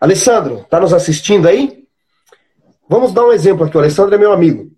Alessandro, 0.00 0.60
está 0.60 0.78
nos 0.80 0.92
assistindo 0.92 1.48
aí? 1.48 1.84
Vamos 2.88 3.12
dar 3.12 3.24
um 3.24 3.32
exemplo 3.32 3.64
aqui. 3.64 3.76
O 3.76 3.80
Alessandro 3.80 4.14
é 4.14 4.18
meu 4.18 4.32
amigo. 4.32 4.70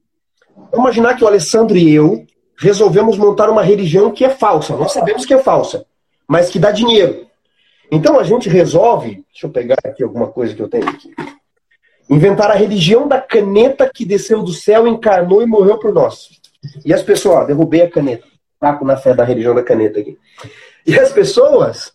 Vamos 0.57 0.79
imaginar 0.79 1.17
que 1.17 1.25
o 1.25 1.27
Alessandro 1.27 1.77
e 1.77 1.93
eu 1.93 2.25
resolvemos 2.59 3.19
montar 3.19 3.51
uma 3.51 3.63
religião 3.63 4.11
que 4.11 4.25
é 4.25 4.31
falsa. 4.31 4.77
Nós 4.77 4.93
sabemos 4.93 5.27
que 5.27 5.35
é 5.35 5.39
falsa, 5.39 5.85
mas 6.27 6.49
que 6.49 6.59
dá 6.59 6.71
dinheiro. 6.71 7.27
Então 7.91 8.19
a 8.19 8.23
gente 8.23 8.49
resolve, 8.49 9.25
deixa 9.33 9.47
eu 9.47 9.51
pegar 9.51 9.77
aqui 9.85 10.03
alguma 10.03 10.29
coisa 10.29 10.55
que 10.55 10.63
eu 10.63 10.69
tenho 10.69 10.89
aqui. 10.89 11.13
Inventar 12.09 12.51
a 12.51 12.55
religião 12.55 13.07
da 13.07 13.21
caneta 13.21 13.91
que 13.93 14.05
desceu 14.05 14.43
do 14.43 14.53
céu, 14.53 14.87
encarnou 14.87 15.43
e 15.43 15.47
morreu 15.47 15.79
por 15.79 15.93
nós. 15.93 16.31
E 16.85 16.95
as 16.95 17.03
pessoas, 17.03 17.37
ó, 17.37 17.45
derrubei 17.45 17.83
a 17.83 17.91
caneta. 17.91 18.27
Taco 18.59 18.85
na 18.85 18.97
fé 18.97 19.13
da 19.15 19.25
religião 19.25 19.55
da 19.55 19.63
caneta 19.63 20.01
aqui. 20.01 20.17
E 20.87 20.99
as 20.99 21.13
pessoas, 21.13 21.93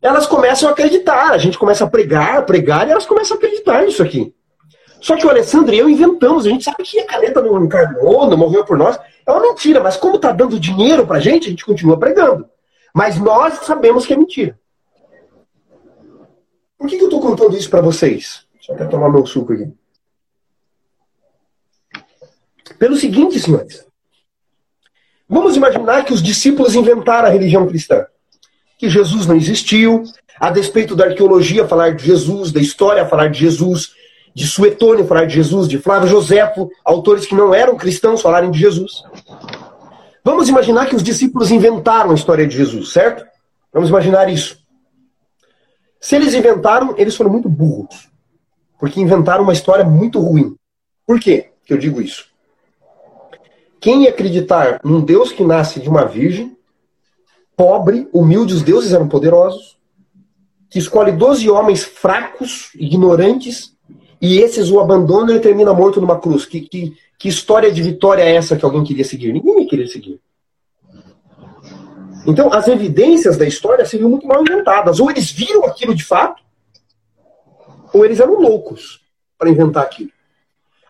elas 0.00 0.26
começam 0.26 0.68
a 0.68 0.72
acreditar. 0.72 1.30
A 1.30 1.38
gente 1.38 1.58
começa 1.58 1.84
a 1.84 1.90
pregar, 1.90 2.44
pregar, 2.46 2.86
e 2.88 2.90
elas 2.90 3.06
começam 3.06 3.36
a 3.36 3.38
acreditar 3.38 3.84
nisso 3.84 4.02
aqui. 4.02 4.34
Só 5.00 5.16
que 5.16 5.26
o 5.26 5.30
Alessandro 5.30 5.74
e 5.74 5.78
eu 5.78 5.88
inventamos. 5.88 6.46
A 6.46 6.50
gente 6.50 6.64
sabe 6.64 6.82
que 6.82 6.98
a 6.98 7.06
caneta 7.06 7.40
não 7.40 7.64
encarnou, 7.64 8.26
não 8.26 8.36
morreu 8.36 8.64
por 8.64 8.76
nós. 8.76 8.98
É 9.26 9.30
uma 9.30 9.40
mentira, 9.40 9.80
mas 9.80 9.96
como 9.96 10.18
tá 10.18 10.32
dando 10.32 10.60
dinheiro 10.60 11.06
pra 11.06 11.20
gente, 11.20 11.46
a 11.46 11.50
gente 11.50 11.64
continua 11.64 11.98
pregando. 11.98 12.48
Mas 12.94 13.18
nós 13.18 13.54
sabemos 13.64 14.04
que 14.04 14.12
é 14.12 14.16
mentira. 14.16 14.58
Por 16.76 16.88
que, 16.88 16.96
que 16.96 17.02
eu 17.02 17.08
estou 17.08 17.20
contando 17.20 17.56
isso 17.56 17.70
para 17.70 17.80
vocês? 17.80 18.46
Só 18.60 18.74
quero 18.74 18.90
tomar 18.90 19.10
meu 19.10 19.24
suco 19.26 19.52
aqui. 19.52 19.70
Pelo 22.78 22.96
seguinte, 22.96 23.38
senhores. 23.38 23.86
Vamos 25.28 25.56
imaginar 25.56 26.04
que 26.04 26.12
os 26.12 26.22
discípulos 26.22 26.74
inventaram 26.74 27.28
a 27.28 27.30
religião 27.30 27.66
cristã. 27.66 28.06
Que 28.80 28.88
Jesus 28.88 29.26
não 29.26 29.36
existiu, 29.36 30.04
a 30.40 30.50
despeito 30.50 30.96
da 30.96 31.04
arqueologia 31.04 31.68
falar 31.68 31.94
de 31.94 32.06
Jesus, 32.06 32.50
da 32.50 32.62
história 32.62 33.04
falar 33.04 33.28
de 33.28 33.38
Jesus, 33.38 33.92
de 34.34 34.46
Suetônio 34.46 35.06
falar 35.06 35.26
de 35.26 35.34
Jesus, 35.34 35.68
de 35.68 35.76
Flávio 35.76 36.08
Josefo, 36.08 36.70
autores 36.82 37.26
que 37.26 37.34
não 37.34 37.52
eram 37.52 37.76
cristãos 37.76 38.22
falarem 38.22 38.50
de 38.50 38.58
Jesus. 38.58 39.02
Vamos 40.24 40.48
imaginar 40.48 40.86
que 40.86 40.96
os 40.96 41.02
discípulos 41.02 41.50
inventaram 41.50 42.10
a 42.10 42.14
história 42.14 42.46
de 42.46 42.56
Jesus, 42.56 42.90
certo? 42.90 43.22
Vamos 43.70 43.90
imaginar 43.90 44.30
isso. 44.30 44.58
Se 46.00 46.16
eles 46.16 46.32
inventaram, 46.32 46.94
eles 46.96 47.14
foram 47.14 47.30
muito 47.30 47.50
burros. 47.50 48.08
Porque 48.78 48.98
inventaram 48.98 49.42
uma 49.42 49.52
história 49.52 49.84
muito 49.84 50.18
ruim. 50.18 50.56
Por 51.06 51.20
quê 51.20 51.50
que 51.66 51.74
eu 51.74 51.76
digo 51.76 52.00
isso? 52.00 52.24
Quem 53.78 54.06
acreditar 54.06 54.80
num 54.82 55.02
Deus 55.02 55.32
que 55.32 55.44
nasce 55.44 55.80
de 55.80 55.88
uma 55.90 56.06
virgem, 56.06 56.56
pobre, 57.60 58.08
humilde, 58.10 58.54
os 58.54 58.62
deuses 58.62 58.94
eram 58.94 59.06
poderosos, 59.06 59.76
que 60.70 60.78
escolhe 60.78 61.12
12 61.12 61.50
homens 61.50 61.84
fracos, 61.84 62.70
ignorantes, 62.74 63.76
e 64.18 64.38
esses 64.38 64.70
o 64.70 64.80
abandonam 64.80 65.36
e 65.36 65.40
termina 65.40 65.74
morto 65.74 66.00
numa 66.00 66.18
cruz. 66.18 66.46
Que, 66.46 66.62
que, 66.62 66.96
que 67.18 67.28
história 67.28 67.70
de 67.70 67.82
vitória 67.82 68.22
é 68.22 68.34
essa 68.34 68.56
que 68.56 68.64
alguém 68.64 68.82
queria 68.82 69.04
seguir? 69.04 69.34
Ninguém 69.34 69.66
queria 69.66 69.86
seguir. 69.86 70.18
Então, 72.26 72.50
as 72.50 72.66
evidências 72.66 73.36
da 73.36 73.46
história 73.46 73.84
seriam 73.84 74.08
muito 74.08 74.26
mal 74.26 74.40
inventadas. 74.40 74.98
Ou 74.98 75.10
eles 75.10 75.30
viram 75.30 75.66
aquilo 75.66 75.94
de 75.94 76.02
fato, 76.02 76.42
ou 77.92 78.06
eles 78.06 78.20
eram 78.20 78.40
loucos 78.40 79.02
para 79.38 79.50
inventar 79.50 79.82
aquilo. 79.82 80.10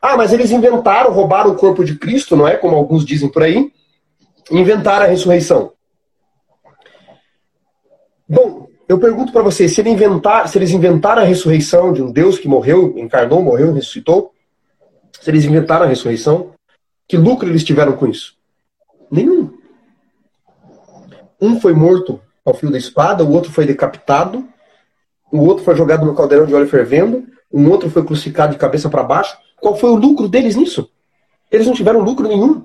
Ah, 0.01 0.17
mas 0.17 0.33
eles 0.33 0.53
inventaram, 0.53 1.11
roubaram 1.11 1.51
o 1.51 1.57
corpo 1.57 1.85
de 1.85 1.99
Cristo, 1.99 2.37
não 2.37 2.47
é? 2.47 2.57
Como 2.57 2.77
alguns 2.77 3.05
dizem 3.05 3.29
por 3.29 3.43
aí. 3.43 3.73
Inventaram 4.53 5.07
a 5.07 5.09
ressurreição. 5.09 5.73
Bom, 8.33 8.69
eu 8.89 8.97
pergunto 8.97 9.33
para 9.33 9.43
vocês, 9.43 9.75
se, 9.75 9.81
ele 9.81 9.91
inventar, 9.91 10.49
se 10.49 10.57
eles 10.57 10.71
inventaram 10.71 11.21
a 11.21 11.25
ressurreição 11.25 11.93
de 11.93 12.01
um 12.01 12.13
Deus 12.13 12.39
que 12.39 12.47
morreu, 12.47 12.97
encarnou, 12.97 13.43
morreu, 13.43 13.73
ressuscitou, 13.73 14.33
se 15.21 15.29
eles 15.29 15.45
inventaram 15.45 15.85
a 15.85 15.89
ressurreição, 15.89 16.53
que 17.09 17.17
lucro 17.17 17.49
eles 17.49 17.65
tiveram 17.65 17.95
com 17.95 18.07
isso? 18.07 18.37
Nenhum. 19.11 19.51
Um 21.41 21.61
foi 21.61 21.73
morto 21.73 22.21
ao 22.45 22.55
fio 22.55 22.71
da 22.71 22.79
espada, 22.79 23.25
o 23.25 23.33
outro 23.33 23.51
foi 23.51 23.67
decapitado, 23.67 24.47
o 25.33 25.41
outro 25.41 25.65
foi 25.65 25.75
jogado 25.75 26.07
no 26.07 26.15
caldeirão 26.15 26.47
de 26.47 26.55
óleo 26.55 26.69
fervendo, 26.69 27.27
um 27.53 27.69
outro 27.69 27.91
foi 27.91 28.05
crucificado 28.05 28.53
de 28.53 28.61
cabeça 28.61 28.89
para 28.89 29.03
baixo. 29.03 29.37
Qual 29.61 29.77
foi 29.77 29.91
o 29.91 29.97
lucro 29.97 30.29
deles 30.29 30.55
nisso? 30.55 30.89
Eles 31.51 31.67
não 31.67 31.75
tiveram 31.75 32.01
lucro 32.01 32.29
nenhum. 32.29 32.65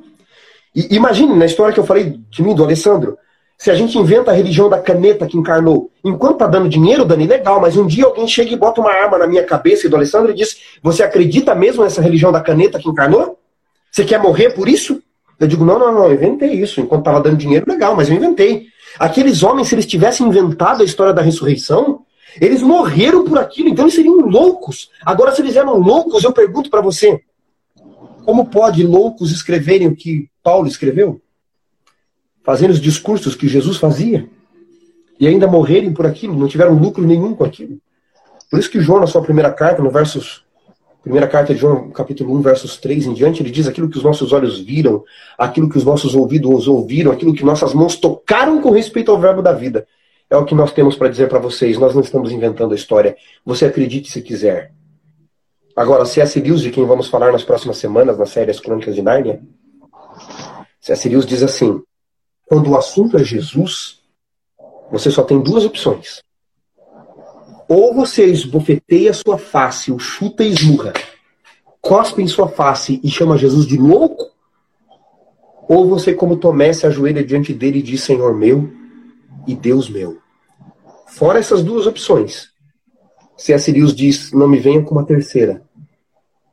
E 0.76 0.96
imagine, 0.96 1.36
na 1.36 1.48
história 1.48 1.74
que 1.74 1.80
eu 1.80 1.86
falei 1.86 2.20
de 2.30 2.44
mim, 2.44 2.54
do 2.54 2.64
Alessandro, 2.64 3.18
se 3.58 3.72
a 3.72 3.76
gente 3.76 3.98
inventa 3.98 4.32
a 4.32 4.34
religião 4.34 4.70
da 4.70 4.80
caneta 4.80 5.26
que 5.26 5.38
encarnou, 5.38 5.90
enquanto 6.04 6.40
tá 6.40 6.48
dando 6.48 6.68
dinheiro, 6.68 7.06
Dani, 7.06 7.26
legal, 7.26 7.60
mas 7.60 7.78
um 7.78 7.88
dia 7.88 8.06
alguém 8.06 8.28
chega 8.28 8.52
e 8.52 8.58
bota 8.58 8.82
uma 8.82 8.92
arma 8.92 9.18
na 9.18 9.28
minha 9.28 9.44
cabeça 9.44 9.88
e 9.88 9.90
do 9.90 9.96
Alessandro 9.96 10.32
e 10.32 10.36
diz: 10.36 10.58
Você 10.84 11.02
acredita 11.02 11.56
mesmo 11.56 11.84
nessa 11.84 12.02
religião 12.02 12.32
da 12.32 12.42
caneta 12.42 12.80
que 12.80 12.90
encarnou? 12.90 13.40
Você 13.92 14.04
quer 14.04 14.20
morrer 14.20 14.50
por 14.52 14.68
isso? 14.68 15.02
Eu 15.40 15.48
digo: 15.48 15.64
Não, 15.64 15.80
não, 15.80 15.94
não, 15.94 16.08
eu 16.08 16.14
inventei 16.14 16.52
isso. 16.52 16.82
Enquanto 16.82 17.06
tava 17.06 17.22
dando 17.22 17.38
dinheiro, 17.38 17.66
legal, 17.68 17.96
mas 17.96 18.10
eu 18.10 18.16
inventei. 18.16 18.68
Aqueles 19.00 19.42
homens, 19.42 19.70
se 19.70 19.76
eles 19.76 19.86
tivessem 19.86 20.28
inventado 20.28 20.82
a 20.82 20.86
história 20.86 21.14
da 21.14 21.22
ressurreição, 21.22 22.02
eles 22.40 22.62
morreram 22.62 23.24
por 23.24 23.38
aquilo, 23.38 23.70
então 23.70 23.86
eles 23.86 23.96
seriam 23.96 24.20
loucos. 24.20 24.90
Agora, 25.06 25.34
se 25.34 25.42
eles 25.42 25.56
eram 25.56 25.78
loucos, 25.78 26.24
eu 26.24 26.34
pergunto 26.34 26.70
para 26.70 26.82
você: 26.82 27.22
como 28.26 28.46
pode 28.46 28.84
loucos 28.84 29.32
escreverem 29.32 29.88
o 29.88 29.96
que 29.96 30.30
Paulo 30.44 30.68
escreveu? 30.68 31.22
Fazendo 32.46 32.72
os 32.72 32.80
discursos 32.80 33.36
que 33.36 33.48
Jesus 33.48 33.78
fazia? 33.78 34.30
E 35.20 35.28
ainda 35.28 35.48
morrerem 35.48 35.92
por 35.92 36.06
aquilo, 36.06 36.38
não 36.38 36.48
tiveram 36.48 36.76
lucro 36.76 37.06
nenhum 37.06 37.34
com 37.34 37.44
aquilo. 37.44 37.80
Por 38.52 38.60
isso 38.60 38.70
que 38.70 38.80
João, 38.80 39.00
na 39.00 39.08
sua 39.08 39.22
primeira 39.22 39.52
carta, 39.52 39.82
no 39.82 39.90
versos. 39.90 40.46
Primeira 41.02 41.28
carta 41.28 41.54
de 41.54 41.60
João, 41.60 41.92
capítulo 41.92 42.36
1, 42.36 42.42
versos 42.42 42.78
3 42.78 43.08
em 43.08 43.14
diante, 43.14 43.42
ele 43.42 43.52
diz 43.52 43.68
aquilo 43.68 43.90
que 43.90 43.98
os 43.98 44.04
nossos 44.04 44.32
olhos 44.32 44.60
viram, 44.60 45.04
aquilo 45.38 45.70
que 45.70 45.78
os 45.78 45.84
nossos 45.84 46.16
ouvidos 46.16 46.68
ouviram, 46.68 47.12
aquilo 47.12 47.34
que 47.34 47.46
nossas 47.46 47.74
mãos 47.74 47.96
tocaram 47.96 48.62
com 48.62 48.72
respeito 48.72 49.12
ao 49.12 49.20
verbo 49.20 49.42
da 49.42 49.54
vida. 49.54 49.88
É 50.30 50.36
o 50.36 50.46
que 50.46 50.56
nós 50.56 50.72
temos 50.72 50.96
para 50.96 51.08
dizer 51.08 51.30
para 51.30 51.40
vocês. 51.40 51.78
Nós 51.78 51.94
não 51.94 52.02
estamos 52.02 52.32
inventando 52.32 52.72
a 52.72 52.76
história. 52.76 53.16
Você 53.46 53.66
acredite 53.66 54.12
se 54.12 54.22
quiser. 54.22 54.72
Agora, 55.76 56.06
C.S. 56.06 56.40
Lewis, 56.40 56.62
de 56.62 56.72
quem 56.72 56.86
vamos 56.86 57.08
falar 57.08 57.32
nas 57.32 57.44
próximas 57.44 57.78
semanas, 57.78 58.18
na 58.18 58.26
série 58.26 58.50
As 58.50 58.60
Crônicas 58.60 58.96
de 58.96 59.02
Nárnia, 59.02 59.42
C.S. 60.80 61.08
Lewis 61.08 61.26
diz 61.26 61.44
assim: 61.44 61.82
quando 62.46 62.72
o 62.72 62.78
assunto 62.78 63.18
é 63.18 63.24
Jesus, 63.24 64.00
você 64.92 65.10
só 65.10 65.24
tem 65.24 65.42
duas 65.42 65.66
opções. 65.66 66.22
Ou 67.68 67.94
você 67.94 68.26
esbofeteia 68.26 69.14
sua 69.14 69.38
face, 69.38 69.92
o 69.92 69.98
chuta 69.98 70.44
e 70.44 70.50
esmurra, 70.50 70.94
cospe 71.82 72.22
em 72.22 72.28
sua 72.28 72.48
face 72.48 73.00
e 73.04 73.10
chama 73.10 73.38
Jesus 73.38 73.66
de 73.66 73.78
louco, 73.78 74.32
ou 75.68 75.88
você, 75.88 76.14
como 76.14 76.38
Tomé, 76.38 76.72
se 76.74 76.86
ajoelha 76.86 77.24
diante 77.24 77.52
dele 77.52 77.80
e 77.80 77.82
diz: 77.82 78.04
Senhor 78.04 78.36
meu, 78.36 78.72
e 79.48 79.56
Deus 79.56 79.90
meu. 79.90 80.20
Fora 81.08 81.40
essas 81.40 81.64
duas 81.64 81.88
opções, 81.88 82.50
C.S. 83.38 83.72
Lewis 83.72 83.96
diz: 83.96 84.32
não 84.32 84.48
me 84.48 84.60
venha 84.60 84.84
com 84.84 84.92
uma 84.92 85.06
terceira, 85.06 85.64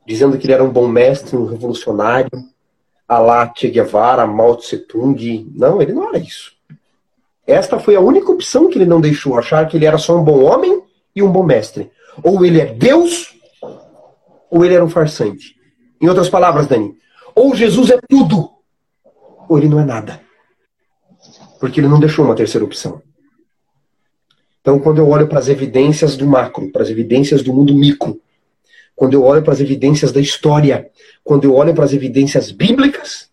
dizendo 0.05 0.37
que 0.37 0.47
ele 0.47 0.53
era 0.53 0.63
um 0.63 0.71
bom 0.71 0.87
mestre, 0.87 1.37
um 1.37 1.45
revolucionário, 1.45 2.31
Alá 3.07 3.51
Che 3.55 3.69
Guevara, 3.69 4.25
Mao 4.25 4.55
Tse 4.55 4.77
Tung. 4.79 5.51
Não, 5.55 5.81
ele 5.81 5.93
não 5.93 6.07
era 6.09 6.17
isso. 6.17 6.53
Esta 7.45 7.79
foi 7.79 7.95
a 7.95 8.01
única 8.01 8.31
opção 8.31 8.69
que 8.69 8.77
ele 8.77 8.85
não 8.85 9.01
deixou, 9.01 9.37
achar 9.37 9.67
que 9.67 9.77
ele 9.77 9.85
era 9.85 9.97
só 9.97 10.17
um 10.17 10.23
bom 10.23 10.43
homem 10.43 10.81
e 11.15 11.21
um 11.21 11.31
bom 11.31 11.43
mestre. 11.43 11.91
Ou 12.23 12.45
ele 12.45 12.61
é 12.61 12.65
Deus, 12.65 13.35
ou 14.49 14.63
ele 14.63 14.75
era 14.75 14.85
um 14.85 14.89
farsante. 14.89 15.55
Em 16.01 16.07
outras 16.07 16.29
palavras, 16.29 16.67
Dani, 16.67 16.95
ou 17.35 17.55
Jesus 17.55 17.89
é 17.89 17.99
tudo, 18.07 18.49
ou 19.49 19.57
ele 19.57 19.67
não 19.67 19.79
é 19.79 19.85
nada 19.85 20.23
porque 21.63 21.79
ele 21.79 21.87
não 21.87 21.97
deixou 21.97 22.25
uma 22.25 22.35
terceira 22.35 22.65
opção. 22.65 23.01
Então, 24.59 24.77
quando 24.79 24.97
eu 24.97 25.07
olho 25.07 25.29
para 25.29 25.39
as 25.39 25.47
evidências 25.47 26.17
do 26.17 26.27
macro, 26.27 26.69
para 26.73 26.83
as 26.83 26.89
evidências 26.89 27.41
do 27.41 27.53
mundo 27.53 27.73
micro, 27.73 28.19
quando 28.95 29.13
eu 29.13 29.23
olho 29.23 29.43
para 29.43 29.53
as 29.53 29.59
evidências 29.59 30.11
da 30.11 30.19
história, 30.19 30.89
quando 31.23 31.45
eu 31.45 31.55
olho 31.55 31.73
para 31.73 31.85
as 31.85 31.93
evidências 31.93 32.51
bíblicas, 32.51 33.29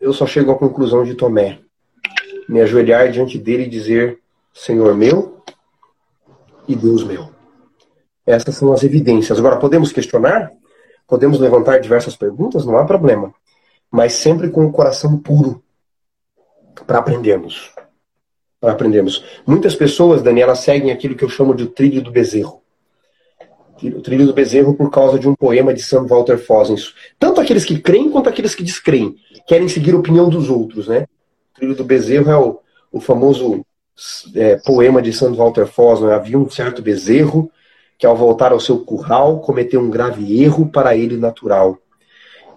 eu 0.00 0.12
só 0.12 0.26
chego 0.26 0.50
à 0.50 0.58
conclusão 0.58 1.04
de 1.04 1.14
Tomé. 1.14 1.60
Me 2.48 2.60
ajoelhar 2.60 3.10
diante 3.10 3.38
dele 3.38 3.64
e 3.64 3.68
dizer: 3.68 4.18
Senhor 4.52 4.94
meu 4.94 5.42
e 6.66 6.74
Deus 6.74 7.04
meu. 7.04 7.30
Essas 8.26 8.56
são 8.56 8.72
as 8.72 8.82
evidências. 8.82 9.38
Agora, 9.38 9.56
podemos 9.56 9.92
questionar? 9.92 10.50
Podemos 11.08 11.38
levantar 11.40 11.78
diversas 11.80 12.16
perguntas? 12.16 12.64
Não 12.64 12.76
há 12.76 12.84
problema. 12.84 13.34
Mas 13.90 14.14
sempre 14.14 14.48
com 14.48 14.64
o 14.64 14.72
coração 14.72 15.18
puro 15.18 15.62
para 16.86 16.98
aprendermos. 16.98 17.72
Para 18.60 18.72
aprendermos. 18.72 19.24
Muitas 19.46 19.74
pessoas, 19.74 20.22
Daniela, 20.22 20.54
seguem 20.54 20.92
aquilo 20.92 21.16
que 21.16 21.24
eu 21.24 21.28
chamo 21.28 21.54
de 21.54 21.66
trilho 21.66 22.00
do 22.00 22.10
bezerro. 22.10 22.61
O 23.84 24.00
trilho 24.00 24.26
do 24.26 24.32
bezerro 24.32 24.74
por 24.74 24.90
causa 24.90 25.18
de 25.18 25.28
um 25.28 25.34
poema 25.34 25.72
de 25.74 25.82
Sam 25.82 26.06
Walter 26.06 26.38
Fossen. 26.38 26.76
Tanto 27.18 27.40
aqueles 27.40 27.64
que 27.64 27.78
creem 27.78 28.10
quanto 28.10 28.28
aqueles 28.28 28.54
que 28.54 28.62
descreem. 28.62 29.16
Querem 29.46 29.68
seguir 29.68 29.94
a 29.94 29.98
opinião 29.98 30.28
dos 30.28 30.48
outros, 30.48 30.88
né? 30.88 31.06
O 31.52 31.56
trilho 31.56 31.74
do 31.74 31.84
bezerro 31.84 32.30
é 32.30 32.36
o, 32.36 32.60
o 32.92 33.00
famoso 33.00 33.64
é, 34.34 34.56
poema 34.56 35.02
de 35.02 35.12
Sam 35.12 35.34
Walter 35.34 35.66
Fossen. 35.66 36.10
Havia 36.10 36.38
um 36.38 36.48
certo 36.48 36.80
bezerro 36.82 37.50
que 37.98 38.06
ao 38.06 38.16
voltar 38.16 38.52
ao 38.52 38.60
seu 38.60 38.80
curral 38.80 39.40
cometeu 39.40 39.80
um 39.80 39.90
grave 39.90 40.42
erro 40.42 40.68
para 40.68 40.96
ele 40.96 41.16
natural 41.16 41.78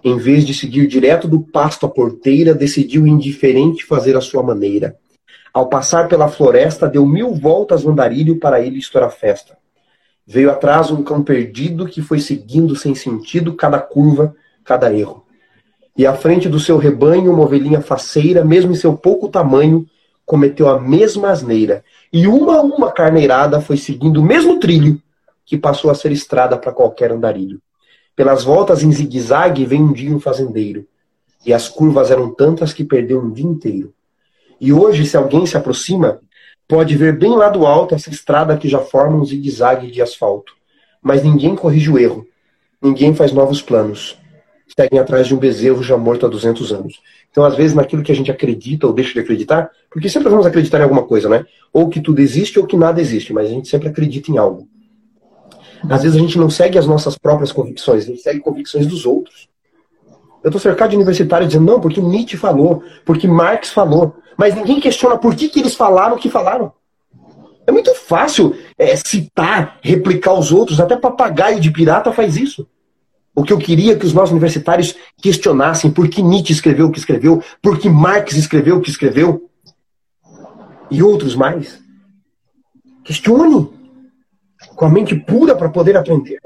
em 0.06 0.16
vez 0.16 0.44
de 0.46 0.54
seguir 0.54 0.86
direto 0.86 1.26
do 1.26 1.40
pasto 1.40 1.84
à 1.84 1.88
porteira, 1.88 2.54
decidiu 2.54 3.08
indiferente 3.08 3.84
fazer 3.84 4.16
a 4.16 4.20
sua 4.20 4.40
maneira. 4.40 4.96
Ao 5.52 5.68
passar 5.68 6.06
pela 6.06 6.28
floresta, 6.28 6.88
deu 6.88 7.04
mil 7.04 7.34
voltas 7.34 7.82
no 7.82 7.90
andarilho 7.90 8.38
para 8.38 8.60
ele 8.60 8.78
estourar 8.78 9.10
festa. 9.10 9.58
Veio 10.26 10.50
atrás 10.50 10.90
um 10.90 11.04
cão 11.04 11.22
perdido 11.22 11.86
que 11.86 12.02
foi 12.02 12.18
seguindo 12.18 12.74
sem 12.74 12.94
sentido 12.94 13.54
cada 13.54 13.78
curva, 13.78 14.34
cada 14.64 14.92
erro. 14.92 15.24
E 15.96 16.04
à 16.04 16.14
frente 16.14 16.48
do 16.48 16.58
seu 16.58 16.76
rebanho, 16.76 17.32
uma 17.32 17.44
ovelhinha 17.44 17.80
faceira, 17.80 18.44
mesmo 18.44 18.72
em 18.72 18.74
seu 18.74 18.96
pouco 18.96 19.28
tamanho, 19.28 19.86
cometeu 20.26 20.68
a 20.68 20.80
mesma 20.80 21.30
asneira. 21.30 21.84
E 22.12 22.26
uma 22.26 22.56
a 22.56 22.62
uma 22.62 22.90
carneirada 22.90 23.60
foi 23.60 23.76
seguindo 23.76 24.20
o 24.20 24.24
mesmo 24.24 24.58
trilho 24.58 25.00
que 25.44 25.56
passou 25.56 25.90
a 25.90 25.94
ser 25.94 26.10
estrada 26.10 26.58
para 26.58 26.72
qualquer 26.72 27.12
andarilho. 27.12 27.62
Pelas 28.16 28.42
voltas 28.42 28.82
em 28.82 28.90
zigue-zague 28.90 29.64
vem 29.64 29.82
um 29.82 29.92
dia 29.92 30.14
um 30.14 30.18
fazendeiro. 30.18 30.86
E 31.44 31.52
as 31.54 31.68
curvas 31.68 32.10
eram 32.10 32.34
tantas 32.34 32.72
que 32.72 32.82
perdeu 32.82 33.20
um 33.20 33.30
dia 33.30 33.46
inteiro. 33.46 33.94
E 34.60 34.72
hoje, 34.72 35.06
se 35.06 35.16
alguém 35.16 35.46
se 35.46 35.56
aproxima, 35.56 36.20
pode 36.68 36.96
ver 36.96 37.16
bem 37.18 37.36
lá 37.36 37.48
do 37.48 37.66
alto 37.66 37.94
essa 37.94 38.10
estrada 38.10 38.56
que 38.56 38.68
já 38.68 38.80
forma 38.80 39.16
um 39.16 39.24
zigue-zague 39.24 39.90
de 39.90 40.02
asfalto. 40.02 40.54
Mas 41.02 41.22
ninguém 41.22 41.54
corrige 41.54 41.90
o 41.90 41.98
erro. 41.98 42.26
Ninguém 42.82 43.14
faz 43.14 43.32
novos 43.32 43.62
planos. 43.62 44.18
Seguem 44.78 44.98
atrás 44.98 45.26
de 45.26 45.34
um 45.34 45.38
bezerro 45.38 45.82
já 45.82 45.96
morto 45.96 46.26
há 46.26 46.28
200 46.28 46.72
anos. 46.72 47.00
Então, 47.30 47.44
às 47.44 47.54
vezes, 47.54 47.74
naquilo 47.74 48.02
que 48.02 48.10
a 48.10 48.14
gente 48.14 48.30
acredita 48.30 48.86
ou 48.86 48.92
deixa 48.92 49.12
de 49.12 49.20
acreditar, 49.20 49.70
porque 49.90 50.08
sempre 50.08 50.28
vamos 50.28 50.46
acreditar 50.46 50.80
em 50.80 50.82
alguma 50.82 51.04
coisa, 51.04 51.28
né? 51.28 51.44
Ou 51.72 51.88
que 51.88 52.00
tudo 52.00 52.20
existe 52.20 52.58
ou 52.58 52.66
que 52.66 52.76
nada 52.76 53.00
existe, 53.00 53.32
mas 53.32 53.46
a 53.46 53.50
gente 53.50 53.68
sempre 53.68 53.88
acredita 53.88 54.30
em 54.30 54.38
algo. 54.38 54.68
Às 55.88 56.02
vezes 56.02 56.16
a 56.16 56.20
gente 56.20 56.38
não 56.38 56.50
segue 56.50 56.78
as 56.78 56.86
nossas 56.86 57.16
próprias 57.16 57.52
convicções, 57.52 58.04
a 58.04 58.06
gente 58.06 58.22
segue 58.22 58.40
convicções 58.40 58.86
dos 58.86 59.06
outros. 59.06 59.48
Eu 60.42 60.48
estou 60.48 60.60
cercado 60.60 60.90
de 60.90 60.96
universitários 60.96 61.48
dizendo, 61.48 61.66
não, 61.66 61.80
porque 61.80 62.00
Nietzsche 62.00 62.36
falou, 62.36 62.82
porque 63.04 63.26
Marx 63.28 63.70
falou. 63.70 64.14
Mas 64.36 64.54
ninguém 64.54 64.80
questiona 64.80 65.16
por 65.16 65.34
que, 65.34 65.48
que 65.48 65.60
eles 65.60 65.74
falaram 65.74 66.16
o 66.16 66.18
que 66.18 66.28
falaram. 66.28 66.72
É 67.66 67.72
muito 67.72 67.94
fácil 67.94 68.56
é, 68.78 68.94
citar, 68.96 69.78
replicar 69.82 70.34
os 70.34 70.52
outros, 70.52 70.78
até 70.78 70.96
papagaio 70.96 71.60
de 71.60 71.70
pirata 71.70 72.12
faz 72.12 72.36
isso. 72.36 72.66
O 73.34 73.42
que 73.42 73.52
eu 73.52 73.58
queria 73.58 73.98
que 73.98 74.06
os 74.06 74.14
nossos 74.14 74.30
universitários 74.30 74.96
questionassem 75.20 75.90
por 75.90 76.08
que 76.08 76.22
Nietzsche 76.22 76.52
escreveu 76.52 76.86
o 76.86 76.92
que 76.92 76.98
escreveu, 76.98 77.42
por 77.60 77.78
que 77.78 77.88
Marx 77.88 78.34
escreveu 78.34 78.76
o 78.76 78.80
que 78.80 78.88
escreveu, 78.88 79.50
e 80.90 81.02
outros 81.02 81.34
mais. 81.34 81.82
Questione 83.04 83.68
com 84.74 84.84
a 84.84 84.88
mente 84.88 85.14
pura 85.14 85.54
para 85.54 85.68
poder 85.68 85.96
aprender. 85.96 86.40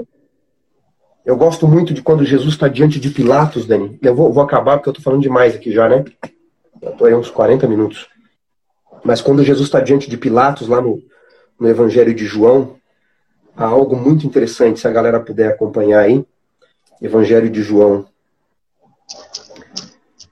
Eu 1.24 1.36
gosto 1.36 1.68
muito 1.68 1.92
de 1.92 2.02
quando 2.02 2.24
Jesus 2.24 2.54
está 2.54 2.66
diante 2.66 2.98
de 2.98 3.10
Pilatos, 3.10 3.66
Dani. 3.66 3.98
Eu 4.02 4.14
vou, 4.14 4.32
vou 4.32 4.42
acabar 4.42 4.76
porque 4.76 4.88
eu 4.88 4.92
estou 4.92 5.04
falando 5.04 5.22
demais 5.22 5.54
aqui 5.54 5.70
já, 5.70 5.88
né? 5.88 6.04
Estou 6.82 7.06
aí 7.06 7.14
uns 7.14 7.30
40 7.30 7.68
minutos. 7.68 8.08
Mas 9.04 9.20
quando 9.20 9.44
Jesus 9.44 9.66
está 9.66 9.80
diante 9.80 10.08
de 10.08 10.16
Pilatos, 10.16 10.68
lá 10.68 10.80
no, 10.80 11.02
no 11.58 11.68
Evangelho 11.68 12.14
de 12.14 12.24
João, 12.24 12.76
há 13.56 13.64
algo 13.64 13.96
muito 13.96 14.26
interessante, 14.26 14.80
se 14.80 14.88
a 14.88 14.92
galera 14.92 15.20
puder 15.20 15.48
acompanhar 15.48 16.00
aí. 16.00 16.24
Evangelho 17.00 17.50
de 17.50 17.62
João. 17.62 18.06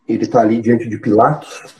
Ele 0.06 0.24
está 0.24 0.40
ali 0.40 0.60
diante 0.60 0.88
de 0.88 0.98
Pilatos. 0.98 1.74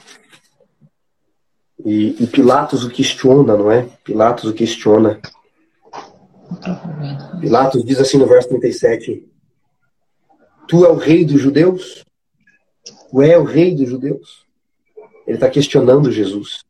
E, 1.84 2.22
e, 2.22 2.26
Pilatos 2.26 2.84
o 2.84 2.90
questiona, 2.90 3.56
não 3.56 3.70
é? 3.70 3.88
Pilatos 4.04 4.44
o 4.44 4.52
questiona. 4.52 5.20
Pilatos 7.40 7.84
diz 7.84 7.98
assim 8.00 8.18
no 8.18 8.26
verso 8.26 8.48
37: 8.48 9.26
Tu 10.66 10.84
é 10.84 10.88
o 10.88 10.96
rei 10.96 11.24
dos 11.24 11.40
judeus? 11.40 12.04
Tu 13.10 13.22
é 13.22 13.38
o 13.38 13.44
rei 13.44 13.74
dos 13.74 13.88
judeus? 13.88 14.47
Ele 15.28 15.36
está 15.36 15.50
questionando 15.50 16.10
Jesus. 16.10 16.64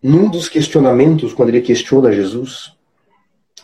Num 0.00 0.30
dos 0.30 0.48
questionamentos, 0.48 1.34
quando 1.34 1.48
ele 1.48 1.60
questiona 1.60 2.12
Jesus, 2.12 2.72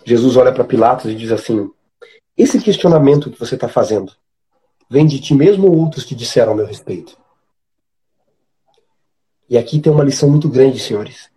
Jesus 0.05 0.37
olha 0.37 0.51
para 0.51 0.65
Pilatos 0.65 1.09
e 1.09 1.15
diz 1.15 1.31
assim: 1.31 1.71
esse 2.37 2.61
questionamento 2.61 3.31
que 3.31 3.39
você 3.39 3.55
está 3.55 3.69
fazendo 3.69 4.13
vem 4.91 5.07
de 5.07 5.21
ti 5.21 5.33
mesmo 5.33 5.69
ou 5.69 5.79
outros 5.79 6.05
te 6.05 6.17
disseram 6.17 6.53
a 6.53 6.55
meu 6.57 6.67
respeito? 6.67 7.17
E 9.49 9.57
aqui 9.57 9.79
tem 9.79 9.93
uma 9.93 10.03
lição 10.03 10.29
muito 10.29 10.49
grande, 10.49 10.81
senhores. 10.81 11.31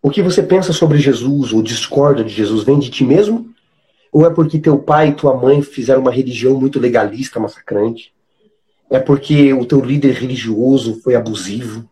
O 0.00 0.10
que 0.10 0.22
você 0.22 0.44
pensa 0.44 0.72
sobre 0.72 0.98
Jesus 0.98 1.52
ou 1.52 1.60
discorda 1.60 2.22
de 2.22 2.32
Jesus 2.32 2.62
vem 2.62 2.78
de 2.78 2.88
ti 2.88 3.02
mesmo? 3.02 3.52
Ou 4.12 4.24
é 4.24 4.30
porque 4.30 4.60
teu 4.60 4.78
pai 4.78 5.08
e 5.08 5.14
tua 5.14 5.36
mãe 5.36 5.60
fizeram 5.60 6.02
uma 6.02 6.12
religião 6.12 6.54
muito 6.54 6.78
legalista, 6.78 7.40
massacrante? 7.40 8.14
É 8.90 8.98
porque 8.98 9.52
o 9.52 9.66
teu 9.66 9.80
líder 9.80 10.12
religioso 10.14 11.00
foi 11.02 11.14
abusivo? 11.14 11.88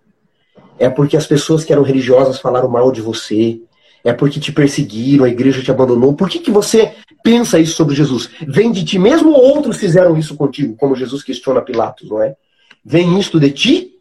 É 0.79 0.89
porque 0.89 1.17
as 1.17 1.27
pessoas 1.27 1.65
que 1.65 1.73
eram 1.73 1.83
religiosas 1.83 2.39
falaram 2.39 2.69
mal 2.69 2.91
de 2.91 3.01
você? 3.01 3.61
É 4.05 4.13
porque 4.13 4.39
te 4.39 4.53
perseguiram, 4.53 5.25
a 5.25 5.29
igreja 5.29 5.63
te 5.63 5.71
abandonou? 5.71 6.15
Por 6.15 6.29
que, 6.29 6.39
que 6.39 6.51
você 6.51 6.95
pensa 7.23 7.59
isso 7.59 7.75
sobre 7.75 7.95
Jesus? 7.95 8.31
Vem 8.47 8.71
de 8.71 8.85
ti 8.85 8.99
mesmo 8.99 9.31
ou 9.31 9.57
outros 9.57 9.79
fizeram 9.79 10.17
isso 10.17 10.37
contigo? 10.37 10.77
Como 10.77 10.95
Jesus 10.95 11.23
questiona 11.23 11.61
Pilatos, 11.61 12.09
não 12.09 12.23
é? 12.23 12.37
Vem 12.85 13.19
isto 13.19 13.41
de 13.41 13.51
ti 13.51 13.93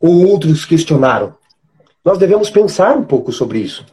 ou 0.00 0.26
outros 0.26 0.64
questionaram? 0.64 1.34
Nós 2.04 2.18
devemos 2.18 2.50
pensar 2.50 2.96
um 2.96 3.04
pouco 3.04 3.30
sobre 3.32 3.60
isso. 3.60 3.84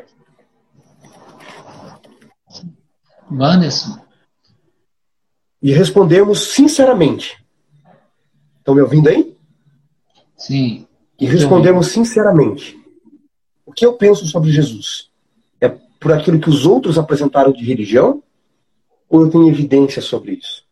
Wanderson. 3.30 4.00
E 5.62 5.72
respondemos 5.72 6.54
sinceramente. 6.54 7.38
Estão 8.68 8.76
me 8.76 8.82
ouvindo 8.82 9.08
aí? 9.08 9.34
Sim. 10.36 10.86
E 11.18 11.26
respondemos 11.26 11.88
sinceramente. 11.88 12.78
O 13.66 13.72
que 13.72 13.86
eu 13.86 13.94
penso 13.94 14.26
sobre 14.26 14.52
Jesus? 14.52 15.10
É 15.62 15.70
por 15.98 16.12
aquilo 16.12 16.38
que 16.38 16.50
os 16.50 16.66
outros 16.66 16.98
apresentaram 16.98 17.54
de 17.54 17.64
religião? 17.64 18.22
ou 19.10 19.22
eu 19.22 19.30
tenho 19.30 19.48
evidências 19.48 20.04
sobre 20.04 20.34
isso? 20.34 20.66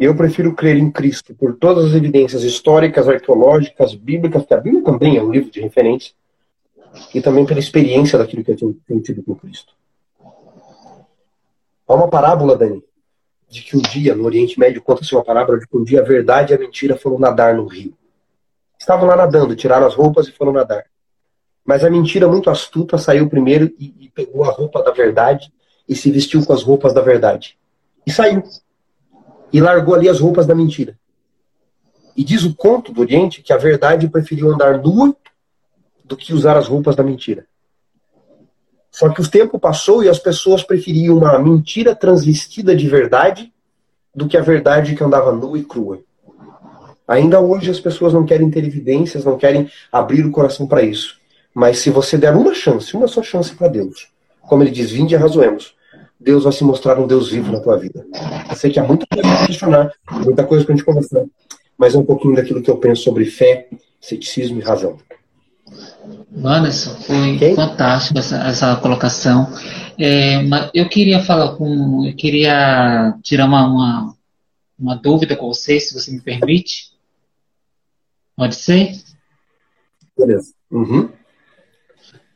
Eu 0.00 0.16
prefiro 0.16 0.56
crer 0.56 0.76
em 0.76 0.90
Cristo 0.90 1.32
por 1.36 1.54
todas 1.54 1.84
as 1.84 1.94
evidências 1.94 2.42
históricas, 2.42 3.08
arqueológicas, 3.08 3.94
bíblicas, 3.94 4.44
que 4.44 4.52
a 4.52 4.56
Bíblia 4.56 4.82
também 4.82 5.16
é 5.16 5.22
um 5.22 5.30
livro 5.30 5.52
de 5.52 5.60
referência, 5.60 6.12
e 7.14 7.20
também 7.20 7.46
pela 7.46 7.60
experiência 7.60 8.18
daquilo 8.18 8.42
que 8.42 8.50
eu 8.50 8.56
tenho, 8.56 8.76
tenho 8.88 9.00
tido 9.00 9.22
com 9.22 9.36
Cristo. 9.36 9.72
Há 11.86 11.94
uma 11.94 12.08
parábola, 12.08 12.56
Dani, 12.56 12.82
de 13.52 13.60
que 13.60 13.76
um 13.76 13.82
dia, 13.82 14.14
no 14.14 14.24
Oriente 14.24 14.58
Médio, 14.58 14.80
conta-se 14.80 15.14
uma 15.14 15.22
parábola 15.22 15.58
de 15.58 15.66
que 15.66 15.76
um 15.76 15.84
dia 15.84 16.00
a 16.00 16.02
verdade 16.02 16.54
e 16.54 16.56
a 16.56 16.58
mentira 16.58 16.96
foram 16.96 17.18
nadar 17.18 17.54
no 17.54 17.66
rio. 17.66 17.94
Estavam 18.80 19.06
lá 19.06 19.14
nadando, 19.14 19.54
tiraram 19.54 19.86
as 19.86 19.94
roupas 19.94 20.26
e 20.26 20.32
foram 20.32 20.52
nadar. 20.52 20.86
Mas 21.62 21.84
a 21.84 21.90
mentira, 21.90 22.26
muito 22.26 22.48
astuta, 22.48 22.96
saiu 22.96 23.28
primeiro 23.28 23.70
e, 23.78 23.94
e 24.00 24.08
pegou 24.08 24.44
a 24.44 24.50
roupa 24.50 24.82
da 24.82 24.90
verdade 24.90 25.52
e 25.86 25.94
se 25.94 26.10
vestiu 26.10 26.42
com 26.46 26.54
as 26.54 26.62
roupas 26.62 26.94
da 26.94 27.02
verdade. 27.02 27.58
E 28.06 28.10
saiu. 28.10 28.42
E 29.52 29.60
largou 29.60 29.94
ali 29.94 30.08
as 30.08 30.18
roupas 30.18 30.46
da 30.46 30.54
mentira. 30.54 30.98
E 32.16 32.24
diz 32.24 32.44
o 32.44 32.54
conto 32.54 32.90
do 32.90 33.02
Oriente 33.02 33.42
que 33.42 33.52
a 33.52 33.58
verdade 33.58 34.08
preferiu 34.08 34.50
andar 34.50 34.78
nua 34.78 35.14
do 36.02 36.16
que 36.16 36.32
usar 36.32 36.56
as 36.56 36.68
roupas 36.68 36.96
da 36.96 37.02
mentira. 37.02 37.46
Só 38.92 39.08
que 39.08 39.22
o 39.22 39.28
tempo 39.28 39.58
passou 39.58 40.04
e 40.04 40.08
as 40.08 40.18
pessoas 40.18 40.62
preferiam 40.62 41.16
uma 41.16 41.38
mentira 41.38 41.96
transvestida 41.96 42.76
de 42.76 42.86
verdade 42.86 43.50
do 44.14 44.28
que 44.28 44.36
a 44.36 44.42
verdade 44.42 44.94
que 44.94 45.02
andava 45.02 45.32
nua 45.32 45.58
e 45.58 45.64
crua. 45.64 46.00
Ainda 47.08 47.40
hoje 47.40 47.70
as 47.70 47.80
pessoas 47.80 48.12
não 48.12 48.26
querem 48.26 48.50
ter 48.50 48.62
evidências, 48.64 49.24
não 49.24 49.38
querem 49.38 49.68
abrir 49.90 50.26
o 50.26 50.30
coração 50.30 50.66
para 50.66 50.82
isso. 50.82 51.18
Mas 51.54 51.78
se 51.78 51.88
você 51.88 52.18
der 52.18 52.36
uma 52.36 52.54
chance, 52.54 52.94
uma 52.94 53.08
só 53.08 53.22
chance 53.22 53.54
para 53.54 53.68
Deus, 53.68 54.08
como 54.42 54.62
ele 54.62 54.70
diz, 54.70 54.90
vinde 54.90 55.14
e 55.14 55.16
arrazoemos. 55.16 55.74
Deus 56.20 56.44
vai 56.44 56.52
se 56.52 56.62
mostrar 56.62 57.00
um 57.00 57.06
Deus 57.06 57.30
vivo 57.30 57.50
na 57.50 57.60
tua 57.60 57.78
vida. 57.78 58.06
Eu 58.48 58.56
sei 58.56 58.70
que 58.70 58.78
há 58.78 58.84
muita 58.84 59.06
coisa 59.06 59.28
para 59.28 59.46
questionar, 59.46 59.92
muita 60.10 60.44
coisa 60.44 60.64
para 60.64 60.74
a 60.74 60.76
gente 60.76 60.86
conversar, 60.86 61.24
mas 61.76 61.94
é 61.94 61.98
um 61.98 62.04
pouquinho 62.04 62.36
daquilo 62.36 62.62
que 62.62 62.70
eu 62.70 62.76
penso 62.76 63.02
sobre 63.02 63.24
fé, 63.24 63.68
ceticismo 64.00 64.58
e 64.58 64.62
razão. 64.62 64.98
Anderson, 66.44 66.94
foi 66.94 67.36
okay? 67.36 67.54
fantástico 67.54 68.18
essa, 68.18 68.36
essa 68.48 68.76
colocação. 68.76 69.52
É, 69.98 70.40
eu 70.72 70.88
queria 70.88 71.22
falar 71.22 71.56
com, 71.56 72.06
eu 72.06 72.14
queria 72.16 73.14
tirar 73.22 73.46
uma, 73.46 73.66
uma, 73.66 74.14
uma 74.78 74.96
dúvida 74.96 75.36
com 75.36 75.48
você, 75.48 75.78
se 75.78 75.92
você 75.92 76.10
me 76.10 76.20
permite. 76.20 76.92
Pode 78.34 78.54
ser? 78.54 78.96
Beleza. 80.16 80.52
Uhum. 80.70 81.10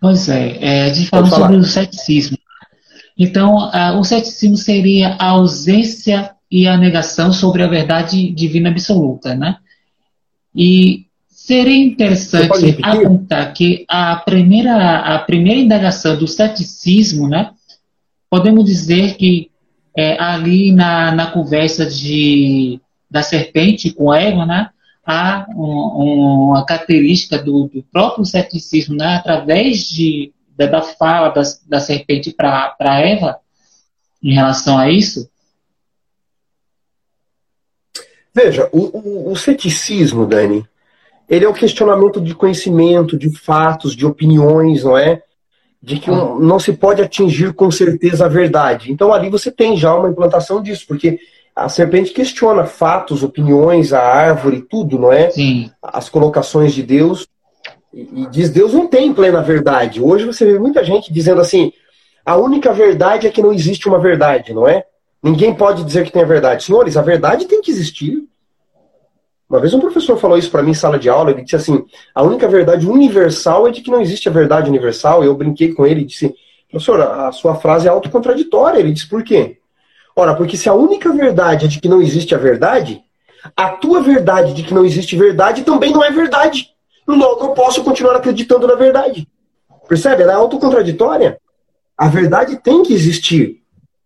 Pois 0.01 0.29
é, 0.29 0.59
é 0.61 0.83
a 0.85 0.93
gente 0.93 1.09
falou 1.09 1.27
sobre 1.27 1.57
o 1.57 1.65
ceticismo. 1.65 2.39
Então, 3.19 3.71
o 3.99 4.05
ceticismo 4.05 4.59
seria 4.59 5.17
a 5.19 5.31
ausência 5.31 6.35
e 6.51 6.69
a 6.69 6.77
negação 6.77 7.33
sobre 7.33 7.63
a 7.63 7.67
verdade 7.67 8.31
divina 8.31 8.69
absoluta, 8.69 9.35
né? 9.35 9.57
E 10.55 11.06
seria 11.47 11.77
interessante 11.77 12.77
apontar 12.83 13.55
que 13.55 13.85
a 13.89 14.17
primeira, 14.17 14.99
a 14.99 15.19
primeira 15.21 15.61
indagação 15.61 16.19
do 16.19 16.27
ceticismo, 16.27 17.29
né? 17.29 17.53
Podemos 18.29 18.65
dizer 18.65 19.17
que 19.17 19.49
é, 19.97 20.21
ali 20.21 20.73
na, 20.73 21.13
na 21.13 21.31
conversa 21.31 21.87
de, 21.87 22.81
da 23.09 23.23
serpente 23.23 23.93
com 23.93 24.13
Eva, 24.13 24.45
né? 24.45 24.71
há 25.07 25.47
um, 25.51 26.49
uma 26.51 26.67
característica 26.67 27.39
do, 27.39 27.69
do, 27.73 27.81
próprio 27.93 28.25
ceticismo, 28.25 28.97
né, 28.97 29.15
através 29.15 29.85
de, 29.89 30.35
da, 30.57 30.67
da 30.67 30.83
fala 30.83 31.29
da, 31.29 31.43
da 31.69 31.79
serpente 31.79 32.33
para 32.33 33.01
Eva, 33.01 33.39
em 34.21 34.35
relação 34.35 34.77
a 34.77 34.91
isso? 34.91 35.31
Veja, 38.35 38.69
o, 38.73 38.81
o, 38.99 39.31
o, 39.31 39.37
ceticismo, 39.37 40.27
Dani, 40.27 40.67
ele 41.29 41.45
é 41.45 41.49
o 41.49 41.55
questionamento 41.55 42.21
de 42.21 42.35
conhecimento, 42.35 43.19
de 43.19 43.31
fatos, 43.37 43.95
de 43.95 44.07
opiniões, 44.07 44.85
não 44.85 44.97
é? 44.97 45.23
De 45.83 45.99
que 45.99 46.11
um, 46.11 46.39
não 46.39 46.59
se 46.59 46.73
pode 46.73 47.03
atingir 47.03 47.53
com 47.53 47.71
certeza 47.71 48.27
a 48.27 48.29
verdade. 48.29 48.91
Então 48.91 49.13
ali 49.13 49.29
você 49.29 49.51
tem 49.51 49.77
já 49.77 49.95
uma 49.95 50.09
implantação 50.09 50.63
disso, 50.63 50.85
porque 50.87 51.19
a 51.55 51.69
serpente 51.69 52.13
questiona 52.13 52.65
fatos, 52.65 53.23
opiniões, 53.23 53.93
a 53.93 54.01
árvore, 54.01 54.61
tudo, 54.61 54.99
não 54.99 55.13
é? 55.13 55.31
Sim. 55.31 55.71
As 55.83 56.09
colocações 56.09 56.75
de 56.75 56.83
Deus. 56.83 57.27
E, 57.93 58.23
e 58.23 58.27
diz: 58.27 58.51
Deus 58.51 58.75
não 58.75 58.87
tem 58.87 59.13
plena 59.13 59.43
verdade. 59.43 60.03
Hoje 60.03 60.27
você 60.27 60.45
vê 60.45 60.59
muita 60.59 60.85
gente 60.85 61.13
dizendo 61.13 61.41
assim: 61.41 61.73
a 62.25 62.37
única 62.37 62.73
verdade 62.73 63.27
é 63.27 63.31
que 63.31 63.43
não 63.43 63.53
existe 63.53 63.89
uma 63.89 63.99
verdade, 63.99 64.53
não 64.53 64.69
é? 64.69 64.85
Ninguém 65.23 65.55
pode 65.55 65.83
dizer 65.83 66.05
que 66.05 66.13
tem 66.13 66.23
a 66.23 66.27
verdade. 66.27 66.63
Senhores, 66.63 66.97
a 66.97 67.03
verdade 67.03 67.47
tem 67.47 67.63
que 67.63 67.71
existir. 67.71 68.23
Uma 69.49 69.61
vez 69.61 69.73
um 69.73 69.81
professor 69.81 70.19
falou 70.19 70.37
isso 70.37 70.51
para 70.51 70.63
mim 70.63 70.73
em 70.73 70.75
sala 70.75 70.99
de 70.99 71.09
aula. 71.09 71.31
Ele 71.31 71.43
disse 71.43 71.57
assim: 71.57 71.85
a 72.15 72.23
única 72.23 72.49
verdade 72.49 72.87
universal 72.87 73.69
é 73.69 73.71
de 73.71 73.81
que 73.81 73.91
não 73.91 74.01
existe 74.01 74.29
a 74.29 74.33
verdade 74.33 74.69
universal. 74.69 75.23
Eu 75.23 75.35
brinquei 75.35 75.73
com 75.73 75.87
ele 75.87 76.01
e 76.01 76.05
disse: 76.05 76.35
professor, 76.69 77.01
a 77.01 77.31
sua 77.33 77.55
frase 77.55 77.87
é 77.87 77.91
autocontraditória. 77.91 78.79
Ele 78.79 78.93
disse: 78.93 79.09
por 79.09 79.23
quê? 79.23 79.59
Ora, 80.17 80.35
porque 80.35 80.57
se 80.57 80.69
a 80.69 80.75
única 80.75 81.13
verdade 81.13 81.67
é 81.67 81.69
de 81.69 81.81
que 81.81 81.89
não 81.89 82.03
existe 82.03 82.35
a 82.35 82.39
verdade, 82.39 83.03
a 83.57 83.71
tua 83.71 84.01
verdade 84.03 84.53
de 84.55 84.63
que 84.63 84.75
não 84.75 84.85
existe 84.85 85.15
verdade 85.15 85.63
também 85.63 85.93
não 85.93 86.03
é 86.03 86.11
verdade. 86.11 86.71
Logo 87.07 87.45
eu 87.45 87.51
posso 87.51 87.85
continuar 87.85 88.17
acreditando 88.17 88.67
na 88.67 88.75
verdade. 88.75 89.29
Percebe? 89.89 90.23
Ela 90.23 90.33
é 90.33 90.35
autocontraditória. 90.35 91.39
A 91.97 92.09
verdade 92.09 92.57
tem 92.57 92.83
que 92.83 92.93
existir. 92.93 93.63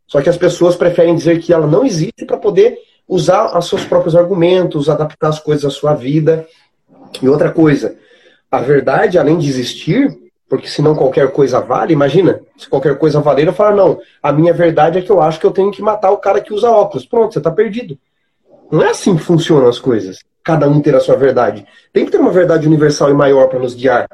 Só 0.06 0.20
que 0.20 0.28
as 0.28 0.36
pessoas 0.36 0.76
preferem 0.76 1.14
dizer 1.14 1.40
que 1.40 1.52
ela 1.52 1.66
não 1.66 1.84
existe 1.84 2.26
para 2.26 2.36
poder 2.36 2.78
usar 3.10 3.58
os 3.58 3.68
seus 3.68 3.84
próprios 3.84 4.14
argumentos, 4.14 4.88
adaptar 4.88 5.28
as 5.28 5.40
coisas 5.40 5.64
à 5.64 5.70
sua 5.70 5.94
vida. 5.94 6.46
E 7.20 7.28
outra 7.28 7.50
coisa, 7.50 7.96
a 8.48 8.60
verdade, 8.60 9.18
além 9.18 9.36
de 9.36 9.48
existir, 9.48 10.16
porque 10.48 10.68
senão 10.68 10.94
qualquer 10.94 11.32
coisa 11.32 11.60
vale, 11.60 11.92
imagina, 11.92 12.40
se 12.56 12.68
qualquer 12.68 12.96
coisa 12.96 13.20
valer, 13.20 13.48
eu 13.48 13.52
falo, 13.52 13.76
não, 13.76 14.00
a 14.22 14.32
minha 14.32 14.54
verdade 14.54 14.98
é 14.98 15.02
que 15.02 15.10
eu 15.10 15.20
acho 15.20 15.40
que 15.40 15.46
eu 15.46 15.50
tenho 15.50 15.72
que 15.72 15.82
matar 15.82 16.12
o 16.12 16.18
cara 16.18 16.40
que 16.40 16.54
usa 16.54 16.70
óculos. 16.70 17.04
Pronto, 17.04 17.32
você 17.32 17.40
está 17.40 17.50
perdido. 17.50 17.98
Não 18.70 18.80
é 18.80 18.90
assim 18.90 19.16
que 19.16 19.22
funcionam 19.22 19.68
as 19.68 19.80
coisas. 19.80 20.20
Cada 20.44 20.68
um 20.68 20.80
ter 20.80 20.94
a 20.94 21.00
sua 21.00 21.16
verdade. 21.16 21.66
Tem 21.92 22.04
que 22.04 22.12
ter 22.12 22.18
uma 22.18 22.30
verdade 22.30 22.66
universal 22.66 23.10
e 23.10 23.14
maior 23.14 23.48
para 23.48 23.58
nos 23.58 23.74
guiar. 23.74 24.08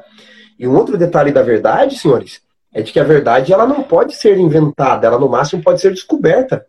E 0.59 0.66
um 0.66 0.74
outro 0.74 0.97
detalhe 0.97 1.32
da 1.32 1.42
verdade, 1.42 1.99
senhores, 1.99 2.40
é 2.72 2.80
de 2.80 2.92
que 2.92 2.99
a 3.01 3.05
verdade 3.05 3.53
ela 3.53 3.66
não 3.66 3.82
pode 3.82 4.14
ser 4.14 4.38
inventada, 4.38 5.07
ela 5.07 5.18
no 5.18 5.28
máximo 5.28 5.62
pode 5.62 5.82
ser 5.82 5.90
descoberta. 5.92 6.66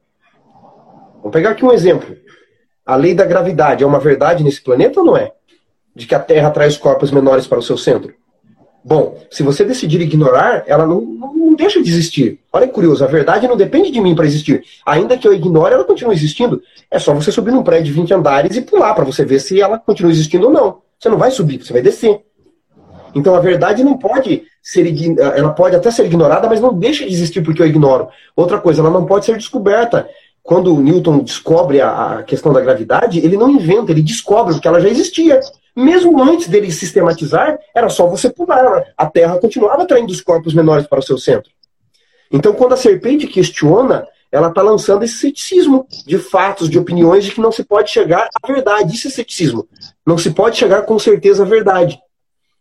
Vamos 1.28 1.34
pegar 1.34 1.50
aqui 1.50 1.66
um 1.66 1.74
exemplo. 1.74 2.16
A 2.86 2.96
lei 2.96 3.14
da 3.14 3.26
gravidade 3.26 3.84
é 3.84 3.88
uma 3.88 4.00
verdade 4.00 4.46
nesse 4.46 4.64
planeta 4.64 5.02
ou 5.02 5.06
não 5.06 5.18
é? 5.18 5.34
De 5.94 6.08
que 6.08 6.16
a 6.16 6.20
Terra 6.20 6.50
traz 6.52 6.78
corpos 6.78 7.12
menores 7.12 7.46
para 7.46 7.60
o 7.60 7.62
seu 7.62 7.78
centro. 7.78 8.14
Bom, 8.82 9.20
se 9.30 9.44
você 9.44 9.66
decidir 9.66 10.00
ignorar, 10.00 10.64
ela 10.68 10.88
não, 10.88 11.02
não 11.02 11.54
deixa 11.54 11.84
de 11.84 11.90
existir. 11.90 12.40
Olha 12.54 12.66
que 12.66 12.74
curioso, 12.74 13.04
a 13.04 13.08
verdade 13.08 13.46
não 13.46 13.58
depende 13.58 13.92
de 13.92 14.00
mim 14.00 14.16
para 14.16 14.26
existir. 14.26 14.64
Ainda 14.86 15.18
que 15.18 15.28
eu 15.28 15.34
ignore, 15.34 15.74
ela 15.74 15.84
continua 15.84 16.14
existindo. 16.14 16.62
É 16.90 16.98
só 16.98 17.14
você 17.14 17.30
subir 17.30 17.52
num 17.52 17.62
prédio 17.62 17.88
de 17.88 17.92
20 17.92 18.14
andares 18.14 18.56
e 18.56 18.62
pular 18.62 18.94
para 18.94 19.04
você 19.04 19.26
ver 19.26 19.40
se 19.40 19.60
ela 19.60 19.78
continua 19.78 20.12
existindo 20.14 20.48
ou 20.48 20.54
não. 20.54 20.82
Você 20.98 21.10
não 21.10 21.18
vai 21.18 21.30
subir, 21.30 21.62
você 21.62 21.74
vai 21.74 21.82
descer. 21.82 22.22
Então 23.14 23.36
a 23.36 23.40
verdade 23.42 23.84
não 23.84 23.98
pode 23.98 24.44
ser 24.62 24.86
ela 25.20 25.52
pode 25.52 25.76
até 25.76 25.90
ser 25.90 26.06
ignorada, 26.06 26.48
mas 26.48 26.60
não 26.62 26.74
deixa 26.74 27.06
de 27.06 27.14
existir 27.14 27.42
porque 27.42 27.62
eu 27.62 27.68
ignoro. 27.68 28.08
Outra 28.36 28.60
coisa, 28.60 28.82
ela 28.82 28.90
não 28.90 29.06
pode 29.06 29.26
ser 29.26 29.38
descoberta. 29.38 30.08
Quando 30.48 30.80
Newton 30.80 31.20
descobre 31.20 31.82
a, 31.82 32.20
a 32.20 32.24
questão 32.24 32.54
da 32.54 32.62
gravidade, 32.62 33.20
ele 33.20 33.36
não 33.36 33.50
inventa, 33.50 33.92
ele 33.92 34.02
descobre 34.02 34.54
porque 34.54 34.66
ela 34.66 34.80
já 34.80 34.88
existia. 34.88 35.42
Mesmo 35.76 36.24
antes 36.24 36.48
dele 36.48 36.72
sistematizar, 36.72 37.60
era 37.76 37.90
só 37.90 38.08
você 38.08 38.30
pular. 38.30 38.86
A 38.96 39.06
Terra 39.08 39.38
continuava 39.40 39.84
atraindo 39.84 40.10
os 40.10 40.22
corpos 40.22 40.54
menores 40.54 40.88
para 40.88 41.00
o 41.00 41.04
seu 41.04 41.18
centro. 41.18 41.52
Então, 42.32 42.54
quando 42.54 42.72
a 42.72 42.78
serpente 42.78 43.28
questiona, 43.28 44.08
ela 44.32 44.48
está 44.48 44.62
lançando 44.62 45.04
esse 45.04 45.16
ceticismo 45.16 45.86
de 46.06 46.18
fatos, 46.18 46.70
de 46.70 46.80
opiniões, 46.80 47.26
de 47.26 47.32
que 47.34 47.42
não 47.42 47.52
se 47.52 47.66
pode 47.66 47.92
chegar 47.92 48.30
à 48.42 48.48
verdade. 48.48 48.96
Isso 48.96 49.10
é 49.10 49.12
ceticismo. 49.12 49.68
Não 50.06 50.18
se 50.18 50.32
pode 50.32 50.56
chegar 50.56 50.84
com 50.84 50.98
certeza 50.98 51.44
à 51.44 51.46
verdade. 51.46 52.00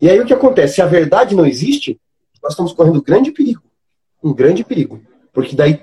E 0.01 0.11
aí 0.11 0.19
o 0.19 0.27
que 0.27 0.35
acontece? 0.35 0.75
Se 0.75 0.83
a 0.83 0.87
verdade 0.87 1.37
não 1.37 1.47
existe, 1.47 2.01
nós 2.43 2.53
estamos 2.53 2.73
correndo 2.73 2.99
um 2.99 3.03
grande 3.05 3.31
perigo. 3.31 3.63
Um 4.25 4.35
grande 4.35 4.65
perigo. 4.65 5.01
Porque 5.33 5.55
daí 5.55 5.81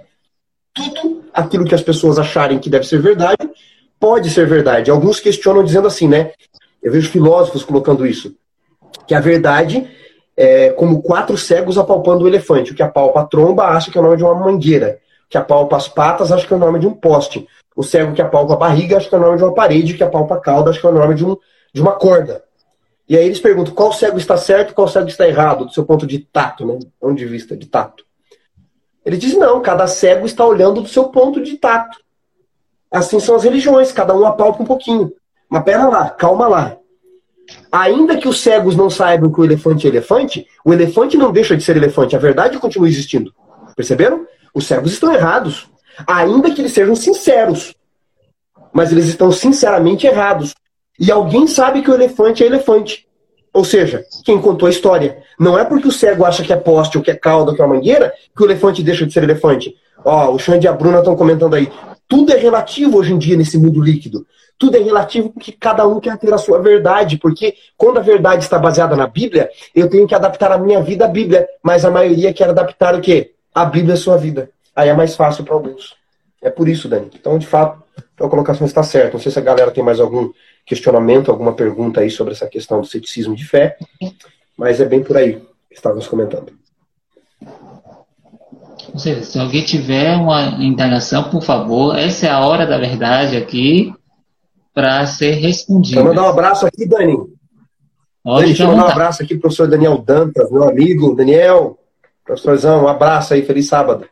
tudo 0.73 1.22
aquilo 1.33 1.65
que 1.65 1.75
as 1.75 1.81
pessoas 1.81 2.19
acharem 2.19 2.59
que 2.59 2.69
deve 2.69 2.85
ser 2.85 3.01
verdade 3.01 3.49
pode 3.99 4.29
ser 4.29 4.45
verdade. 4.45 4.91
Alguns 4.91 5.19
questionam 5.19 5.63
dizendo 5.63 5.87
assim, 5.87 6.07
né? 6.07 6.31
Eu 6.81 6.91
vejo 6.91 7.09
filósofos 7.09 7.63
colocando 7.63 8.05
isso. 8.05 8.35
Que 9.07 9.15
a 9.15 9.19
verdade 9.19 9.89
é 10.35 10.69
como 10.71 11.01
quatro 11.01 11.37
cegos 11.37 11.77
apalpando 11.77 12.25
o 12.25 12.27
elefante. 12.27 12.71
O 12.71 12.75
que 12.75 12.83
apalpa 12.83 13.21
a 13.21 13.25
tromba 13.25 13.63
acha 13.63 13.89
que 13.89 13.97
é 13.97 14.01
o 14.01 14.03
nome 14.03 14.17
de 14.17 14.23
uma 14.23 14.35
mangueira. 14.35 14.99
O 15.25 15.29
que 15.29 15.37
apalpa 15.37 15.77
as 15.77 15.87
patas 15.87 16.31
acha 16.31 16.45
que 16.45 16.53
é 16.53 16.57
o 16.57 16.59
nome 16.59 16.79
de 16.79 16.87
um 16.87 16.93
poste. 16.93 17.47
O 17.75 17.81
cego 17.81 18.13
que 18.13 18.21
apalpa 18.21 18.53
a 18.53 18.57
barriga 18.57 18.97
acha 18.97 19.07
que 19.07 19.15
é 19.15 19.17
o 19.17 19.21
nome 19.21 19.37
de 19.37 19.43
uma 19.43 19.53
parede. 19.53 19.93
O 19.93 19.97
que 19.97 20.03
apalpa 20.03 20.35
a 20.35 20.39
cauda 20.39 20.69
acha 20.69 20.79
que 20.79 20.85
é 20.85 20.89
o 20.89 20.93
nome 20.93 21.15
de, 21.15 21.25
um, 21.25 21.37
de 21.73 21.81
uma 21.81 21.93
corda. 21.93 22.43
E 23.07 23.17
aí 23.17 23.25
eles 23.25 23.39
perguntam 23.39 23.73
qual 23.73 23.91
cego 23.91 24.17
está 24.17 24.37
certo 24.37 24.73
qual 24.73 24.87
cego 24.87 25.07
está 25.07 25.27
errado, 25.27 25.65
do 25.65 25.73
seu 25.73 25.85
ponto 25.85 26.05
de 26.05 26.19
tato, 26.19 26.65
né? 26.65 26.79
Ponto 26.99 27.15
de 27.15 27.25
vista 27.25 27.55
de 27.55 27.67
tato. 27.67 28.02
Ele 29.05 29.17
diz: 29.17 29.35
não, 29.35 29.61
cada 29.61 29.87
cego 29.87 30.25
está 30.25 30.45
olhando 30.45 30.81
do 30.81 30.87
seu 30.87 31.05
ponto 31.05 31.41
de 31.41 31.57
tato. 31.57 31.97
Assim 32.91 33.19
são 33.19 33.35
as 33.35 33.43
religiões, 33.43 33.91
cada 33.91 34.15
um 34.15 34.25
apalpa 34.25 34.61
um 34.61 34.65
pouquinho. 34.65 35.11
Mas 35.49 35.63
pera 35.63 35.87
lá, 35.87 36.09
calma 36.09 36.47
lá. 36.47 36.77
Ainda 37.71 38.17
que 38.17 38.27
os 38.27 38.39
cegos 38.39 38.75
não 38.75 38.89
saibam 38.89 39.31
que 39.31 39.41
o 39.41 39.43
elefante 39.43 39.87
é 39.87 39.89
elefante, 39.89 40.47
o 40.63 40.71
elefante 40.71 41.17
não 41.17 41.31
deixa 41.31 41.57
de 41.57 41.63
ser 41.63 41.75
elefante, 41.75 42.15
a 42.15 42.19
verdade 42.19 42.59
continua 42.59 42.87
existindo. 42.87 43.33
Perceberam? 43.75 44.27
Os 44.53 44.67
cegos 44.67 44.93
estão 44.93 45.13
errados. 45.13 45.67
Ainda 46.07 46.51
que 46.51 46.61
eles 46.61 46.71
sejam 46.71 46.95
sinceros. 46.95 47.75
Mas 48.71 48.91
eles 48.91 49.05
estão 49.05 49.31
sinceramente 49.31 50.07
errados. 50.07 50.53
E 50.99 51.11
alguém 51.11 51.47
sabe 51.47 51.81
que 51.81 51.89
o 51.89 51.93
elefante 51.93 52.43
é 52.43 52.45
elefante. 52.45 53.07
Ou 53.51 53.63
seja, 53.63 54.05
quem 54.23 54.39
contou 54.39 54.67
a 54.67 54.71
história. 54.71 55.22
Não 55.39 55.57
é 55.57 55.65
porque 55.65 55.87
o 55.87 55.91
cego 55.91 56.25
acha 56.25 56.43
que 56.43 56.53
é 56.53 56.55
poste, 56.55 56.97
ou 56.97 57.03
que 57.03 57.11
é 57.11 57.15
cauda, 57.15 57.51
ou 57.51 57.55
que 57.55 57.61
é 57.61 57.67
mangueira, 57.67 58.13
que 58.35 58.43
o 58.43 58.45
elefante 58.45 58.83
deixa 58.83 59.05
de 59.05 59.13
ser 59.13 59.23
elefante. 59.23 59.75
Ó, 60.03 60.33
o 60.33 60.39
Xande 60.39 60.65
e 60.65 60.69
a 60.69 60.73
Bruna 60.73 60.99
estão 60.99 61.15
comentando 61.15 61.55
aí. 61.55 61.71
Tudo 62.07 62.33
é 62.33 62.37
relativo 62.37 62.97
hoje 62.97 63.13
em 63.13 63.17
dia 63.17 63.37
nesse 63.37 63.57
mundo 63.57 63.81
líquido. 63.81 64.25
Tudo 64.57 64.77
é 64.77 64.79
relativo 64.79 65.29
porque 65.29 65.51
cada 65.51 65.87
um 65.87 65.99
quer 65.99 66.17
ter 66.17 66.33
a 66.33 66.37
sua 66.37 66.61
verdade. 66.61 67.17
Porque 67.17 67.55
quando 67.77 67.97
a 67.97 68.01
verdade 68.01 68.43
está 68.43 68.59
baseada 68.59 68.95
na 68.95 69.07
Bíblia, 69.07 69.49
eu 69.73 69.89
tenho 69.89 70.07
que 70.07 70.13
adaptar 70.13 70.51
a 70.51 70.57
minha 70.57 70.81
vida 70.81 71.05
à 71.05 71.07
Bíblia. 71.07 71.47
Mas 71.63 71.85
a 71.85 71.91
maioria 71.91 72.33
quer 72.33 72.49
adaptar 72.49 72.95
o 72.95 73.01
quê? 73.01 73.31
A 73.53 73.65
Bíblia 73.65 73.95
à 73.95 73.97
sua 73.97 74.17
vida. 74.17 74.49
Aí 74.75 74.89
é 74.89 74.93
mais 74.93 75.15
fácil 75.15 75.43
para 75.43 75.53
alguns. 75.53 75.95
É 76.41 76.49
por 76.49 76.67
isso, 76.67 76.87
Dani. 76.87 77.09
Então, 77.13 77.37
de 77.37 77.47
fato, 77.47 77.81
a 78.19 78.27
colocação 78.27 78.67
está 78.67 78.83
certa. 78.83 79.13
Não 79.13 79.19
sei 79.19 79.31
se 79.31 79.39
a 79.39 79.41
galera 79.41 79.71
tem 79.71 79.83
mais 79.83 79.99
algum 79.99 80.31
questionamento, 80.65 81.31
alguma 81.31 81.53
pergunta 81.53 82.01
aí 82.01 82.09
sobre 82.09 82.33
essa 82.33 82.47
questão 82.47 82.81
do 82.81 82.87
ceticismo 82.87 83.35
de 83.35 83.45
fé, 83.45 83.77
mas 84.57 84.79
é 84.79 84.85
bem 84.85 85.03
por 85.03 85.17
aí 85.17 85.39
que 85.69 85.75
estávamos 85.75 86.07
comentando. 86.07 86.53
Seja, 88.95 89.23
se 89.23 89.39
alguém 89.39 89.63
tiver 89.65 90.15
uma 90.15 90.63
indagação, 90.63 91.29
por 91.29 91.41
favor, 91.41 91.97
essa 91.97 92.27
é 92.27 92.29
a 92.29 92.45
hora 92.45 92.65
da 92.65 92.77
verdade 92.77 93.35
aqui 93.35 93.93
para 94.73 95.05
ser 95.07 95.31
respondida. 95.31 96.01
Vou 96.01 96.09
mandar 96.09 96.27
um 96.27 96.29
abraço 96.29 96.65
aqui, 96.65 96.85
Dani. 96.85 97.17
Pode 98.23 98.45
Deixa 98.47 98.63
eu 98.63 98.67
mandar 98.67 98.85
um 98.85 98.89
abraço 98.89 99.23
aqui 99.23 99.29
para 99.29 99.37
o 99.37 99.41
professor 99.41 99.67
Daniel 99.67 99.97
Dantas, 99.97 100.49
meu 100.51 100.63
amigo. 100.63 101.15
Daniel, 101.15 101.77
professorzão, 102.23 102.83
um 102.83 102.87
abraço 102.87 103.33
aí, 103.33 103.43
feliz 103.43 103.67
sábado. 103.67 104.07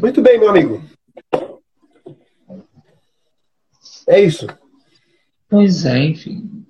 Muito 0.00 0.22
bem, 0.22 0.38
meu 0.38 0.48
amigo. 0.48 0.82
É 4.08 4.20
isso. 4.20 4.46
Pois 5.48 5.84
é, 5.84 6.04
enfim. 6.04 6.64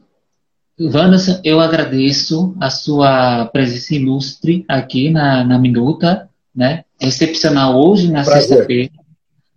Wanderson, 0.78 1.40
eu 1.42 1.58
agradeço 1.58 2.54
a 2.60 2.68
sua 2.68 3.46
presença 3.46 3.94
ilustre 3.94 4.64
aqui 4.68 5.10
na, 5.10 5.42
na 5.42 5.58
Minuta, 5.58 6.28
né? 6.54 6.84
Excepcional 7.00 7.74
hoje, 7.78 8.10
na 8.10 8.22
sexta-feira. 8.24 8.92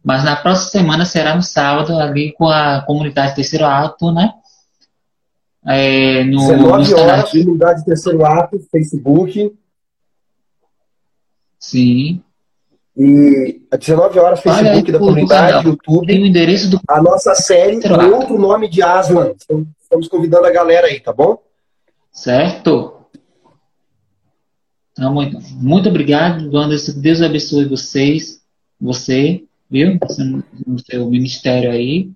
Mas 0.03 0.24
na 0.24 0.36
próxima 0.38 0.72
semana 0.72 1.05
será 1.05 1.36
no 1.36 1.43
sábado, 1.43 1.97
ali 1.97 2.32
com 2.34 2.47
a 2.47 2.82
comunidade 2.82 3.36
Terceiro 3.36 3.65
Ato, 3.65 4.11
né? 4.11 4.34
É, 5.65 6.24
no, 6.24 6.39
19 6.39 6.93
horas, 6.93 7.32
comunidade 7.32 7.84
Terceiro 7.84 8.26
Ato, 8.26 8.59
Facebook. 8.72 9.53
Sim. 11.59 12.24
E 13.00 13.62
às 13.72 13.80
19 13.80 14.20
horas, 14.20 14.41
Facebook 14.41 14.91
da 14.91 15.00
comunidade, 15.00 15.66
YouTube. 15.66 16.06
Tem 16.06 16.22
o 16.22 16.26
endereço 16.26 16.70
do. 16.70 16.82
A 16.86 17.02
nossa 17.02 17.34
série 17.34 17.80
com 17.82 17.93
outro 18.14 18.38
nome 18.38 18.68
de 18.68 18.84
Aslan. 18.84 19.32
Estamos 19.82 20.10
convidando 20.10 20.45
a 20.45 20.52
galera 20.52 20.88
aí, 20.88 21.00
tá 21.00 21.14
bom? 21.14 21.41
Certo. 22.12 23.08
Então, 24.91 25.14
muito, 25.14 25.39
muito 25.54 25.88
obrigado, 25.88 26.58
Anderson. 26.58 27.00
Deus 27.00 27.22
abençoe 27.22 27.70
vocês, 27.70 28.41
você, 28.82 29.45
viu? 29.70 29.97
No 30.68 30.80
seu 30.80 31.10
ministério 31.10 31.72
aí. 31.72 32.12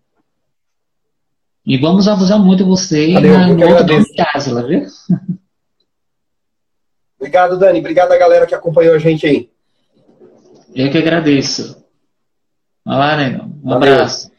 E 1.65 1.77
vamos 1.77 2.09
abusar 2.09 2.37
muito 2.39 2.65
você 2.65 3.13
Valeu, 3.13 3.31
na, 3.31 3.47
no 3.47 3.69
outro 3.69 3.87
nome 3.87 4.03
de 4.03 4.21
Aslan, 4.33 4.67
viu? 4.67 4.85
Obrigado, 7.17 7.57
Dani. 7.57 7.79
Obrigado 7.79 8.11
a 8.11 8.17
galera 8.17 8.45
que 8.45 8.53
acompanhou 8.53 8.95
a 8.95 8.99
gente 8.99 9.25
aí. 9.25 9.52
Eu 10.75 10.91
que 10.91 10.97
agradeço. 10.97 11.83
Vai 12.85 12.97
lá, 12.97 13.17
né? 13.17 13.41
Um 13.63 13.69
Valeu. 13.69 13.93
abraço. 13.93 14.31